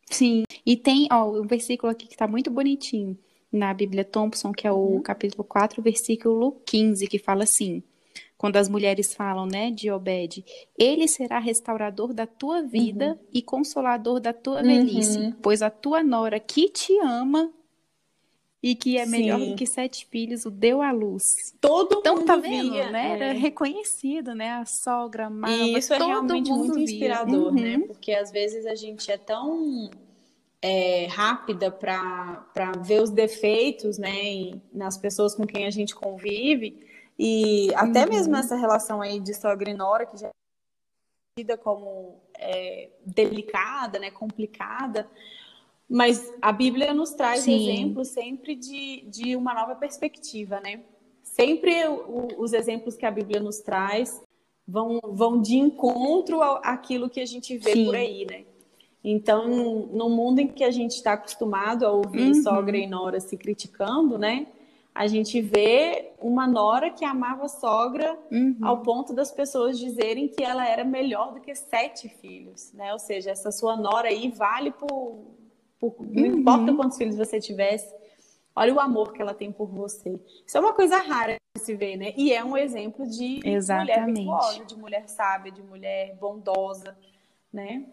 Sim, 0.08 0.44
e 0.64 0.78
tem 0.78 1.08
ó, 1.12 1.32
um 1.32 1.48
versículo 1.48 1.92
aqui 1.92 2.06
que 2.06 2.14
está 2.14 2.28
muito 2.28 2.52
bonitinho 2.52 3.18
na 3.52 3.74
Bíblia 3.74 4.06
Thompson, 4.06 4.52
que 4.52 4.68
é 4.68 4.72
o 4.72 4.76
uhum. 4.76 5.02
capítulo 5.02 5.44
4, 5.44 5.82
versículo 5.82 6.62
15, 6.64 7.08
que 7.08 7.18
fala 7.18 7.44
assim: 7.44 7.82
quando 8.38 8.58
as 8.58 8.70
mulheres 8.70 9.16
falam, 9.16 9.48
né, 9.48 9.72
de 9.72 9.90
Obed, 9.90 10.46
ele 10.78 11.08
será 11.08 11.40
restaurador 11.40 12.14
da 12.14 12.28
tua 12.28 12.62
vida 12.62 13.14
uhum. 13.14 13.28
e 13.34 13.42
consolador 13.42 14.20
da 14.20 14.32
tua 14.32 14.62
uhum. 14.62 14.68
velhice, 14.68 15.34
pois 15.42 15.64
a 15.64 15.72
tua 15.72 16.04
nora 16.04 16.40
que 16.40 16.70
te 16.70 16.96
ama 17.00 17.52
e 18.64 18.76
que 18.76 18.98
é 18.98 19.06
melhor 19.06 19.42
Sim. 19.42 19.50
do 19.50 19.56
que 19.58 19.68
sete 19.68 20.08
filhos, 20.10 20.46
o 20.46 20.50
deu 20.50 20.82
à 20.82 20.90
luz. 20.94 21.54
Todo 21.60 21.98
então, 22.00 22.16
mundo 22.16 22.26
tá 22.26 22.38
vendo, 22.38 22.72
via, 22.72 22.90
né? 22.90 23.12
Era 23.12 23.26
é. 23.26 23.34
reconhecido, 23.34 24.34
né? 24.34 24.52
A 24.52 24.66
sogra 24.66 25.26
amava, 25.26 25.54
E 25.54 25.78
isso 25.78 25.94
é 25.94 25.98
realmente 25.98 26.50
muito 26.50 26.76
via. 26.76 26.84
inspirador, 26.86 27.54
né? 27.54 27.62
uhum. 27.74 27.80
né? 27.80 27.88
Porque 27.88 28.14
às 28.14 28.32
vezes 28.32 28.66
a 28.66 28.74
gente 28.74 29.12
é 29.12 29.18
tão 29.18 29.92
é, 30.62 31.08
rápida 31.08 31.70
para 31.70 32.72
ver 32.82 33.02
os 33.02 33.10
defeitos, 33.10 33.98
né? 33.98 34.54
nas 34.72 34.98
pessoas 34.98 35.36
com 35.36 35.46
quem 35.46 35.68
a 35.68 35.70
gente 35.70 35.94
convive. 35.94 36.88
E 37.20 37.68
até 37.76 38.06
uhum. 38.06 38.12
mesmo 38.12 38.36
essa 38.38 38.56
relação 38.56 39.02
aí 39.02 39.20
de 39.20 39.34
sogra 39.34 39.70
e 39.70 39.74
nora, 39.74 40.06
que 40.06 40.16
já 40.16 40.28
é 40.28 40.32
tida 41.38 41.58
como 41.58 42.16
é, 42.40 42.92
delicada, 43.06 44.00
né? 44.00 44.10
Complicada 44.10 45.06
mas 45.94 46.34
a 46.42 46.52
Bíblia 46.52 46.92
nos 46.92 47.12
traz 47.12 47.42
Sim. 47.42 47.70
exemplos 47.70 48.08
sempre 48.08 48.56
de, 48.56 49.02
de 49.08 49.36
uma 49.36 49.54
nova 49.54 49.76
perspectiva, 49.76 50.60
né? 50.60 50.80
Sempre 51.22 51.88
o, 51.88 52.30
os 52.40 52.52
exemplos 52.52 52.96
que 52.96 53.06
a 53.06 53.12
Bíblia 53.12 53.40
nos 53.40 53.60
traz 53.60 54.20
vão, 54.68 55.00
vão 55.04 55.40
de 55.40 55.56
encontro 55.56 56.42
àquilo 56.42 57.08
que 57.08 57.20
a 57.20 57.26
gente 57.28 57.56
vê 57.60 57.74
Sim. 57.74 57.86
por 57.86 57.96
aí, 57.96 58.26
né? 58.26 58.44
Então, 59.04 59.88
no 59.94 60.10
mundo 60.10 60.40
em 60.40 60.48
que 60.48 60.64
a 60.64 60.72
gente 60.72 60.96
está 60.96 61.14
acostumado 61.14 61.86
a 61.86 61.92
ouvir 61.92 62.30
uhum. 62.30 62.42
sogra 62.42 62.76
e 62.76 62.88
nora 62.88 63.20
se 63.20 63.38
criticando, 63.38 64.18
né? 64.18 64.48
A 64.96 65.06
gente 65.06 65.40
vê 65.42 66.14
uma 66.20 66.48
nora 66.48 66.90
que 66.90 67.06
amava 67.06 67.46
a 67.46 67.50
sogra 67.50 68.18
uhum. 68.32 68.58
ao 68.64 68.80
ponto 68.82 69.14
das 69.14 69.32
pessoas 69.32 69.78
dizerem 69.78 70.28
que 70.28 70.44
ela 70.44 70.68
era 70.68 70.84
melhor 70.84 71.36
do 71.36 71.40
que 71.40 71.54
sete 71.54 72.10
filhos, 72.10 72.74
né? 72.74 72.94
Ou 72.94 73.00
seja, 73.00 73.30
essa 73.30 73.52
sua 73.52 73.78
nora 73.78 74.08
aí 74.08 74.32
vale 74.32 74.72
por 74.72 75.43
por, 75.92 76.06
não 76.06 76.24
uhum. 76.24 76.40
importa 76.40 76.74
quantos 76.74 76.98
filhos 76.98 77.16
você 77.16 77.40
tivesse, 77.40 77.94
olha 78.56 78.74
o 78.74 78.80
amor 78.80 79.14
que 79.14 79.22
ela 79.22 79.34
tem 79.34 79.52
por 79.52 79.68
você. 79.68 80.20
Isso 80.46 80.58
é 80.58 80.60
uma 80.60 80.74
coisa 80.74 80.98
rara 80.98 81.36
de 81.56 81.64
se 81.64 81.76
ver, 81.76 81.98
né? 81.98 82.14
E 82.18 82.32
é 82.34 82.44
um 82.44 82.58
exemplo 82.58 83.08
de 83.08 83.42
Exatamente. 83.44 83.98
mulher 84.00 84.14
virtuosa, 84.14 84.66
de 84.66 84.76
mulher 84.76 85.10
sábia, 85.10 85.52
de 85.52 85.62
mulher 85.62 86.16
bondosa, 86.20 86.98
né? 87.52 87.86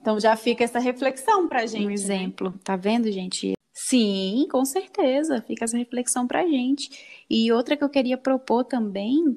Então 0.00 0.18
já 0.18 0.34
fica 0.36 0.64
essa 0.64 0.78
reflexão 0.78 1.46
pra 1.46 1.66
gente. 1.66 1.84
Um 1.84 1.88
né? 1.88 1.94
exemplo, 1.94 2.50
né? 2.50 2.58
tá 2.64 2.76
vendo, 2.76 3.10
gente? 3.12 3.52
Sim, 3.72 4.46
com 4.50 4.64
certeza, 4.64 5.42
fica 5.42 5.64
essa 5.64 5.76
reflexão 5.76 6.26
pra 6.26 6.46
gente. 6.46 7.24
E 7.28 7.52
outra 7.52 7.76
que 7.76 7.84
eu 7.84 7.88
queria 7.88 8.16
propor 8.16 8.64
também 8.64 9.36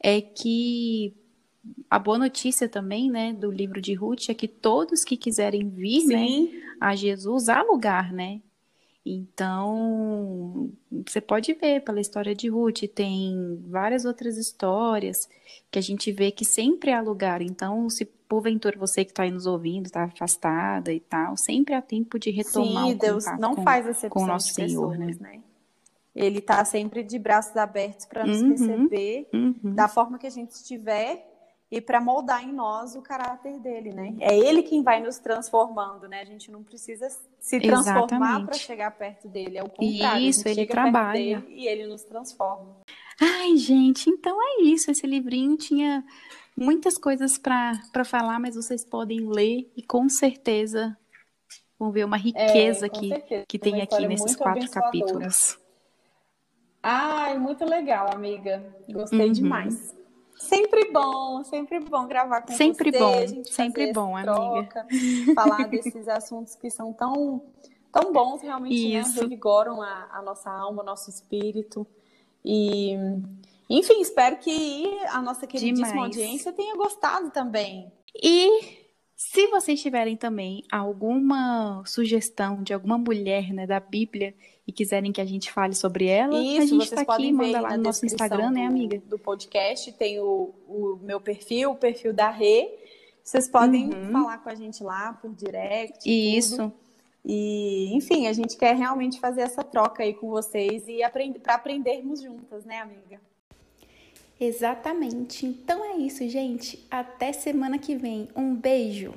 é 0.00 0.20
que 0.20 1.14
a 1.88 1.98
boa 1.98 2.18
notícia 2.18 2.68
também, 2.68 3.10
né, 3.10 3.32
do 3.32 3.50
livro 3.50 3.80
de 3.80 3.94
Ruth 3.94 4.28
é 4.28 4.34
que 4.34 4.48
todos 4.48 5.04
que 5.04 5.16
quiserem 5.16 5.68
vir, 5.68 6.06
né, 6.06 6.48
a 6.80 6.94
Jesus 6.94 7.48
há 7.48 7.62
lugar, 7.62 8.12
né? 8.12 8.40
Então, 9.04 10.70
você 11.04 11.20
pode 11.20 11.52
ver 11.54 11.82
pela 11.82 12.00
história 12.00 12.34
de 12.36 12.48
Ruth, 12.48 12.82
tem 12.94 13.60
várias 13.66 14.04
outras 14.04 14.36
histórias 14.36 15.28
que 15.72 15.78
a 15.78 15.82
gente 15.82 16.12
vê 16.12 16.30
que 16.30 16.44
sempre 16.44 16.92
há 16.92 17.00
lugar. 17.00 17.42
Então, 17.42 17.90
se 17.90 18.04
porventura 18.04 18.78
você 18.78 19.04
que 19.04 19.10
está 19.10 19.24
aí 19.24 19.30
nos 19.32 19.44
ouvindo 19.44 19.86
está 19.86 20.04
afastada 20.04 20.92
e 20.92 21.00
tal, 21.00 21.36
sempre 21.36 21.74
há 21.74 21.82
tempo 21.82 22.16
de 22.16 22.30
retomar 22.30 22.86
Sim, 22.86 22.92
o 22.92 22.98
Deus 22.98 23.24
não 23.40 23.56
com, 23.56 23.62
faz 23.64 23.86
acepção 23.86 24.10
com 24.10 24.22
o 24.22 24.26
nosso 24.26 24.54
Senhor, 24.54 24.92
pessoas, 24.92 25.18
né? 25.18 25.32
né? 25.32 25.40
Ele 26.14 26.38
está 26.38 26.64
sempre 26.64 27.02
de 27.02 27.18
braços 27.18 27.56
abertos 27.56 28.06
para 28.06 28.24
nos 28.24 28.40
uhum, 28.40 28.50
receber 28.50 29.28
uhum. 29.32 29.74
da 29.74 29.88
forma 29.88 30.18
que 30.18 30.26
a 30.26 30.30
gente 30.30 30.52
estiver 30.52 31.31
e 31.72 31.80
para 31.80 32.02
moldar 32.02 32.44
em 32.46 32.52
nós 32.52 32.94
o 32.94 33.00
caráter 33.00 33.58
dele, 33.58 33.94
né? 33.94 34.14
É 34.20 34.38
ele 34.38 34.62
quem 34.62 34.82
vai 34.82 35.00
nos 35.00 35.18
transformando, 35.18 36.06
né? 36.06 36.20
A 36.20 36.24
gente 36.26 36.50
não 36.50 36.62
precisa 36.62 37.08
se 37.40 37.58
transformar 37.58 38.44
para 38.44 38.52
chegar 38.52 38.90
perto 38.90 39.26
dele, 39.26 39.56
é 39.56 39.62
o 39.62 39.70
contrário. 39.70 40.22
Isso, 40.22 40.46
ele 40.46 40.66
trabalha 40.66 41.42
e 41.48 41.66
ele 41.66 41.86
nos 41.86 42.04
transforma. 42.04 42.76
Ai, 43.18 43.56
gente, 43.56 44.10
então 44.10 44.36
é 44.38 44.64
isso. 44.64 44.90
Esse 44.90 45.06
livrinho 45.06 45.56
tinha 45.56 46.04
muitas 46.54 46.98
coisas 46.98 47.38
para 47.38 48.04
falar, 48.04 48.38
mas 48.38 48.54
vocês 48.54 48.84
podem 48.84 49.26
ler 49.26 49.72
e 49.74 49.82
com 49.82 50.10
certeza 50.10 50.94
vão 51.78 51.90
ver 51.90 52.04
uma 52.04 52.18
riqueza 52.18 52.84
é, 52.84 52.88
que, 52.90 53.44
que 53.48 53.58
tem 53.58 53.80
aqui 53.80 54.06
nesses 54.06 54.36
quatro 54.36 54.70
capítulos. 54.70 55.58
Ai, 56.82 57.38
muito 57.38 57.64
legal, 57.64 58.12
amiga. 58.12 58.62
Gostei 58.90 59.28
uhum. 59.28 59.32
demais. 59.32 60.01
Sempre 60.42 60.90
bom, 60.90 61.44
sempre 61.44 61.80
bom 61.80 62.06
gravar 62.06 62.42
com 62.42 62.52
sempre 62.52 62.90
você. 62.90 62.98
Bom, 62.98 63.44
sempre 63.44 63.92
bom, 63.92 64.20
troca, 64.22 64.80
amiga. 64.80 65.34
Falar 65.34 65.68
desses 65.68 66.08
assuntos 66.08 66.54
que 66.56 66.68
são 66.68 66.92
tão, 66.92 67.42
tão 67.92 68.12
bons, 68.12 68.42
realmente, 68.42 68.92
né? 68.92 69.00
Isso. 69.00 69.14
né? 69.16 69.22
Revigoram 69.22 69.80
a, 69.80 70.08
a 70.12 70.22
nossa 70.22 70.50
alma, 70.50 70.82
o 70.82 70.84
nosso 70.84 71.08
espírito. 71.08 71.86
E, 72.44 72.94
enfim, 73.70 74.00
espero 74.00 74.36
que 74.38 74.98
a 75.08 75.22
nossa 75.22 75.46
queridíssima 75.46 75.88
Demais. 75.88 76.16
audiência 76.16 76.52
tenha 76.52 76.76
gostado 76.76 77.30
também. 77.30 77.92
E 78.22 78.82
se 79.14 79.46
vocês 79.46 79.80
tiverem 79.80 80.16
também 80.16 80.64
alguma 80.70 81.82
sugestão 81.86 82.62
de 82.62 82.74
alguma 82.74 82.98
mulher 82.98 83.52
né, 83.52 83.66
da 83.66 83.78
Bíblia 83.78 84.34
e 84.66 84.72
quiserem 84.72 85.12
que 85.12 85.20
a 85.20 85.24
gente 85.24 85.50
fale 85.50 85.74
sobre 85.74 86.06
ela, 86.06 86.38
Isso, 86.40 86.62
a 86.62 86.66
gente 86.66 86.84
está 86.84 87.00
aqui, 87.00 87.32
manda 87.32 87.60
lá 87.60 87.76
no 87.76 87.82
nosso 87.82 88.06
Instagram, 88.06 88.50
né, 88.50 88.66
amiga? 88.66 89.02
Do 89.06 89.18
podcast 89.18 89.90
tem 89.92 90.20
o, 90.20 90.54
o 90.68 90.98
meu 91.02 91.20
perfil, 91.20 91.72
o 91.72 91.76
perfil 91.76 92.12
da 92.12 92.30
Rê. 92.30 92.78
Vocês 93.24 93.48
podem 93.48 93.92
uhum. 93.92 94.12
falar 94.12 94.38
com 94.38 94.48
a 94.48 94.54
gente 94.54 94.82
lá 94.82 95.12
por 95.14 95.32
direct. 95.34 96.08
Isso. 96.08 96.56
Tudo. 96.56 96.72
E, 97.24 97.94
enfim, 97.94 98.26
a 98.26 98.32
gente 98.32 98.56
quer 98.56 98.74
realmente 98.74 99.20
fazer 99.20 99.42
essa 99.42 99.62
troca 99.62 100.02
aí 100.02 100.12
com 100.12 100.28
vocês 100.28 100.88
e 100.88 101.02
aprend 101.02 101.38
para 101.38 101.54
aprendermos 101.54 102.20
juntas, 102.20 102.64
né, 102.64 102.80
amiga? 102.80 103.20
Exatamente. 104.40 105.46
Então 105.46 105.84
é 105.84 105.96
isso, 105.98 106.28
gente. 106.28 106.84
Até 106.90 107.32
semana 107.32 107.78
que 107.78 107.94
vem. 107.94 108.28
Um 108.34 108.54
beijo. 108.54 109.14